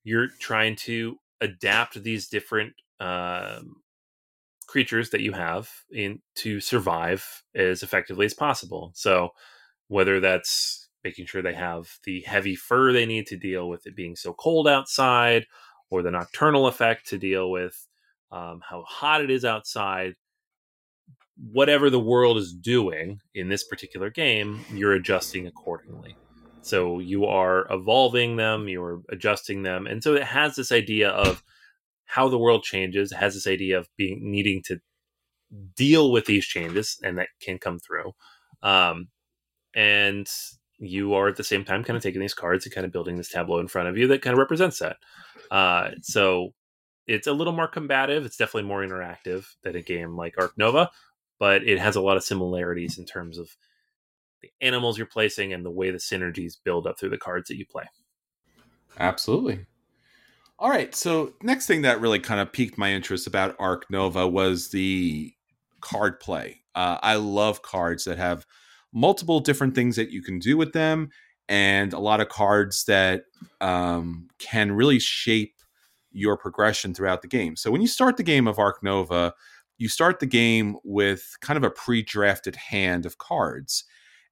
you're 0.03 0.29
trying 0.39 0.75
to 0.77 1.17
adapt 1.39 2.01
these 2.01 2.27
different 2.27 2.73
um, 2.99 3.75
creatures 4.67 5.09
that 5.09 5.21
you 5.21 5.33
have 5.33 5.69
in 5.91 6.21
to 6.35 6.59
survive 6.61 7.43
as 7.53 7.83
effectively 7.83 8.25
as 8.25 8.33
possible. 8.33 8.91
So 8.95 9.31
whether 9.87 10.19
that's 10.21 10.80
making 11.03 11.25
sure 11.25 11.41
they 11.41 11.53
have 11.53 11.87
the 12.03 12.21
heavy 12.21 12.55
fur 12.55 12.91
they 12.91 13.05
need 13.05 13.27
to 13.27 13.37
deal 13.37 13.67
with 13.67 13.87
it 13.87 13.95
being 13.95 14.15
so 14.15 14.33
cold 14.33 14.67
outside, 14.67 15.45
or 15.89 16.01
the 16.01 16.11
nocturnal 16.11 16.67
effect 16.67 17.07
to 17.09 17.17
deal 17.17 17.51
with 17.51 17.87
um, 18.31 18.61
how 18.67 18.83
hot 18.87 19.21
it 19.21 19.29
is 19.29 19.43
outside. 19.43 20.15
Whatever 21.51 21.89
the 21.89 21.99
world 21.99 22.37
is 22.37 22.53
doing 22.53 23.19
in 23.33 23.49
this 23.49 23.63
particular 23.63 24.09
game, 24.09 24.63
you're 24.71 24.93
adjusting 24.93 25.47
accordingly. 25.47 26.15
So 26.61 26.99
you 26.99 27.25
are 27.25 27.65
evolving 27.71 28.35
them, 28.35 28.67
you're 28.67 29.01
adjusting 29.09 29.63
them, 29.63 29.87
and 29.87 30.03
so 30.03 30.13
it 30.13 30.23
has 30.23 30.55
this 30.55 30.71
idea 30.71 31.09
of 31.09 31.43
how 32.05 32.29
the 32.29 32.37
world 32.37 32.63
changes. 32.63 33.11
Has 33.11 33.33
this 33.33 33.47
idea 33.47 33.79
of 33.79 33.87
being 33.97 34.19
needing 34.21 34.61
to 34.65 34.79
deal 35.75 36.11
with 36.11 36.25
these 36.25 36.45
changes, 36.45 36.99
and 37.03 37.17
that 37.17 37.29
can 37.41 37.57
come 37.57 37.79
through. 37.79 38.11
Um, 38.61 39.07
and 39.73 40.27
you 40.81 41.13
are 41.13 41.27
at 41.27 41.35
the 41.35 41.43
same 41.43 41.63
time 41.63 41.83
kind 41.83 41.95
of 41.95 42.03
taking 42.03 42.19
these 42.19 42.33
cards 42.33 42.65
and 42.65 42.73
kind 42.73 42.85
of 42.85 42.91
building 42.91 43.15
this 43.15 43.29
tableau 43.29 43.59
in 43.59 43.67
front 43.67 43.87
of 43.87 43.97
you 43.97 44.07
that 44.07 44.21
kind 44.21 44.33
of 44.33 44.39
represents 44.39 44.79
that. 44.79 44.97
Uh, 45.51 45.91
so 46.01 46.53
it's 47.07 47.27
a 47.27 47.33
little 47.33 47.53
more 47.53 47.67
combative. 47.67 48.25
It's 48.25 48.37
definitely 48.37 48.67
more 48.67 48.85
interactive 48.85 49.45
than 49.63 49.75
a 49.75 49.81
game 49.81 50.15
like 50.15 50.35
Ark 50.37 50.53
Nova, 50.57 50.89
but 51.39 51.63
it 51.63 51.79
has 51.79 51.95
a 51.95 52.01
lot 52.01 52.17
of 52.17 52.23
similarities 52.23 52.97
in 52.97 53.05
terms 53.05 53.37
of 53.37 53.55
the 54.41 54.49
animals 54.59 54.97
you're 54.97 55.07
placing 55.07 55.53
and 55.53 55.63
the 55.63 55.71
way 55.71 55.91
the 55.91 55.99
synergies 55.99 56.57
build 56.63 56.87
up 56.87 56.99
through 56.99 57.09
the 57.09 57.17
cards 57.17 57.47
that 57.47 57.57
you 57.57 57.65
play. 57.65 57.85
Absolutely. 58.99 59.65
All 60.57 60.69
right. 60.69 60.93
So 60.95 61.33
next 61.41 61.67
thing 61.67 61.83
that 61.83 62.01
really 62.01 62.19
kind 62.19 62.39
of 62.39 62.51
piqued 62.51 62.77
my 62.77 62.91
interest 62.91 63.27
about 63.27 63.55
Ark 63.59 63.85
Nova 63.89 64.27
was 64.27 64.69
the 64.69 65.33
card 65.79 66.19
play. 66.19 66.61
Uh, 66.73 66.97
I 67.01 67.15
love 67.15 67.61
cards 67.61 68.05
that 68.05 68.17
have 68.17 68.45
multiple 68.93 69.39
different 69.39 69.75
things 69.75 69.95
that 69.95 70.11
you 70.11 70.21
can 70.21 70.39
do 70.39 70.57
with 70.57 70.73
them 70.73 71.09
and 71.47 71.93
a 71.93 71.99
lot 71.99 72.21
of 72.21 72.29
cards 72.29 72.85
that 72.85 73.23
um, 73.59 74.27
can 74.39 74.71
really 74.71 74.99
shape 74.99 75.55
your 76.11 76.37
progression 76.37 76.93
throughout 76.93 77.21
the 77.21 77.27
game. 77.27 77.55
So 77.55 77.71
when 77.71 77.81
you 77.81 77.87
start 77.87 78.17
the 78.17 78.23
game 78.23 78.47
of 78.47 78.59
Ark 78.59 78.83
Nova, 78.83 79.33
you 79.77 79.89
start 79.89 80.19
the 80.19 80.25
game 80.25 80.77
with 80.83 81.35
kind 81.41 81.57
of 81.57 81.63
a 81.63 81.71
pre-drafted 81.71 82.55
hand 82.55 83.05
of 83.05 83.17
cards. 83.17 83.83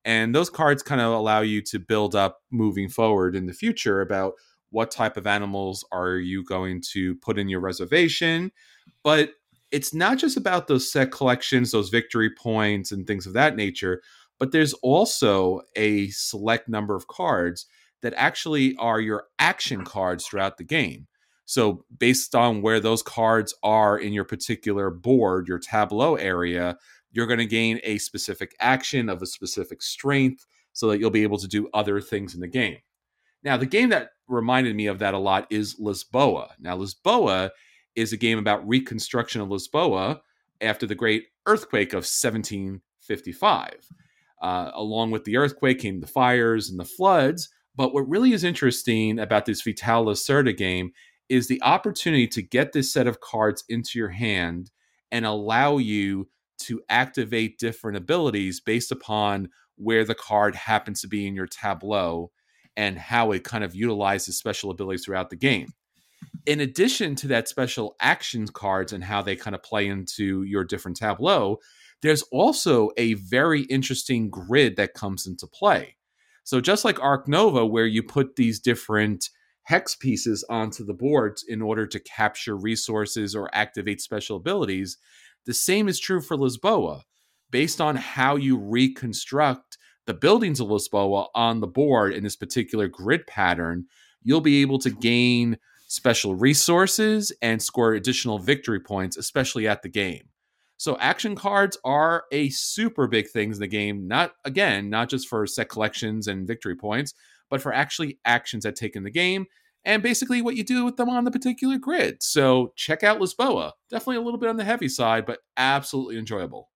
And 0.05 0.33
those 0.33 0.49
cards 0.49 0.83
kind 0.83 1.01
of 1.01 1.11
allow 1.11 1.41
you 1.41 1.61
to 1.63 1.79
build 1.79 2.15
up 2.15 2.39
moving 2.51 2.87
forward 2.87 3.35
in 3.35 3.47
the 3.47 3.53
future 3.53 4.01
about 4.01 4.33
what 4.69 4.91
type 4.91 5.17
of 5.17 5.27
animals 5.27 5.83
are 5.91 6.15
you 6.15 6.43
going 6.43 6.81
to 6.93 7.15
put 7.15 7.39
in 7.39 7.49
your 7.49 7.59
reservation. 7.59 8.51
But 9.03 9.31
it's 9.71 9.93
not 9.93 10.17
just 10.17 10.37
about 10.37 10.67
those 10.67 10.91
set 10.91 11.11
collections, 11.11 11.71
those 11.71 11.89
victory 11.89 12.29
points, 12.29 12.91
and 12.91 13.05
things 13.05 13.25
of 13.25 13.33
that 13.33 13.55
nature, 13.55 14.01
but 14.39 14.51
there's 14.51 14.73
also 14.75 15.61
a 15.75 16.07
select 16.09 16.69
number 16.69 16.95
of 16.95 17.07
cards 17.07 17.65
that 18.01 18.13
actually 18.15 18.75
are 18.77 19.01
your 19.01 19.25
action 19.37 19.83
cards 19.83 20.25
throughout 20.25 20.57
the 20.57 20.63
game. 20.63 21.07
So, 21.45 21.83
based 21.97 22.35
on 22.35 22.61
where 22.61 22.79
those 22.79 23.01
cards 23.01 23.53
are 23.63 23.97
in 23.97 24.13
your 24.13 24.23
particular 24.23 24.89
board, 24.89 25.47
your 25.47 25.59
tableau 25.59 26.15
area, 26.15 26.77
you're 27.11 27.27
going 27.27 27.39
to 27.39 27.45
gain 27.45 27.79
a 27.83 27.97
specific 27.97 28.55
action 28.59 29.09
of 29.09 29.21
a 29.21 29.25
specific 29.25 29.81
strength 29.81 30.45
so 30.73 30.87
that 30.87 30.99
you'll 30.99 31.09
be 31.09 31.23
able 31.23 31.39
to 31.39 31.47
do 31.47 31.67
other 31.73 31.99
things 31.99 32.35
in 32.35 32.39
the 32.39 32.47
game. 32.47 32.77
Now, 33.43 33.57
the 33.57 33.65
game 33.65 33.89
that 33.89 34.11
reminded 34.27 34.75
me 34.75 34.87
of 34.87 34.99
that 34.99 35.15
a 35.15 35.17
lot 35.17 35.47
is 35.49 35.79
Lisboa. 35.79 36.51
Now, 36.59 36.77
Lisboa 36.77 37.49
is 37.95 38.13
a 38.13 38.17
game 38.17 38.37
about 38.37 38.67
reconstruction 38.67 39.41
of 39.41 39.49
Lisboa 39.49 40.19
after 40.61 40.85
the 40.85 40.95
great 40.95 41.25
earthquake 41.47 41.93
of 41.93 42.05
1755. 42.05 43.89
Uh, 44.41 44.71
along 44.73 45.11
with 45.11 45.25
the 45.25 45.37
earthquake 45.37 45.79
came 45.79 45.99
the 45.99 46.07
fires 46.07 46.69
and 46.69 46.79
the 46.79 46.85
floods. 46.85 47.49
But 47.75 47.93
what 47.93 48.07
really 48.07 48.33
is 48.33 48.43
interesting 48.43 49.19
about 49.19 49.45
this 49.45 49.61
Vital 49.61 50.05
Lacerda 50.05 50.55
game 50.55 50.91
is 51.29 51.47
the 51.47 51.61
opportunity 51.61 52.27
to 52.27 52.41
get 52.41 52.73
this 52.73 52.91
set 52.91 53.07
of 53.07 53.19
cards 53.19 53.63
into 53.69 53.99
your 53.99 54.09
hand 54.09 54.71
and 55.11 55.25
allow 55.25 55.77
you 55.77 56.29
to 56.59 56.81
activate 56.89 57.59
different 57.59 57.97
abilities 57.97 58.59
based 58.59 58.91
upon 58.91 59.49
where 59.75 60.03
the 60.03 60.15
card 60.15 60.55
happens 60.55 61.01
to 61.01 61.07
be 61.07 61.25
in 61.25 61.35
your 61.35 61.47
tableau 61.47 62.31
and 62.75 62.97
how 62.97 63.31
it 63.31 63.43
kind 63.43 63.63
of 63.63 63.75
utilizes 63.75 64.37
special 64.37 64.71
abilities 64.71 65.05
throughout 65.05 65.29
the 65.29 65.35
game. 65.35 65.67
In 66.45 66.59
addition 66.59 67.15
to 67.15 67.27
that 67.27 67.47
special 67.47 67.95
action 67.99 68.47
cards 68.47 68.91
and 68.91 69.03
how 69.03 69.21
they 69.21 69.35
kind 69.35 69.55
of 69.55 69.63
play 69.63 69.87
into 69.87 70.43
your 70.43 70.63
different 70.63 70.97
tableau, 70.97 71.59
there's 72.01 72.23
also 72.31 72.91
a 72.97 73.15
very 73.15 73.63
interesting 73.63 74.29
grid 74.29 74.75
that 74.77 74.93
comes 74.93 75.27
into 75.27 75.47
play. 75.47 75.97
So 76.43 76.61
just 76.61 76.85
like 76.85 77.01
Ark 77.01 77.27
Nova, 77.27 77.65
where 77.65 77.85
you 77.85 78.01
put 78.01 78.35
these 78.35 78.59
different 78.59 79.29
hex 79.63 79.95
pieces 79.95 80.43
onto 80.49 80.83
the 80.83 80.93
boards 80.93 81.43
in 81.47 81.61
order 81.61 81.85
to 81.85 81.99
capture 81.99 82.55
resources 82.55 83.35
or 83.35 83.53
activate 83.53 84.01
special 84.01 84.37
abilities, 84.37 84.97
the 85.45 85.53
same 85.53 85.87
is 85.87 85.99
true 85.99 86.21
for 86.21 86.35
Lisboa. 86.37 87.01
Based 87.51 87.81
on 87.81 87.95
how 87.95 88.35
you 88.35 88.57
reconstruct 88.57 89.77
the 90.05 90.13
buildings 90.13 90.59
of 90.59 90.67
Lisboa 90.69 91.27
on 91.35 91.59
the 91.59 91.67
board 91.67 92.13
in 92.13 92.23
this 92.23 92.35
particular 92.35 92.87
grid 92.87 93.27
pattern, 93.27 93.85
you'll 94.23 94.41
be 94.41 94.61
able 94.61 94.79
to 94.79 94.89
gain 94.89 95.57
special 95.87 96.35
resources 96.35 97.31
and 97.41 97.61
score 97.61 97.93
additional 97.93 98.39
victory 98.39 98.79
points, 98.79 99.17
especially 99.17 99.67
at 99.67 99.81
the 99.81 99.89
game. 99.89 100.29
So 100.79 100.97
action 100.99 101.35
cards 101.35 101.77
are 101.83 102.23
a 102.31 102.49
super 102.51 103.05
big 103.05 103.29
thing 103.29 103.51
in 103.51 103.59
the 103.59 103.67
game. 103.67 104.07
Not 104.07 104.31
again, 104.45 104.89
not 104.89 105.09
just 105.09 105.27
for 105.27 105.45
set 105.45 105.67
collections 105.67 106.27
and 106.27 106.47
victory 106.47 106.75
points, 106.75 107.13
but 107.49 107.61
for 107.61 107.73
actually 107.73 108.17
actions 108.23 108.63
that 108.63 108.77
take 108.77 108.95
in 108.95 109.03
the 109.03 109.11
game 109.11 109.45
and 109.83 110.01
basically 110.01 110.41
what 110.41 110.55
you 110.55 110.63
do 110.63 110.85
with 110.85 110.95
them 110.95 111.09
on 111.09 111.25
the 111.25 111.31
particular 111.31 111.77
grid. 111.77 112.23
So 112.23 112.71
check 112.77 113.03
out 113.03 113.19
Lisboa. 113.19 113.73
Definitely 113.89 114.17
a 114.17 114.21
little 114.21 114.39
bit 114.39 114.47
on 114.47 114.55
the 114.55 114.63
heavy 114.63 114.87
side, 114.87 115.25
but 115.25 115.39
absolutely 115.57 116.17
enjoyable. 116.17 116.69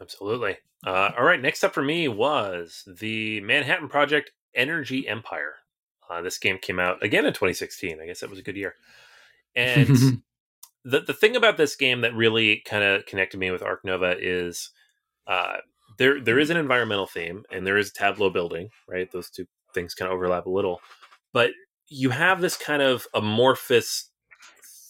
Absolutely. 0.00 0.56
Uh, 0.86 1.10
all 1.18 1.24
right, 1.24 1.42
next 1.42 1.64
up 1.64 1.74
for 1.74 1.82
me 1.82 2.06
was 2.06 2.84
the 2.86 3.40
Manhattan 3.40 3.88
Project 3.88 4.30
Energy 4.54 5.08
Empire. 5.08 5.54
Uh, 6.08 6.22
this 6.22 6.38
game 6.38 6.58
came 6.58 6.78
out 6.78 7.02
again 7.02 7.26
in 7.26 7.32
2016. 7.32 8.00
I 8.00 8.06
guess 8.06 8.20
that 8.20 8.30
was 8.30 8.38
a 8.38 8.44
good 8.44 8.56
year. 8.56 8.76
And 9.56 10.22
the 10.84 11.00
the 11.00 11.14
thing 11.14 11.36
about 11.36 11.56
this 11.56 11.76
game 11.76 12.00
that 12.02 12.14
really 12.14 12.62
kind 12.66 12.82
of 12.82 13.06
connected 13.06 13.38
me 13.38 13.50
with 13.50 13.62
Ark 13.62 13.80
Nova 13.84 14.16
is 14.18 14.70
uh, 15.26 15.58
there 15.98 16.20
there 16.20 16.38
is 16.38 16.50
an 16.50 16.56
environmental 16.56 17.06
theme 17.06 17.44
and 17.50 17.66
there 17.66 17.78
is 17.78 17.92
tableau 17.92 18.30
building, 18.30 18.70
right? 18.88 19.10
Those 19.12 19.30
two 19.30 19.46
things 19.74 19.94
kind 19.94 20.10
of 20.10 20.14
overlap 20.14 20.46
a 20.46 20.50
little, 20.50 20.80
but 21.32 21.50
you 21.88 22.10
have 22.10 22.40
this 22.40 22.56
kind 22.56 22.82
of 22.82 23.06
amorphous 23.14 24.10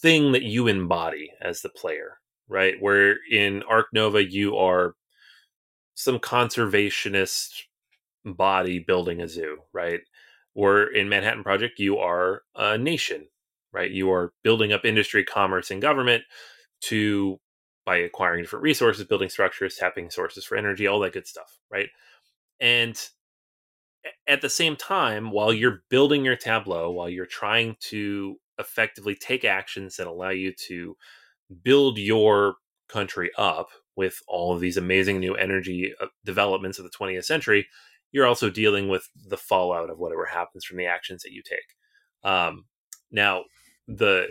thing 0.01 0.31
that 0.31 0.43
you 0.43 0.67
embody 0.67 1.31
as 1.41 1.61
the 1.61 1.69
player, 1.69 2.17
right? 2.47 2.75
Where 2.79 3.17
in 3.31 3.63
Ark 3.63 3.87
Nova 3.93 4.23
you 4.23 4.57
are 4.57 4.95
some 5.95 6.19
conservationist 6.19 7.63
body 8.25 8.79
building 8.79 9.21
a 9.21 9.27
zoo, 9.27 9.57
right? 9.73 10.01
Or 10.55 10.83
in 10.83 11.09
Manhattan 11.09 11.43
Project 11.43 11.79
you 11.79 11.97
are 11.97 12.43
a 12.55 12.77
nation 12.77 13.27
right? 13.73 13.91
You 13.91 14.11
are 14.11 14.33
building 14.43 14.71
up 14.73 14.85
industry, 14.85 15.23
commerce, 15.23 15.71
and 15.71 15.81
government 15.81 16.23
to 16.81 17.39
by 17.85 17.97
acquiring 17.97 18.43
different 18.43 18.63
resources, 18.63 19.05
building 19.05 19.29
structures, 19.29 19.75
tapping 19.75 20.09
sources 20.09 20.45
for 20.45 20.55
energy, 20.55 20.85
all 20.85 20.99
that 20.99 21.13
good 21.13 21.27
stuff, 21.27 21.57
right? 21.71 21.89
And 22.59 22.99
at 24.27 24.41
the 24.41 24.49
same 24.49 24.75
time, 24.75 25.31
while 25.31 25.51
you're 25.51 25.83
building 25.89 26.23
your 26.23 26.35
tableau, 26.35 26.91
while 26.91 27.09
you're 27.09 27.25
trying 27.25 27.75
to 27.89 28.37
effectively 28.59 29.15
take 29.15 29.43
actions 29.43 29.95
that 29.97 30.07
allow 30.07 30.29
you 30.29 30.53
to 30.67 30.95
build 31.63 31.97
your 31.97 32.55
country 32.87 33.31
up, 33.37 33.69
with 33.95 34.19
all 34.27 34.53
of 34.53 34.61
these 34.61 34.77
amazing 34.77 35.19
new 35.19 35.35
energy 35.35 35.93
uh, 36.01 36.07
developments 36.25 36.79
of 36.79 36.85
the 36.85 36.91
20th 36.91 37.25
century, 37.25 37.67
you're 38.11 38.25
also 38.25 38.49
dealing 38.49 38.89
with 38.89 39.07
the 39.27 39.37
fallout 39.37 39.89
of 39.89 39.99
whatever 39.99 40.25
happens 40.25 40.65
from 40.65 40.77
the 40.77 40.85
actions 40.85 41.23
that 41.23 41.31
you 41.31 41.41
take. 41.43 42.29
Um, 42.29 42.65
now, 43.11 43.43
the 43.97 44.27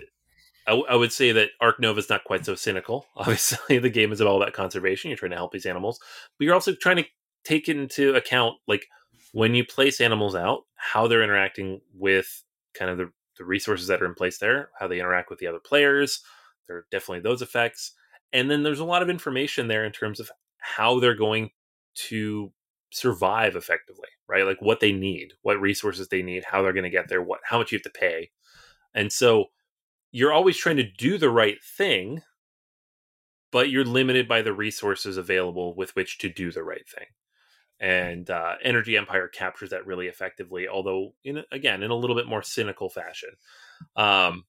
I, 0.67 0.95
would 0.95 1.13
say 1.13 1.33
that 1.33 1.51
Ark 1.61 1.81
Nova 1.81 1.99
is 1.99 2.09
not 2.09 2.23
quite 2.23 2.45
so 2.45 2.55
cynical. 2.55 3.07
Obviously, 3.17 3.79
the 3.79 3.91
game 3.91 4.13
is 4.13 4.21
all 4.21 4.41
about 4.41 4.53
conservation. 4.53 5.11
You're 5.11 5.19
trying 5.19 5.33
to 5.33 5.37
help 5.37 5.53
these 5.53 5.67
animals, 5.67 5.99
but 6.39 6.45
you're 6.45 6.55
also 6.55 6.75
trying 6.75 6.97
to 6.97 7.05
take 7.45 7.69
into 7.69 8.15
account 8.15 8.57
like 8.69 8.87
when 9.33 9.55
you 9.55 9.65
place 9.65 10.01
animals 10.01 10.35
out, 10.35 10.65
how 10.77 11.07
they're 11.07 11.23
interacting 11.23 11.81
with 11.95 12.45
kind 12.75 12.91
of 12.91 12.99
the, 12.99 13.11
the 13.39 13.45
resources 13.45 13.87
that 13.89 14.03
are 14.03 14.07
in 14.07 14.15
place 14.15 14.39
there, 14.39 14.71
how 14.79 14.87
they 14.87 15.01
interact 15.01 15.31
with 15.31 15.39
the 15.39 15.47
other 15.47 15.61
players. 15.61 16.23
There 16.69 16.77
are 16.79 16.87
definitely 16.91 17.21
those 17.21 17.43
effects. 17.43 17.93
And 18.33 18.51
then 18.51 18.63
there's 18.63 18.81
a 18.81 18.85
lot 18.85 19.03
of 19.03 19.11
information 19.11 19.69
there 19.69 19.85
in 19.85 19.93
terms 19.93 20.21
of 20.21 20.31
how 20.59 21.01
they're 21.01 21.15
going 21.15 21.51
to 21.95 22.53
survive 22.91 23.57
effectively, 23.57 24.09
right? 24.29 24.45
Like 24.45 24.61
what 24.61 24.81
they 24.81 24.93
need, 24.93 25.33
what 25.43 25.61
resources 25.61 26.09
they 26.09 26.23
need, 26.23 26.45
how 26.45 26.63
they're 26.63 26.73
going 26.73 26.85
to 26.85 26.91
get 26.91 27.09
there, 27.09 27.23
what 27.23 27.41
how 27.45 27.59
much 27.59 27.73
you 27.73 27.79
have 27.79 27.93
to 27.93 27.99
pay. 27.99 28.31
And 28.95 29.13
so 29.13 29.47
you're 30.13 30.33
always 30.33 30.57
trying 30.57 30.77
to 30.77 30.91
do 30.91 31.19
the 31.19 31.31
right 31.31 31.63
thing, 31.63 32.23
but 33.53 33.71
you're 33.71 33.85
limited 33.85 34.29
by 34.29 34.43
the 34.43 34.53
resources 34.53 35.17
available 35.17 35.75
with 35.75 35.95
which 35.97 36.19
to 36.19 36.29
do 36.29 36.51
the 36.51 36.65
right 36.65 36.89
thing. 36.89 37.07
And 37.81 38.29
uh, 38.29 38.57
Energy 38.63 38.97
Empire 38.97 39.29
captures 39.29 39.71
that 39.71 39.87
really 39.87 40.07
effectively, 40.07 40.69
although 40.69 41.15
in 41.25 41.43
again 41.51 41.83
in 41.83 41.91
a 41.91 41.95
little 41.95 42.17
bit 42.17 42.27
more 42.27 42.43
cynical 42.43 42.91
fashion. 42.91 43.31
Um, 43.97 44.45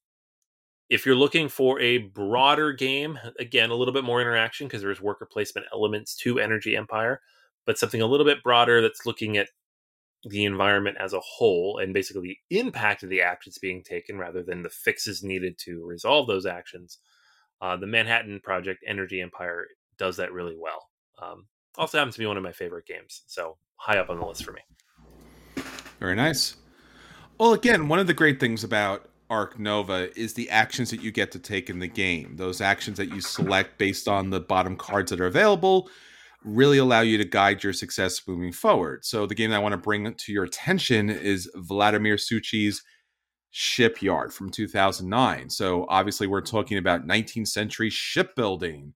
if 0.89 1.05
you're 1.05 1.15
looking 1.15 1.47
for 1.47 1.79
a 1.79 1.99
broader 1.99 2.73
game, 2.73 3.17
again 3.39 3.69
a 3.69 3.75
little 3.75 3.93
bit 3.93 4.03
more 4.03 4.19
interaction 4.19 4.67
because 4.67 4.81
there's 4.81 4.99
worker 4.99 5.25
placement 5.25 5.67
elements 5.71 6.15
to 6.17 6.39
Energy 6.39 6.75
Empire, 6.75 7.21
but 7.65 7.77
something 7.77 8.01
a 8.01 8.05
little 8.05 8.25
bit 8.25 8.43
broader 8.43 8.81
that's 8.81 9.05
looking 9.05 9.37
at 9.37 9.47
the 10.23 10.45
environment 10.45 10.97
as 10.99 11.13
a 11.13 11.19
whole 11.19 11.79
and 11.81 11.93
basically 11.93 12.37
the 12.49 12.59
impact 12.59 13.03
of 13.03 13.09
the 13.09 13.21
actions 13.21 13.57
being 13.57 13.83
taken 13.83 14.17
rather 14.17 14.43
than 14.43 14.61
the 14.61 14.69
fixes 14.69 15.23
needed 15.23 15.57
to 15.57 15.83
resolve 15.85 16.27
those 16.27 16.45
actions. 16.45 16.99
Uh, 17.61 17.75
the 17.75 17.87
Manhattan 17.87 18.39
Project 18.43 18.83
Energy 18.87 19.21
Empire 19.21 19.67
does 19.97 20.17
that 20.17 20.31
really 20.31 20.55
well. 20.57 20.89
Um, 21.21 21.45
also 21.77 21.97
happens 21.97 22.15
to 22.15 22.19
be 22.19 22.25
one 22.25 22.37
of 22.37 22.43
my 22.43 22.51
favorite 22.51 22.85
games, 22.85 23.23
so 23.27 23.57
high 23.75 23.97
up 23.97 24.09
on 24.09 24.19
the 24.19 24.25
list 24.25 24.43
for 24.43 24.51
me. 24.51 24.61
Very 25.99 26.15
nice. 26.15 26.55
Well, 27.37 27.53
again, 27.53 27.87
one 27.87 27.99
of 27.99 28.07
the 28.07 28.13
great 28.13 28.39
things 28.39 28.63
about 28.63 29.09
Ark 29.29 29.57
Nova 29.57 30.15
is 30.19 30.33
the 30.33 30.49
actions 30.49 30.89
that 30.91 31.01
you 31.01 31.11
get 31.11 31.31
to 31.31 31.39
take 31.39 31.69
in 31.69 31.79
the 31.79 31.87
game. 31.87 32.35
Those 32.35 32.59
actions 32.61 32.97
that 32.97 33.09
you 33.09 33.21
select 33.21 33.77
based 33.77 34.07
on 34.07 34.29
the 34.29 34.39
bottom 34.39 34.75
cards 34.75 35.09
that 35.11 35.21
are 35.21 35.27
available 35.27 35.89
really 36.43 36.77
allow 36.77 37.01
you 37.01 37.17
to 37.17 37.25
guide 37.25 37.63
your 37.63 37.73
success 37.73 38.21
moving 38.27 38.51
forward. 38.51 39.05
So 39.05 39.25
the 39.25 39.35
game 39.35 39.51
that 39.51 39.57
I 39.57 39.59
want 39.59 39.73
to 39.73 39.77
bring 39.77 40.13
to 40.13 40.31
your 40.31 40.43
attention 40.43 41.09
is 41.09 41.49
Vladimir 41.55 42.15
Suchý's 42.15 42.81
Shipyard 43.51 44.33
from 44.33 44.49
2009. 44.49 45.49
So 45.49 45.85
obviously 45.89 46.25
we're 46.25 46.41
talking 46.41 46.77
about 46.77 47.07
19th 47.07 47.49
century 47.49 47.89
shipbuilding. 47.89 48.93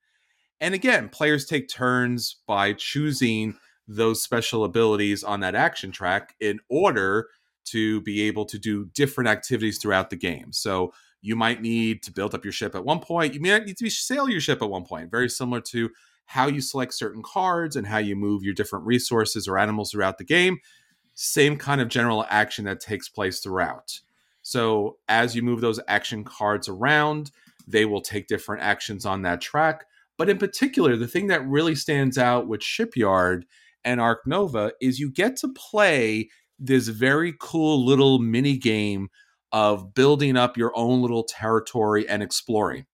And 0.60 0.74
again, 0.74 1.10
players 1.10 1.46
take 1.46 1.68
turns 1.68 2.38
by 2.48 2.74
choosing 2.74 3.58
those 3.88 4.24
special 4.24 4.64
abilities 4.64 5.24
on 5.24 5.42
that 5.42 5.56
action 5.56 5.92
track 5.92 6.34
in 6.40 6.60
order 6.70 7.28
to 7.66 8.02
be 8.02 8.22
able 8.24 8.46
to 8.46 8.58
do 8.58 8.86
different 8.96 9.28
activities 9.28 9.78
throughout 9.78 10.10
the 10.10 10.16
game. 10.16 10.52
So 10.52 10.94
you 11.22 11.36
might 11.36 11.62
need 11.62 12.02
to 12.04 12.12
build 12.12 12.34
up 12.34 12.46
your 12.46 12.52
ship 12.52 12.76
at 12.76 12.86
one 12.86 13.00
point. 13.00 13.34
You 13.34 13.42
might 13.42 13.66
need 13.66 13.78
to 13.78 13.84
be 13.84 13.90
sail 13.90 14.30
your 14.30 14.40
ship 14.40 14.62
at 14.62 14.70
one 14.70 14.86
point, 14.86 15.12
very 15.12 15.30
similar 15.30 15.62
to 15.62 15.90
how 16.26 16.48
you 16.48 16.62
select 16.62 16.94
certain 16.94 17.22
cards 17.24 17.76
and 17.76 17.88
how 17.88 17.98
you 17.98 18.16
move 18.16 18.44
your 18.44 18.54
different 18.54 18.86
resources 18.86 19.48
or 19.48 19.58
animals 19.58 19.92
throughout 19.92 20.18
the 20.18 20.24
game. 20.24 20.58
Same 21.14 21.58
kind 21.58 21.82
of 21.82 21.88
general 21.88 22.26
action 22.30 22.66
that 22.66 22.80
takes 22.80 23.08
place 23.08 23.40
throughout. 23.40 24.00
So 24.42 24.98
as 25.08 25.36
you 25.36 25.42
move 25.42 25.62
those 25.62 25.80
action 25.88 26.24
cards 26.24 26.68
around, 26.68 27.32
they 27.68 27.86
will 27.86 28.02
take 28.02 28.28
different 28.28 28.64
actions 28.64 29.06
on 29.06 29.22
that 29.24 29.42
track. 29.42 29.86
But 30.18 30.30
in 30.30 30.38
particular, 30.38 30.96
the 30.96 31.08
thing 31.08 31.28
that 31.28 31.48
really 31.48 31.76
stands 31.76 32.18
out 32.18 32.48
with 32.48 32.64
Shipyard 32.64 33.46
and 33.84 34.00
Ark 34.00 34.22
Nova 34.26 34.72
is 34.82 35.00
you 35.00 35.12
get 35.12 35.36
to 35.38 35.54
play 35.54 36.30
this 36.60 36.88
very 36.88 37.34
cool 37.40 37.86
little 37.86 38.20
mini 38.20 38.58
game 38.58 39.10
of 39.52 39.94
building 39.94 40.38
up 40.38 40.58
your 40.58 40.72
own 40.76 41.02
little 41.02 41.24
territory 41.24 42.08
and 42.08 42.22
exploring. 42.24 42.86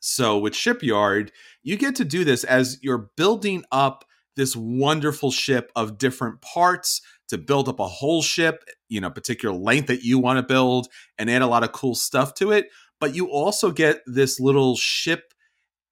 So 0.00 0.38
with 0.38 0.54
Shipyard, 0.56 1.30
you 1.62 1.76
get 1.76 1.94
to 1.96 2.04
do 2.04 2.24
this 2.24 2.44
as 2.44 2.78
you're 2.82 3.10
building 3.16 3.64
up 3.70 4.04
this 4.36 4.56
wonderful 4.56 5.30
ship 5.30 5.70
of 5.76 5.98
different 5.98 6.40
parts 6.40 7.02
to 7.28 7.38
build 7.38 7.68
up 7.68 7.78
a 7.78 7.86
whole 7.86 8.22
ship, 8.22 8.64
you 8.88 9.00
know, 9.00 9.10
particular 9.10 9.54
length 9.54 9.86
that 9.88 10.02
you 10.02 10.18
want 10.18 10.38
to 10.38 10.42
build 10.42 10.88
and 11.18 11.30
add 11.30 11.42
a 11.42 11.46
lot 11.46 11.62
of 11.62 11.72
cool 11.72 11.94
stuff 11.94 12.34
to 12.34 12.50
it. 12.50 12.68
But 12.98 13.14
you 13.14 13.30
also 13.30 13.70
get 13.70 14.00
this 14.06 14.40
little 14.40 14.76
ship, 14.76 15.34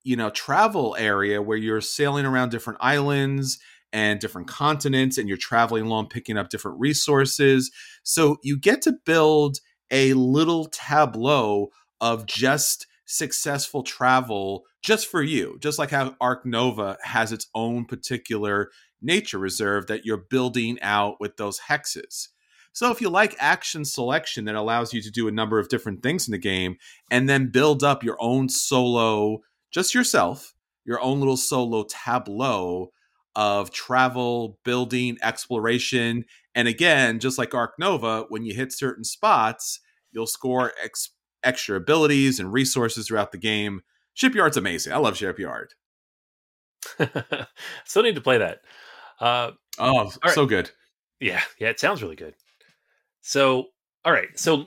you 0.03 0.17
know, 0.17 0.31
travel 0.31 0.97
area 0.99 1.43
where 1.43 1.59
you're 1.59 1.81
sailing 1.81 2.27
around 2.27 2.51
different 2.51 2.79
islands 2.83 3.59
and 3.93 4.21
different 4.21 4.49
continents 4.49 5.19
and 5.19 5.29
you're 5.29 5.39
traveling 5.39 5.87
along 5.87 6.09
picking 6.09 6.37
up 6.37 6.49
different 6.49 6.79
resources. 6.81 7.71
So 8.03 8.39
you 8.43 8.59
get 8.59 8.83
to 8.83 8.95
build 9.05 9.59
a 9.91 10.13
little 10.15 10.67
tableau 10.67 11.69
of 12.01 12.27
just 12.27 12.87
successful 13.09 13.83
travel 13.83 14.65
just 14.83 15.09
for 15.11 15.23
you, 15.23 15.59
just 15.61 15.79
like 15.79 15.91
how 15.91 16.15
Ark 16.21 16.45
Nova 16.45 16.99
has 17.03 17.33
its 17.33 17.49
own 17.55 17.87
particular 17.87 18.71
nature 19.01 19.39
reserve 19.39 19.87
that 19.87 20.05
you're 20.05 20.25
building 20.31 20.79
out 20.83 21.17
with 21.19 21.37
those 21.37 21.59
hexes. 21.59 22.29
So 22.73 22.91
if 22.93 23.01
you 23.01 23.09
like 23.09 23.35
action 23.41 23.85
selection 23.85 24.45
that 24.45 24.55
allows 24.55 24.93
you 24.93 25.01
to 25.03 25.11
do 25.11 25.27
a 25.27 25.33
number 25.33 25.59
of 25.59 25.69
different 25.69 26.03
things 26.03 26.29
in 26.29 26.33
the 26.33 26.39
game 26.39 26.77
and 27.11 27.29
then 27.29 27.51
build 27.51 27.83
up 27.83 28.05
your 28.05 28.19
own 28.21 28.49
solo, 28.49 29.39
just 29.71 29.95
yourself, 29.95 30.55
your 30.85 31.01
own 31.01 31.19
little 31.19 31.37
solo 31.37 31.85
tableau 31.89 32.93
of 33.35 33.71
travel, 33.71 34.59
building, 34.65 35.17
exploration. 35.23 36.25
And 36.55 36.69
again, 36.69 37.21
just 37.21 37.39
like 37.39 37.55
Ark 37.55 37.73
Nova, 37.79 38.27
when 38.29 38.45
you 38.45 38.55
hit 38.55 38.73
certain 38.73 39.05
spots, 39.05 39.81
you'll 40.13 40.27
score 40.27 40.73
ex- 40.83 41.11
extra 41.43 41.77
abilities 41.77 42.41
and 42.41 42.53
resources 42.53 43.07
throughout 43.07 43.33
the 43.33 43.39
game. 43.39 43.83
Shipyard's 44.15 44.57
amazing. 44.57 44.93
I 44.93 44.97
love 44.97 45.17
Shipyard. 45.17 45.75
Still 47.85 48.03
need 48.03 48.15
to 48.15 48.21
play 48.21 48.39
that. 48.39 48.61
Uh, 49.21 49.53
oh, 49.79 50.13
right. 50.25 50.35
so 50.35 50.47
good. 50.47 50.71
Yeah, 51.21 51.43
yeah, 51.59 51.69
it 51.69 51.81
sounds 51.81 52.03
really 52.03 52.17
good. 52.17 52.35
So, 53.23 53.67
all 54.05 54.13
right, 54.13 54.29
so 54.37 54.67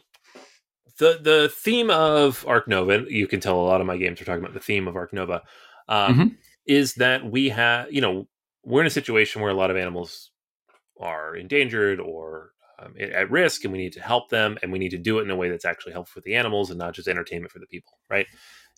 the 1.00 1.20
the 1.22 1.52
theme 1.54 1.90
of 1.90 2.46
Ark 2.48 2.68
Nova, 2.68 3.06
you 3.10 3.28
can 3.28 3.40
tell 3.40 3.60
a 3.60 3.64
lot 3.64 3.82
of 3.82 3.88
my 3.88 3.98
games 3.98 4.22
are 4.22 4.26
talking 4.26 4.44
about 4.44 4.54
the 4.54 4.60
theme 4.60 4.88
of 4.88 4.96
Ark 4.96 5.14
Nova, 5.14 5.42
um, 5.88 6.14
mm-hmm. 6.14 6.28
is 6.66 6.96
that 6.96 7.30
we 7.30 7.50
have, 7.50 7.92
you 7.92 8.02
know, 8.02 8.28
we're 8.64 8.82
in 8.82 8.88
a 8.88 8.92
situation 8.92 9.42
where 9.42 9.52
a 9.52 9.56
lot 9.56 9.72
of 9.72 9.78
animals 9.78 10.32
are 11.00 11.36
endangered 11.36 12.00
or 12.00 12.52
um, 12.82 12.94
at 13.00 13.30
risk 13.30 13.64
and 13.64 13.72
we 13.72 13.80
need 13.80 13.94
to 13.94 14.02
help 14.02 14.30
them 14.30 14.58
and 14.62 14.72
we 14.72 14.80
need 14.80 14.90
to 14.90 14.98
do 14.98 15.20
it 15.20 15.24
in 15.24 15.30
a 15.30 15.36
way 15.36 15.50
that's 15.50 15.66
actually 15.66 15.94
helpful 15.94 16.20
for 16.20 16.24
the 16.26 16.36
animals 16.36 16.70
and 16.70 16.80
not 16.80 16.94
just 16.94 17.08
entertainment 17.08 17.52
for 17.52 17.60
the 17.60 17.68
people 17.68 17.98
right 18.10 18.28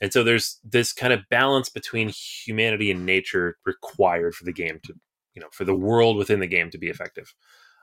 and 0.01 0.12
so 0.12 0.24
there's 0.24 0.60
this 0.64 0.91
kind 0.91 1.14
of 1.14 1.22
balance 1.30 1.70
between 1.70 2.10
humanity 2.10 2.91
and 2.91 3.06
nature 3.06 3.58
required 3.66 4.36
for 4.36 4.43
the 4.45 4.54
game 4.54 4.80
to 4.84 4.93
you 5.34 5.41
know 5.41 5.47
for 5.51 5.66
the 5.66 5.76
world 5.76 6.18
within 6.18 6.39
the 6.39 6.47
game 6.47 6.70
to 6.70 6.78
be 6.78 6.89
effective 6.89 7.34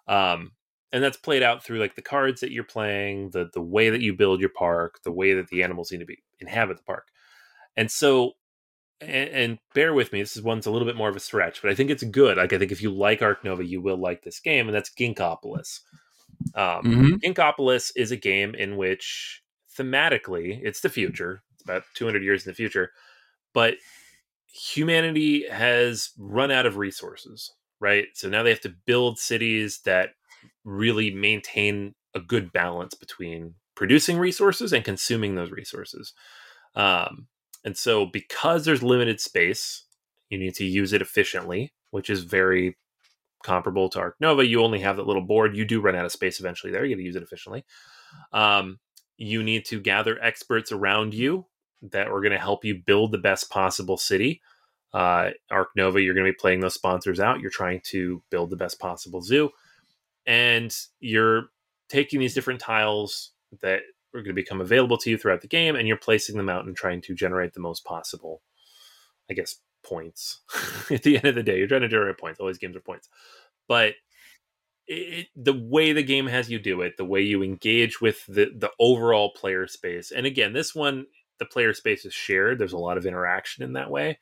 um, 0.09 0.53
and 0.93 1.05
that's 1.05 1.17
played 1.17 1.43
out 1.43 1.63
through 1.63 1.79
like 1.79 1.95
the 1.95 2.03
cards 2.03 2.41
that 2.41 2.53
you're 2.53 2.65
playing 2.65 3.31
the 3.31 3.49
the 3.55 3.63
way 3.63 3.91
that 3.91 4.01
you 4.01 4.15
build 4.15 4.41
your 4.41 4.51
park 4.51 5.01
the 5.05 5.13
way 5.13 5.35
that 5.35 5.49
the 5.49 5.63
animals 5.63 5.91
need 5.91 5.99
to 5.99 6.07
be 6.07 6.19
inhabit 6.41 6.77
the 6.77 6.83
park 6.83 7.09
and 7.77 7.91
so 7.91 8.33
and, 9.01 9.31
and, 9.31 9.59
bear 9.75 9.95
with 9.95 10.13
me, 10.13 10.21
this 10.21 10.37
is 10.37 10.43
one's 10.43 10.67
a 10.67 10.71
little 10.71 10.87
bit 10.87 10.97
more 10.97 11.09
of 11.09 11.17
a 11.17 11.21
stretch, 11.21 11.63
but 11.63 11.71
I 11.71 11.75
think 11.75 11.91
it's 11.91 12.03
good. 12.03 12.37
Like 12.37 12.53
I 12.53 12.59
think 12.59 12.71
if 12.71 12.83
you 12.83 12.91
like 12.91 13.23
Ark 13.23 13.45
Nova, 13.45 13.65
you 13.65 13.81
will 13.81 13.97
like 13.97 14.23
this 14.23 14.41
game, 14.41 14.69
and 14.69 14.75
that's 14.75 14.91
Ginkgopolis. 14.91 15.81
Um, 16.55 16.85
mm-hmm. 16.85 17.15
Ginkgopolis 17.17 17.93
is 17.97 18.11
a 18.11 18.17
game 18.17 18.55
in 18.55 18.77
which 18.77 19.43
thematically 19.77 20.61
it's 20.63 20.81
the 20.81 20.89
future. 20.89 21.43
It's 21.55 21.63
about 21.63 21.85
200 21.95 22.23
years 22.23 22.45
in 22.45 22.51
the 22.51 22.55
future, 22.55 22.91
but 23.55 23.75
humanity 24.47 25.49
has 25.49 26.11
run 26.19 26.51
out 26.51 26.67
of 26.67 26.77
resources, 26.77 27.53
right? 27.81 28.07
So 28.15 28.29
now 28.29 28.43
they 28.43 28.51
have 28.51 28.61
to 28.63 28.75
build 28.87 29.19
cities 29.19 29.81
that 29.85 30.11
really 30.65 31.11
maintain 31.13 31.95
a 32.15 32.21
good 32.21 32.53
balance 32.53 32.95
between 32.95 33.55
producing 33.77 34.19
resources 34.19 34.73
and 34.73 34.85
consuming 34.85 35.35
those 35.35 35.51
resources. 35.51 36.13
Um, 36.75 37.29
and 37.65 37.77
so, 37.77 38.07
because 38.07 38.65
there's 38.65 38.83
limited 38.83 39.21
space, 39.21 39.85
you 40.29 40.39
need 40.39 40.55
to 40.55 40.65
use 40.65 40.93
it 40.93 41.03
efficiently, 41.03 41.73
which 41.91 42.09
is 42.11 42.25
very 42.25 42.77
comparable 43.43 43.89
to 43.91 44.01
Ark 44.01 44.17
Nova. 44.21 44.47
You 44.47 44.63
only 44.63 44.81
have 44.81 44.97
that 44.97 45.07
little 45.07 45.23
board. 45.23 45.57
You 45.57 45.65
do 45.65 45.81
run 45.81 45.97
out 45.97 46.05
of 46.05 46.13
space 46.13 46.41
eventually 46.41 46.73
there. 46.73 46.85
You 46.85 46.95
got 46.95 47.01
to 47.01 47.05
use 47.05 47.17
it 47.17 47.23
efficiently. 47.23 47.65
Um, 48.33 48.79
you 49.17 49.43
need 49.43 49.65
to 49.67 49.81
gather 49.81 50.23
experts 50.23 50.73
around 50.73 51.15
you 51.15 51.47
that 51.83 52.09
are 52.09 52.21
going 52.21 52.33
to 52.33 52.39
help 52.39 52.65
you 52.65 52.75
build 52.75 53.13
the 53.13 53.19
best 53.19 53.51
possible 53.51 53.97
city. 53.97 54.41
Uh, 54.93 55.31
Ark 55.51 55.69
Nova, 55.77 56.01
you're 56.01 56.15
going 56.15 56.27
to 56.27 56.33
be 56.33 56.39
playing 56.39 56.61
those 56.61 56.75
sponsors 56.75 57.21
out. 57.21 57.41
You're 57.41 57.51
trying 57.51 57.81
to 57.87 58.23
build 58.31 58.51
the 58.51 58.57
best 58.57 58.81
possible 58.81 59.23
zoo, 59.23 59.51
and 60.27 60.75
you're 60.99 61.47
taking 61.89 62.21
these 62.21 62.35
different 62.35 62.61
tiles 62.61 63.33
that 63.63 63.81
are 64.15 64.23
going 64.23 64.27
to 64.27 64.33
become 64.33 64.61
available 64.61 64.99
to 64.99 65.11
you 65.11 65.17
throughout 65.17 65.43
the 65.43 65.49
game, 65.49 65.77
and 65.77 65.87
you're 65.87 65.97
placing 65.97 66.37
them 66.37 66.49
out 66.49 66.67
and 66.67 66.77
trying 66.77 67.01
to 67.03 67.15
generate 67.15 67.55
the 67.55 67.61
most 67.61 67.85
possible, 67.85 68.43
I 69.31 69.35
guess, 69.35 69.57
points. 69.83 70.41
At 70.91 71.03
the 71.03 71.17
end 71.17 71.27
of 71.27 71.35
the 71.35 71.43
day, 71.43 71.59
you're 71.59 71.69
trying 71.69 71.83
to 71.83 71.89
generate 71.89 72.19
points. 72.19 72.41
These 72.41 72.59
games 72.59 72.77
are 72.77 72.81
points, 72.81 73.09
but 73.69 73.95
it, 74.87 75.29
the 75.37 75.55
way 75.55 75.93
the 75.93 76.03
game 76.03 76.27
has 76.27 76.51
you 76.51 76.59
do 76.59 76.83
it, 76.83 76.97
the 76.97 77.05
way 77.05 77.23
you 77.23 77.43
engage 77.43 78.01
with 78.01 78.27
the 78.27 78.53
the 78.57 78.71
overall 78.81 79.33
player 79.33 79.67
space, 79.67 80.11
and 80.11 80.27
again, 80.27 80.53
this 80.53 80.75
one 80.75 81.07
the 81.39 81.47
player 81.47 81.73
space 81.75 82.05
is 82.05 82.13
shared. 82.15 82.59
There's 82.59 82.75
a 82.75 82.79
lot 82.79 82.99
of 82.99 83.07
interaction 83.07 83.65
in 83.65 83.73
that 83.75 83.91
way, 83.91 84.19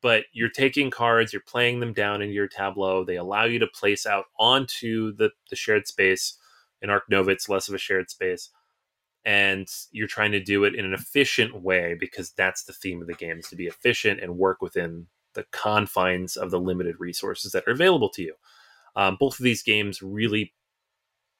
but 0.00 0.24
you're 0.32 0.48
taking 0.48 0.90
cards, 0.90 1.32
you're 1.32 1.42
playing 1.42 1.80
them 1.80 1.92
down 1.92 2.22
into 2.22 2.34
your 2.34 2.48
tableau. 2.48 3.04
They 3.04 3.16
allow 3.16 3.44
you 3.44 3.58
to 3.60 3.66
place 3.66 4.06
out 4.06 4.26
onto 4.38 5.14
the 5.14 5.30
the 5.50 5.56
shared 5.56 5.86
space. 5.86 6.38
In 6.82 6.90
Ark 6.90 7.04
Nova, 7.10 7.30
it's 7.30 7.48
less 7.48 7.68
of 7.68 7.74
a 7.74 7.78
shared 7.78 8.10
space, 8.10 8.50
and 9.26 9.68
you're 9.90 10.06
trying 10.06 10.30
to 10.30 10.40
do 10.40 10.62
it 10.62 10.76
in 10.76 10.84
an 10.84 10.94
efficient 10.94 11.60
way 11.60 11.96
because 11.98 12.30
that's 12.30 12.62
the 12.62 12.72
theme 12.72 13.02
of 13.02 13.08
the 13.08 13.14
game 13.14 13.40
is 13.40 13.48
to 13.48 13.56
be 13.56 13.66
efficient 13.66 14.20
and 14.20 14.38
work 14.38 14.62
within 14.62 15.08
the 15.34 15.44
confines 15.50 16.36
of 16.36 16.52
the 16.52 16.60
limited 16.60 16.94
resources 17.00 17.50
that 17.50 17.64
are 17.66 17.72
available 17.72 18.08
to 18.08 18.22
you. 18.22 18.34
Um, 18.94 19.16
both 19.18 19.38
of 19.38 19.42
these 19.42 19.64
games 19.64 20.00
really 20.00 20.54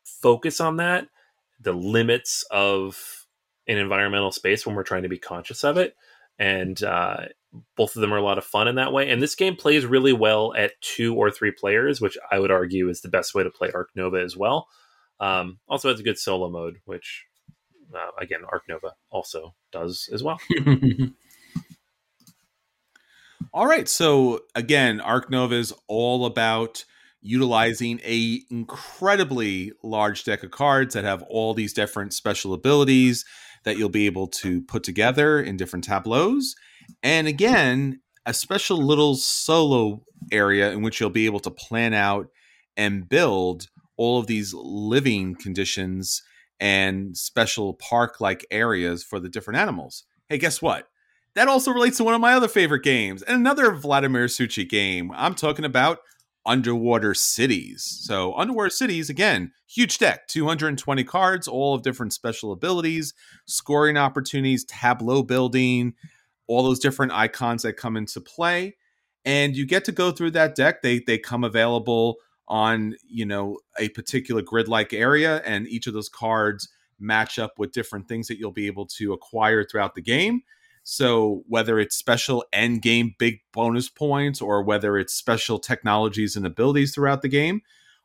focus 0.04 0.60
on 0.60 0.78
that, 0.78 1.06
the 1.60 1.72
limits 1.72 2.44
of 2.50 3.26
an 3.68 3.78
environmental 3.78 4.32
space 4.32 4.66
when 4.66 4.74
we're 4.74 4.82
trying 4.82 5.04
to 5.04 5.08
be 5.08 5.18
conscious 5.18 5.62
of 5.62 5.78
it. 5.78 5.94
And 6.40 6.82
uh, 6.82 7.26
both 7.76 7.94
of 7.94 8.00
them 8.00 8.12
are 8.12 8.18
a 8.18 8.22
lot 8.22 8.36
of 8.36 8.44
fun 8.44 8.66
in 8.66 8.74
that 8.74 8.92
way. 8.92 9.08
And 9.08 9.22
this 9.22 9.36
game 9.36 9.54
plays 9.54 9.86
really 9.86 10.12
well 10.12 10.52
at 10.56 10.72
two 10.80 11.14
or 11.14 11.30
three 11.30 11.52
players, 11.52 12.00
which 12.00 12.18
I 12.32 12.40
would 12.40 12.50
argue 12.50 12.88
is 12.88 13.00
the 13.00 13.08
best 13.08 13.32
way 13.32 13.44
to 13.44 13.50
play 13.50 13.70
Ark 13.72 13.90
Nova 13.94 14.20
as 14.20 14.36
well. 14.36 14.66
Um, 15.20 15.60
also 15.68 15.88
has 15.88 16.00
a 16.00 16.04
good 16.04 16.18
solo 16.18 16.50
mode, 16.50 16.78
which 16.84 17.24
uh, 17.94 18.10
again 18.20 18.40
Ark 18.50 18.64
Nova 18.68 18.94
also 19.10 19.54
does 19.72 20.08
as 20.12 20.22
well. 20.22 20.38
all 23.52 23.66
right, 23.66 23.88
so 23.88 24.40
again, 24.54 25.00
Ark 25.00 25.30
Nova 25.30 25.54
is 25.54 25.72
all 25.88 26.26
about 26.26 26.84
utilizing 27.20 28.00
a 28.04 28.40
incredibly 28.50 29.72
large 29.82 30.24
deck 30.24 30.42
of 30.42 30.50
cards 30.50 30.94
that 30.94 31.04
have 31.04 31.22
all 31.24 31.54
these 31.54 31.72
different 31.72 32.12
special 32.12 32.52
abilities 32.52 33.24
that 33.64 33.76
you'll 33.76 33.88
be 33.88 34.06
able 34.06 34.28
to 34.28 34.62
put 34.62 34.84
together 34.84 35.40
in 35.40 35.56
different 35.56 35.84
tableaus. 35.84 36.54
And 37.02 37.26
again, 37.26 38.00
a 38.24 38.32
special 38.32 38.78
little 38.78 39.16
solo 39.16 40.04
area 40.30 40.70
in 40.70 40.82
which 40.82 41.00
you'll 41.00 41.10
be 41.10 41.26
able 41.26 41.40
to 41.40 41.50
plan 41.50 41.94
out 41.94 42.28
and 42.76 43.08
build 43.08 43.68
all 43.96 44.18
of 44.20 44.26
these 44.26 44.54
living 44.54 45.34
conditions 45.34 46.22
and 46.60 47.16
special 47.16 47.74
park 47.74 48.20
like 48.20 48.46
areas 48.50 49.02
for 49.04 49.20
the 49.20 49.28
different 49.28 49.58
animals. 49.58 50.04
Hey, 50.28 50.38
guess 50.38 50.62
what? 50.62 50.88
That 51.34 51.48
also 51.48 51.70
relates 51.70 51.98
to 51.98 52.04
one 52.04 52.14
of 52.14 52.20
my 52.20 52.32
other 52.32 52.48
favorite 52.48 52.82
games 52.82 53.22
and 53.22 53.36
another 53.36 53.72
Vladimir 53.72 54.26
Suchý 54.26 54.68
game. 54.68 55.12
I'm 55.14 55.34
talking 55.34 55.66
about 55.66 55.98
underwater 56.46 57.12
cities. 57.12 57.84
So, 57.84 58.32
underwater 58.34 58.70
cities, 58.70 59.10
again, 59.10 59.52
huge 59.66 59.98
deck 59.98 60.28
220 60.28 61.04
cards, 61.04 61.46
all 61.48 61.74
of 61.74 61.82
different 61.82 62.12
special 62.14 62.52
abilities, 62.52 63.12
scoring 63.46 63.98
opportunities, 63.98 64.64
tableau 64.64 65.22
building, 65.22 65.94
all 66.46 66.62
those 66.62 66.78
different 66.78 67.12
icons 67.12 67.62
that 67.62 67.74
come 67.74 67.96
into 67.96 68.20
play. 68.20 68.76
And 69.24 69.56
you 69.56 69.66
get 69.66 69.84
to 69.86 69.92
go 69.92 70.12
through 70.12 70.30
that 70.32 70.54
deck. 70.54 70.82
They, 70.82 71.00
they 71.00 71.18
come 71.18 71.42
available 71.42 72.16
on 72.48 72.94
you 73.08 73.26
know 73.26 73.58
a 73.78 73.88
particular 73.90 74.42
grid 74.42 74.68
like 74.68 74.92
area 74.92 75.42
and 75.44 75.66
each 75.68 75.86
of 75.86 75.94
those 75.94 76.08
cards 76.08 76.68
match 76.98 77.38
up 77.38 77.58
with 77.58 77.72
different 77.72 78.08
things 78.08 78.28
that 78.28 78.38
you'll 78.38 78.52
be 78.52 78.66
able 78.66 78.86
to 78.86 79.12
acquire 79.12 79.64
throughout 79.64 79.94
the 79.94 80.02
game 80.02 80.42
so 80.88 81.42
whether 81.48 81.80
it's 81.80 81.96
special 81.96 82.44
end 82.52 82.80
game 82.80 83.14
big 83.18 83.40
bonus 83.52 83.88
points 83.88 84.40
or 84.40 84.62
whether 84.62 84.96
it's 84.96 85.12
special 85.12 85.58
technologies 85.58 86.36
and 86.36 86.46
abilities 86.46 86.94
throughout 86.94 87.22
the 87.22 87.28
game 87.28 87.60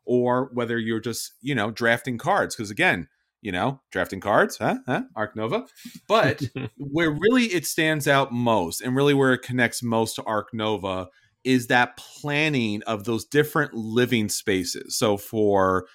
or 0.05 0.49
whether 0.53 0.77
you're 0.77 0.99
just, 0.99 1.33
you 1.41 1.55
know, 1.55 1.71
drafting 1.71 2.17
cards 2.17 2.55
because 2.55 2.71
again, 2.71 3.07
you 3.41 3.51
know, 3.51 3.81
drafting 3.91 4.19
cards, 4.19 4.57
huh? 4.57 4.77
huh? 4.87 5.03
Ark 5.15 5.35
Nova. 5.35 5.65
But 6.07 6.41
where 6.77 7.11
really 7.11 7.45
it 7.45 7.65
stands 7.65 8.07
out 8.07 8.31
most 8.31 8.81
and 8.81 8.95
really 8.95 9.13
where 9.13 9.33
it 9.33 9.41
connects 9.41 9.81
most 9.81 10.15
to 10.15 10.23
Ark 10.23 10.49
Nova 10.53 11.07
is 11.43 11.67
that 11.67 11.97
planning 11.97 12.83
of 12.83 13.03
those 13.03 13.25
different 13.25 13.73
living 13.73 14.29
spaces. 14.29 14.97
So 14.97 15.17
for 15.17 15.87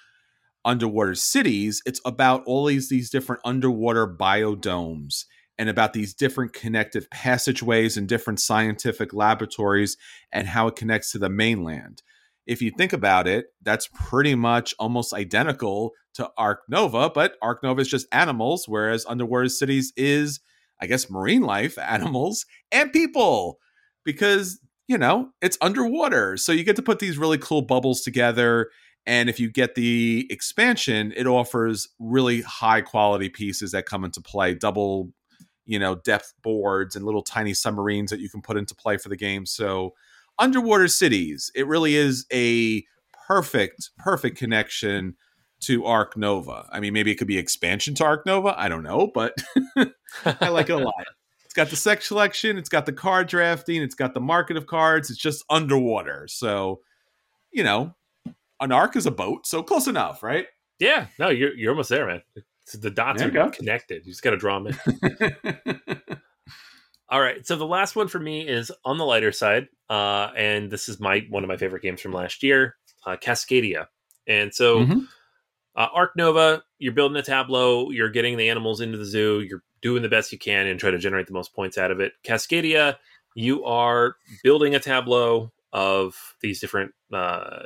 underwater 0.65 1.15
cities, 1.15 1.81
it's 1.85 2.01
about 2.05 2.43
all 2.45 2.65
these 2.65 2.89
these 2.89 3.09
different 3.09 3.41
underwater 3.45 4.07
biodomes 4.07 5.25
and 5.57 5.69
about 5.69 5.93
these 5.93 6.13
different 6.13 6.53
connective 6.53 7.09
passageways 7.09 7.97
and 7.97 8.07
different 8.07 8.39
scientific 8.39 9.13
laboratories 9.13 9.97
and 10.31 10.47
how 10.47 10.67
it 10.67 10.75
connects 10.75 11.11
to 11.11 11.19
the 11.19 11.29
mainland. 11.29 12.03
If 12.45 12.61
you 12.61 12.71
think 12.71 12.93
about 12.93 13.27
it, 13.27 13.47
that's 13.61 13.89
pretty 13.93 14.35
much 14.35 14.73
almost 14.79 15.13
identical 15.13 15.91
to 16.13 16.29
Ark 16.37 16.61
Nova, 16.69 17.09
but 17.09 17.35
Ark 17.41 17.61
Nova 17.61 17.81
is 17.81 17.89
just 17.89 18.07
animals, 18.11 18.67
whereas 18.67 19.05
Underwater 19.05 19.49
Cities 19.49 19.91
is, 19.97 20.39
I 20.81 20.87
guess, 20.87 21.09
marine 21.09 21.41
life, 21.41 21.77
animals, 21.81 22.45
and 22.71 22.93
people, 22.93 23.59
because, 24.05 24.59
you 24.87 24.97
know, 24.97 25.29
it's 25.41 25.57
underwater. 25.61 26.37
So 26.37 26.51
you 26.51 26.63
get 26.63 26.75
to 26.77 26.81
put 26.81 26.99
these 26.99 27.17
really 27.17 27.37
cool 27.37 27.61
bubbles 27.61 28.01
together. 28.01 28.69
And 29.05 29.29
if 29.29 29.39
you 29.39 29.49
get 29.49 29.75
the 29.75 30.27
expansion, 30.29 31.13
it 31.15 31.27
offers 31.27 31.87
really 31.99 32.41
high 32.41 32.81
quality 32.81 33.29
pieces 33.29 33.71
that 33.71 33.85
come 33.85 34.03
into 34.03 34.21
play, 34.21 34.53
double 34.53 35.11
you 35.67 35.77
know 35.77 35.95
depth 35.95 36.33
boards 36.41 36.95
and 36.95 37.05
little 37.05 37.21
tiny 37.21 37.53
submarines 37.53 38.09
that 38.09 38.19
you 38.19 38.29
can 38.29 38.41
put 38.41 38.57
into 38.57 38.73
play 38.73 38.97
for 38.97 39.09
the 39.09 39.15
game 39.15 39.45
so 39.45 39.93
underwater 40.39 40.87
cities 40.87 41.51
it 41.53 41.67
really 41.67 41.95
is 41.95 42.25
a 42.33 42.83
perfect 43.27 43.91
perfect 43.97 44.37
connection 44.37 45.15
to 45.59 45.85
ark 45.85 46.17
nova 46.17 46.67
i 46.71 46.79
mean 46.79 46.93
maybe 46.93 47.11
it 47.11 47.15
could 47.15 47.27
be 47.27 47.37
expansion 47.37 47.93
to 47.93 48.03
ark 48.03 48.25
nova 48.25 48.59
i 48.59 48.67
don't 48.69 48.83
know 48.83 49.11
but 49.13 49.35
i 50.25 50.47
like 50.49 50.69
it 50.69 50.73
a 50.73 50.77
lot 50.77 50.93
got 51.57 51.69
the 51.69 51.75
sex 51.75 52.07
selection 52.07 52.57
it's 52.57 52.69
got 52.69 52.85
the 52.85 52.93
card 52.93 53.27
drafting 53.27 53.81
it's 53.81 53.95
got 53.95 54.13
the 54.13 54.21
market 54.21 54.55
of 54.55 54.67
cards 54.67 55.09
it's 55.09 55.19
just 55.19 55.43
underwater 55.49 56.25
so 56.29 56.79
you 57.51 57.63
know 57.63 57.93
an 58.61 58.71
ark 58.71 58.95
is 58.95 59.05
a 59.05 59.11
boat 59.11 59.45
so 59.45 59.61
close 59.61 59.87
enough 59.87 60.23
right 60.23 60.47
yeah 60.79 61.07
no 61.19 61.29
you're, 61.29 61.53
you're 61.55 61.71
almost 61.71 61.89
there 61.89 62.07
man 62.07 62.21
the 62.73 62.91
dots 62.91 63.21
there 63.21 63.41
are 63.41 63.49
connected. 63.49 64.05
You 64.05 64.11
just 64.11 64.23
got 64.23 64.31
to 64.31 64.37
draw 64.37 64.59
them 64.59 64.77
in. 64.89 65.81
All 67.09 67.21
right. 67.21 67.45
So 67.47 67.55
the 67.55 67.65
last 67.65 67.95
one 67.95 68.09
for 68.09 68.19
me 68.19 68.47
is 68.47 68.71
on 68.83 68.97
the 68.97 69.05
lighter 69.05 69.31
side, 69.31 69.67
uh, 69.89 70.29
and 70.35 70.69
this 70.69 70.89
is 70.89 70.99
my 70.99 71.25
one 71.29 71.43
of 71.43 71.47
my 71.47 71.55
favorite 71.55 71.81
games 71.81 72.01
from 72.01 72.11
last 72.11 72.43
year, 72.43 72.75
uh, 73.05 73.15
Cascadia. 73.15 73.87
And 74.27 74.53
so, 74.53 74.79
mm-hmm. 74.79 74.99
Uh, 75.77 75.87
Ark 75.93 76.13
Nova, 76.15 76.63
you're 76.79 76.93
building 76.93 77.17
a 77.17 77.23
tableau, 77.23 77.91
you're 77.91 78.09
getting 78.09 78.35
the 78.35 78.49
animals 78.49 78.81
into 78.81 78.97
the 78.97 79.05
zoo, 79.05 79.41
you're 79.41 79.63
doing 79.81 80.01
the 80.01 80.09
best 80.09 80.31
you 80.31 80.39
can 80.39 80.65
and 80.65 80.79
try 80.79 80.89
to 80.89 80.97
generate 80.97 81.27
the 81.27 81.33
most 81.33 81.53
points 81.53 81.77
out 81.77 81.91
of 81.91 81.99
it. 81.99 82.13
Cascadia, 82.25 82.95
you 83.35 83.63
are 83.63 84.15
building 84.43 84.73
a 84.73 84.79
tableau 84.79 85.51
of 85.71 86.15
these 86.41 86.59
different 86.59 86.93
uh, 87.13 87.63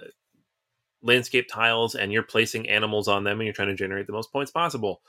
landscape 1.01 1.47
tiles 1.49 1.95
and 1.95 2.11
you're 2.11 2.21
placing 2.21 2.69
animals 2.69 3.07
on 3.07 3.23
them 3.23 3.39
and 3.39 3.45
you're 3.45 3.53
trying 3.53 3.69
to 3.69 3.75
generate 3.75 4.07
the 4.07 4.13
most 4.13 4.31
points 4.31 4.51
possible. 4.51 5.01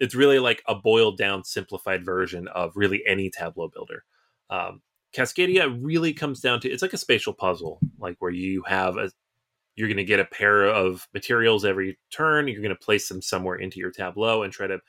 It's 0.00 0.16
really 0.16 0.40
like 0.40 0.62
a 0.66 0.74
boiled 0.74 1.16
down, 1.16 1.44
simplified 1.44 2.04
version 2.04 2.48
of 2.48 2.72
really 2.74 3.02
any 3.06 3.30
Tableau 3.30 3.68
builder. 3.68 4.04
Um, 4.50 4.82
Cascadia 5.14 5.78
really 5.80 6.12
comes 6.12 6.40
down 6.40 6.60
to 6.60 6.68
it's 6.68 6.82
like 6.82 6.92
a 6.92 6.98
spatial 6.98 7.32
puzzle, 7.32 7.78
like 7.98 8.16
where 8.18 8.32
you 8.32 8.62
have 8.66 8.96
a 8.96 9.10
you're 9.78 9.88
going 9.88 9.96
to 9.96 10.04
get 10.04 10.20
a 10.20 10.24
pair 10.24 10.64
of 10.64 11.06
materials 11.14 11.64
every 11.64 11.98
turn. 12.10 12.48
You're 12.48 12.62
going 12.62 12.70
to 12.70 12.84
place 12.84 13.08
them 13.08 13.22
somewhere 13.22 13.56
into 13.56 13.78
your 13.78 13.90
tableau 13.90 14.42
and 14.42 14.52
try 14.52 14.66
to 14.66 14.80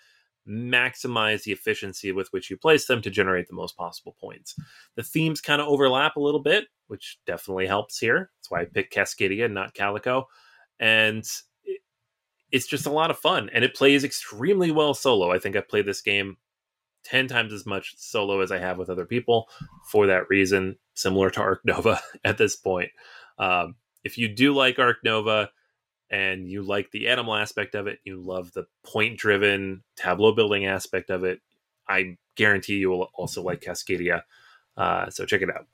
maximize 0.47 1.43
the 1.43 1.51
efficiency 1.51 2.11
with 2.11 2.27
which 2.31 2.49
you 2.49 2.57
place 2.57 2.87
them 2.87 3.01
to 3.03 3.09
generate 3.09 3.47
the 3.47 3.55
most 3.55 3.77
possible 3.77 4.15
points. 4.19 4.55
The 4.95 5.03
themes 5.03 5.41
kind 5.41 5.61
of 5.61 5.67
overlap 5.67 6.15
a 6.15 6.21
little 6.21 6.41
bit, 6.41 6.65
which 6.87 7.19
definitely 7.27 7.67
helps 7.67 7.99
here. 7.99 8.31
That's 8.37 8.49
why 8.49 8.61
I 8.61 8.65
picked 8.65 8.95
Cascadia, 8.95 9.51
not 9.51 9.73
Calico 9.73 10.27
and 10.79 11.25
it's 12.51 12.67
just 12.67 12.85
a 12.85 12.91
lot 12.91 13.11
of 13.11 13.19
fun 13.19 13.49
and 13.53 13.63
it 13.63 13.75
plays 13.75 14.03
extremely 14.03 14.71
well 14.71 14.93
solo. 14.93 15.31
I 15.31 15.39
think 15.39 15.55
I've 15.55 15.69
played 15.69 15.85
this 15.85 16.01
game 16.01 16.37
10 17.03 17.27
times 17.27 17.53
as 17.53 17.65
much 17.65 17.95
solo 17.97 18.41
as 18.41 18.51
I 18.51 18.57
have 18.57 18.77
with 18.77 18.89
other 18.89 19.05
people 19.05 19.47
for 19.91 20.07
that 20.07 20.29
reason, 20.29 20.77
similar 20.95 21.29
to 21.31 21.41
Ark 21.41 21.61
Nova 21.63 21.99
at 22.23 22.37
this 22.37 22.55
point. 22.55 22.89
Um, 23.37 23.75
if 24.03 24.17
you 24.17 24.27
do 24.27 24.53
like 24.53 24.79
Ark 24.79 24.97
Nova 25.03 25.49
and 26.09 26.47
you 26.47 26.63
like 26.63 26.91
the 26.91 27.07
animal 27.07 27.35
aspect 27.35 27.75
of 27.75 27.87
it, 27.87 27.99
you 28.03 28.19
love 28.19 28.51
the 28.53 28.65
point 28.83 29.17
driven 29.17 29.83
tableau 29.95 30.33
building 30.33 30.65
aspect 30.65 31.09
of 31.09 31.23
it, 31.23 31.41
I 31.87 32.17
guarantee 32.35 32.77
you 32.77 32.89
will 32.89 33.09
also 33.13 33.43
like 33.43 33.61
Cascadia. 33.61 34.23
Uh, 34.77 35.09
so 35.09 35.25
check 35.25 35.41
it 35.41 35.49
out. 35.49 35.67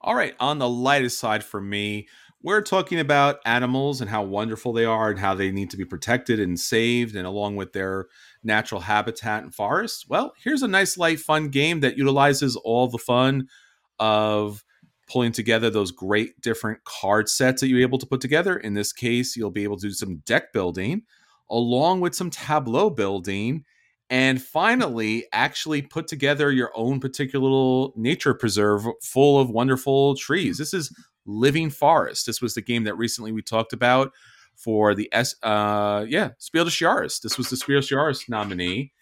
All 0.00 0.14
right, 0.14 0.34
on 0.40 0.58
the 0.58 0.68
lightest 0.68 1.18
side 1.18 1.44
for 1.44 1.60
me, 1.60 2.08
we're 2.42 2.62
talking 2.62 2.98
about 2.98 3.38
animals 3.44 4.00
and 4.00 4.10
how 4.10 4.24
wonderful 4.24 4.72
they 4.72 4.84
are 4.84 5.10
and 5.10 5.18
how 5.18 5.34
they 5.34 5.52
need 5.52 5.70
to 5.70 5.76
be 5.76 5.84
protected 5.84 6.40
and 6.40 6.58
saved 6.58 7.14
and 7.14 7.24
along 7.24 7.54
with 7.54 7.72
their 7.72 8.08
natural 8.42 8.80
habitat 8.80 9.44
and 9.44 9.54
forests. 9.54 10.08
Well, 10.08 10.32
here's 10.42 10.62
a 10.62 10.68
nice 10.68 10.98
light 10.98 11.20
fun 11.20 11.50
game 11.50 11.80
that 11.80 11.96
utilizes 11.96 12.56
all 12.56 12.88
the 12.88 12.98
fun 12.98 13.48
of 14.00 14.64
pulling 15.12 15.32
together 15.32 15.68
those 15.68 15.90
great 15.90 16.40
different 16.40 16.82
card 16.84 17.28
sets 17.28 17.60
that 17.60 17.68
you're 17.68 17.82
able 17.82 17.98
to 17.98 18.06
put 18.06 18.20
together. 18.20 18.56
In 18.56 18.72
this 18.72 18.92
case, 18.92 19.36
you'll 19.36 19.50
be 19.50 19.64
able 19.64 19.76
to 19.76 19.88
do 19.88 19.92
some 19.92 20.18
deck 20.24 20.52
building 20.52 21.02
along 21.50 22.00
with 22.00 22.14
some 22.14 22.30
tableau 22.30 22.88
building 22.88 23.62
and 24.08 24.42
finally 24.42 25.26
actually 25.32 25.82
put 25.82 26.08
together 26.08 26.50
your 26.50 26.70
own 26.74 26.98
particular 26.98 27.42
little 27.42 27.92
nature 27.94 28.32
preserve 28.32 28.86
full 29.02 29.38
of 29.38 29.50
wonderful 29.50 30.16
trees. 30.16 30.56
This 30.56 30.72
is 30.72 30.94
Living 31.26 31.68
Forest. 31.68 32.26
This 32.26 32.40
was 32.40 32.54
the 32.54 32.62
game 32.62 32.84
that 32.84 32.96
recently 32.96 33.32
we 33.32 33.42
talked 33.42 33.74
about 33.74 34.12
for 34.56 34.94
the 34.94 35.08
S 35.12 35.34
uh 35.42 36.06
yeah, 36.08 36.30
Spiel 36.38 36.64
des 36.64 36.70
Jahres. 36.70 37.20
This 37.20 37.36
was 37.36 37.50
the 37.50 37.56
Spiel 37.56 37.80
des 37.80 37.86
Jahres 37.86 38.28
nominee. 38.28 38.92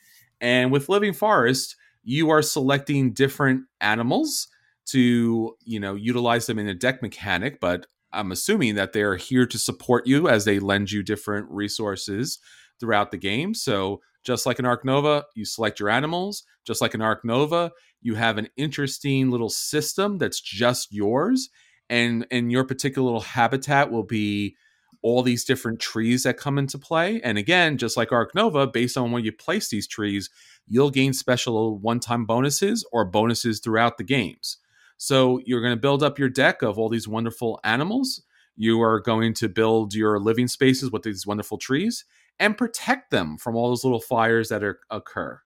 And 0.40 0.72
with 0.72 0.88
Living 0.88 1.12
Forest, 1.12 1.76
you 2.02 2.30
are 2.30 2.42
selecting 2.42 3.12
different 3.12 3.64
animals 3.80 4.48
to, 4.92 5.56
you 5.64 5.80
know, 5.80 5.94
utilize 5.94 6.46
them 6.46 6.58
in 6.58 6.68
a 6.68 6.74
deck 6.74 7.02
mechanic, 7.02 7.60
but 7.60 7.86
I'm 8.12 8.32
assuming 8.32 8.74
that 8.74 8.92
they're 8.92 9.16
here 9.16 9.46
to 9.46 9.58
support 9.58 10.06
you 10.06 10.28
as 10.28 10.44
they 10.44 10.58
lend 10.58 10.90
you 10.90 11.02
different 11.02 11.48
resources 11.50 12.38
throughout 12.78 13.10
the 13.10 13.18
game. 13.18 13.54
So 13.54 14.00
just 14.24 14.46
like 14.46 14.58
an 14.58 14.66
Ark 14.66 14.84
Nova, 14.84 15.24
you 15.34 15.44
select 15.44 15.80
your 15.80 15.88
animals. 15.88 16.44
Just 16.66 16.80
like 16.80 16.94
an 16.94 17.02
Ark 17.02 17.24
Nova, 17.24 17.72
you 18.02 18.14
have 18.16 18.38
an 18.38 18.48
interesting 18.56 19.30
little 19.30 19.48
system 19.48 20.18
that's 20.18 20.40
just 20.40 20.92
yours. 20.92 21.50
And 21.88 22.26
and 22.30 22.52
your 22.52 22.64
particular 22.64 23.04
little 23.06 23.20
habitat 23.20 23.90
will 23.90 24.04
be 24.04 24.56
all 25.02 25.22
these 25.22 25.44
different 25.44 25.80
trees 25.80 26.24
that 26.24 26.36
come 26.36 26.58
into 26.58 26.78
play. 26.78 27.20
And 27.22 27.38
again, 27.38 27.78
just 27.78 27.96
like 27.96 28.12
Ark 28.12 28.34
Nova, 28.34 28.66
based 28.66 28.96
on 28.96 29.12
where 29.12 29.22
you 29.22 29.32
place 29.32 29.68
these 29.68 29.88
trees, 29.88 30.28
you'll 30.66 30.90
gain 30.90 31.14
special 31.14 31.78
one-time 31.78 32.26
bonuses 32.26 32.86
or 32.92 33.04
bonuses 33.04 33.60
throughout 33.60 33.96
the 33.96 34.04
games. 34.04 34.58
So 35.02 35.40
you're 35.46 35.62
going 35.62 35.74
to 35.74 35.80
build 35.80 36.02
up 36.02 36.18
your 36.18 36.28
deck 36.28 36.60
of 36.60 36.78
all 36.78 36.90
these 36.90 37.08
wonderful 37.08 37.58
animals. 37.64 38.22
You 38.54 38.82
are 38.82 39.00
going 39.00 39.32
to 39.34 39.48
build 39.48 39.94
your 39.94 40.20
living 40.20 40.46
spaces 40.46 40.92
with 40.92 41.04
these 41.04 41.26
wonderful 41.26 41.56
trees 41.56 42.04
and 42.38 42.58
protect 42.58 43.10
them 43.10 43.38
from 43.38 43.56
all 43.56 43.70
those 43.70 43.82
little 43.82 44.02
fires 44.02 44.50
that 44.50 44.62
are, 44.62 44.78
occur. 44.90 45.40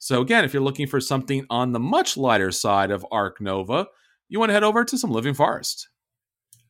So, 0.00 0.20
again, 0.20 0.44
if 0.44 0.52
you're 0.52 0.64
looking 0.64 0.88
for 0.88 1.00
something 1.00 1.46
on 1.48 1.70
the 1.70 1.78
much 1.78 2.16
lighter 2.16 2.50
side 2.50 2.90
of 2.90 3.06
Ark 3.12 3.40
Nova, 3.40 3.86
you 4.28 4.40
want 4.40 4.50
to 4.50 4.54
head 4.54 4.64
over 4.64 4.84
to 4.84 4.98
some 4.98 5.12
Living 5.12 5.34
Forest. 5.34 5.90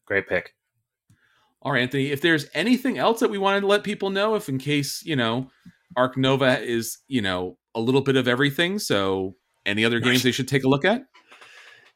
Great 0.04 0.28
pick. 0.28 0.54
All 1.62 1.72
right, 1.72 1.80
Anthony, 1.80 2.10
if 2.10 2.20
there's 2.20 2.44
anything 2.52 2.98
else 2.98 3.20
that 3.20 3.30
we 3.30 3.38
wanted 3.38 3.62
to 3.62 3.68
let 3.68 3.84
people 3.84 4.10
know, 4.10 4.34
if 4.34 4.50
in 4.50 4.58
case, 4.58 5.02
you 5.02 5.16
know, 5.16 5.48
Ark 5.96 6.18
Nova 6.18 6.60
is, 6.60 6.98
you 7.08 7.22
know, 7.22 7.56
a 7.74 7.80
little 7.80 8.02
bit 8.02 8.16
of 8.16 8.28
everything. 8.28 8.78
So, 8.78 9.36
any 9.64 9.82
other 9.82 9.98
games 9.98 10.22
they 10.22 10.30
should 10.30 10.48
take 10.48 10.64
a 10.64 10.68
look 10.68 10.84
at? 10.84 11.04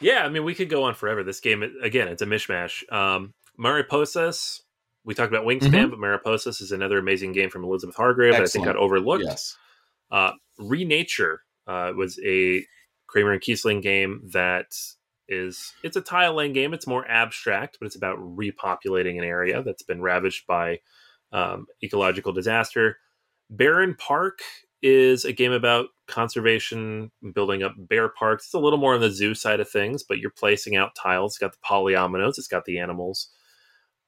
Yeah, 0.03 0.25
I 0.25 0.29
mean, 0.29 0.45
we 0.45 0.55
could 0.55 0.69
go 0.69 0.85
on 0.85 0.95
forever. 0.95 1.23
This 1.23 1.41
game, 1.41 1.63
again, 1.83 2.09
it's 2.09 2.23
a 2.23 2.27
mishmash. 2.27 2.91
Um, 2.93 3.35
Mariposas, 3.59 4.61
we 5.05 5.15
talked 5.15 5.33
about 5.33 5.47
Wingspan, 5.47 5.71
mm-hmm. 5.71 5.91
but 5.91 5.99
Mariposas 5.99 6.61
is 6.61 6.73
another 6.73 6.99
amazing 6.99 7.33
game 7.33 7.51
from 7.51 7.65
Elizabeth 7.65 7.97
Hargrave 7.97 8.35
Excellent. 8.35 8.53
that 8.53 8.59
I 8.59 8.65
think 8.65 8.67
got 8.67 8.77
overlooked. 8.77 9.25
Yes. 9.25 9.57
Uh, 10.11 10.33
Renature 10.61 11.39
uh, 11.67 11.93
was 11.97 12.21
a 12.25 12.65
Kramer 13.07 13.33
and 13.33 13.41
Kiesling 13.41 13.83
game 13.83 14.29
that 14.33 14.75
is 15.29 15.73
it's 15.83 15.97
a 15.97 16.01
tile 16.01 16.35
laying 16.35 16.53
game. 16.53 16.75
It's 16.75 16.87
more 16.87 17.09
abstract, 17.09 17.79
but 17.81 17.87
it's 17.87 17.97
about 17.97 18.19
repopulating 18.19 19.19
an 19.19 19.25
area 19.25 19.63
that's 19.63 19.83
been 19.83 20.03
ravaged 20.03 20.47
by 20.47 20.81
um, 21.33 21.67
ecological 21.83 22.33
disaster. 22.33 22.99
Barenpark 23.55 24.39
is 24.83 25.25
a 25.25 25.33
game 25.33 25.53
about 25.53 25.87
conservation, 26.09 27.11
building 27.35 27.63
up 27.63 27.75
bear 27.77 28.09
parks. 28.09 28.47
It's 28.47 28.55
a 28.55 28.59
little 28.59 28.79
more 28.79 28.95
on 28.95 29.01
the 29.01 29.11
zoo 29.11 29.35
side 29.35 29.61
of 29.61 29.71
things, 29.71 30.03
but 30.03 30.19
you're 30.19 30.31
placing 30.31 30.77
out 30.77 30.97
tiles. 30.97 31.33
It's 31.33 31.39
got 31.39 31.53
the 31.53 31.59
polyominoes, 31.65 32.39
it's 32.39 32.49
got 32.49 32.65
the 32.65 32.79
animals. 32.79 33.29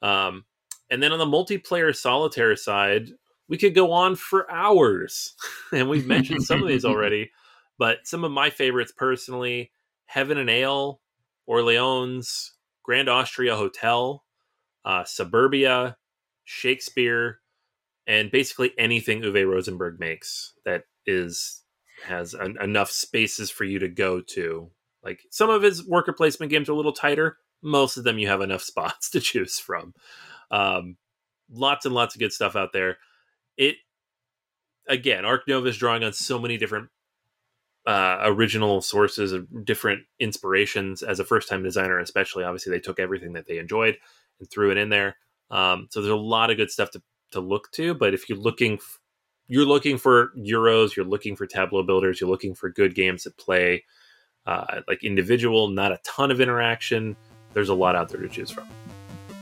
Um, 0.03 0.45
and 0.91 1.03
then 1.03 1.13
on 1.13 1.19
the 1.19 1.25
multiplayer 1.25 1.95
solitaire 1.95 2.57
side, 2.57 3.11
we 3.49 3.57
could 3.57 3.75
go 3.75 3.93
on 3.93 4.17
for 4.17 4.51
hours. 4.51 5.35
and 5.73 5.89
we've 5.89 6.07
mentioned 6.07 6.43
some 6.43 6.63
of 6.63 6.69
these 6.69 6.85
already, 6.85 7.31
but 7.79 7.99
some 8.07 8.25
of 8.25 8.33
my 8.33 8.51
favorites 8.51 8.93
personally 8.97 9.71
Heaven 10.07 10.37
and 10.39 10.51
Ale, 10.51 11.01
Orleans, 11.47 12.53
Grand 12.83 13.09
Austria 13.09 13.57
Hotel, 13.57 14.23
uh, 14.85 15.05
Suburbia, 15.05 15.97
Shakespeare, 16.45 17.41
and 18.07 18.31
basically 18.31 18.73
anything 18.79 19.23
Uwe 19.23 19.49
Rosenberg 19.49 19.99
makes 19.99 20.55
that 20.65 20.85
is 21.07 21.63
has 22.07 22.35
an, 22.35 22.57
enough 22.61 22.91
spaces 22.91 23.51
for 23.51 23.65
you 23.65 23.79
to 23.79 23.89
go 23.89 24.21
to. 24.21 24.71
Like 25.03 25.21
some 25.31 25.51
of 25.51 25.63
his 25.63 25.87
worker 25.87 26.13
placement 26.13 26.51
games 26.51 26.69
are 26.69 26.73
a 26.73 26.77
little 26.77 26.93
tighter. 26.93 27.39
Most 27.63 27.97
of 27.97 28.05
them 28.05 28.19
you 28.19 28.29
have 28.29 28.41
enough 28.41 28.63
spots 28.63 29.11
to 29.11 29.21
choose 29.21 29.59
from. 29.59 29.95
Um, 30.51 30.97
lots 31.51 31.87
and 31.87 31.95
lots 31.95 32.15
of 32.15 32.19
good 32.19 32.33
stuff 32.33 32.57
out 32.57 32.73
there. 32.73 32.99
It 33.57 33.77
again, 34.89 35.25
Ark 35.25 35.43
Nova 35.49 35.69
is 35.69 35.79
drawing 35.79 36.05
on 36.05 36.13
so 36.13 36.39
many 36.39 36.57
different 36.57 36.89
uh, 37.87 38.19
original 38.23 38.81
sources 38.81 39.33
of 39.33 39.65
different 39.65 40.03
inspirations. 40.19 41.03
As 41.03 41.21
a 41.21 41.25
first 41.25 41.49
time 41.49 41.63
designer, 41.63 41.99
especially, 41.99 42.45
obviously 42.45 42.73
they 42.73 42.81
took 42.81 42.99
everything 42.99 43.35
that 43.35 43.47
they 43.47 43.59
enjoyed 43.59 43.97
and 44.41 44.51
threw 44.51 44.71
it 44.71 44.79
in 44.79 44.89
there. 44.89 45.17
Um, 45.51 45.89
so 45.91 46.01
there's 46.01 46.13
a 46.13 46.17
lot 46.17 46.51
of 46.51 46.57
good 46.57 46.71
stuff 46.71 46.91
to 46.93 47.03
to 47.31 47.41
look 47.41 47.71
to. 47.73 47.95
But 47.95 48.15
if 48.15 48.29
you're 48.29 48.39
looking, 48.39 48.79
you're 49.49 49.65
looking 49.65 49.99
for 49.99 50.31
Euros, 50.39 50.97
you're 50.97 51.07
looking 51.07 51.37
for 51.37 51.47
Tableau 51.47 51.83
builders, 51.83 52.21
you're 52.21 52.31
looking 52.31 52.55
for 52.55 52.69
good 52.71 52.95
games 52.95 53.25
that 53.25 53.37
play 53.37 53.85
uh, 54.47 54.81
like 54.89 55.03
individual, 55.05 55.69
not 55.69 55.93
a 55.93 55.99
ton 56.05 56.31
of 56.31 56.41
interaction. 56.41 57.17
There's 57.53 57.69
a 57.69 57.75
lot 57.75 57.97
out 57.97 58.09
there 58.09 58.21
to 58.21 58.29
choose 58.29 58.51
from. 58.51 58.69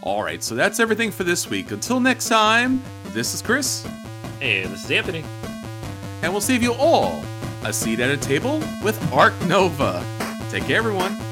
All 0.02 0.22
right, 0.22 0.42
so 0.42 0.54
that's 0.54 0.80
everything 0.80 1.10
for 1.10 1.24
this 1.24 1.48
week. 1.48 1.70
Until 1.70 2.00
next 2.00 2.28
time, 2.28 2.82
this 3.08 3.34
is 3.34 3.42
Chris. 3.42 3.86
And 4.40 4.72
this 4.72 4.84
is 4.84 4.90
Anthony. 4.90 5.24
And 6.22 6.32
we'll 6.32 6.40
save 6.40 6.62
you 6.62 6.74
all 6.74 7.24
a 7.64 7.72
seat 7.72 8.00
at 8.00 8.10
a 8.10 8.16
table 8.16 8.58
with 8.82 9.00
Ark 9.12 9.34
Nova. 9.46 10.04
Take 10.50 10.64
care, 10.64 10.78
everyone. 10.78 11.31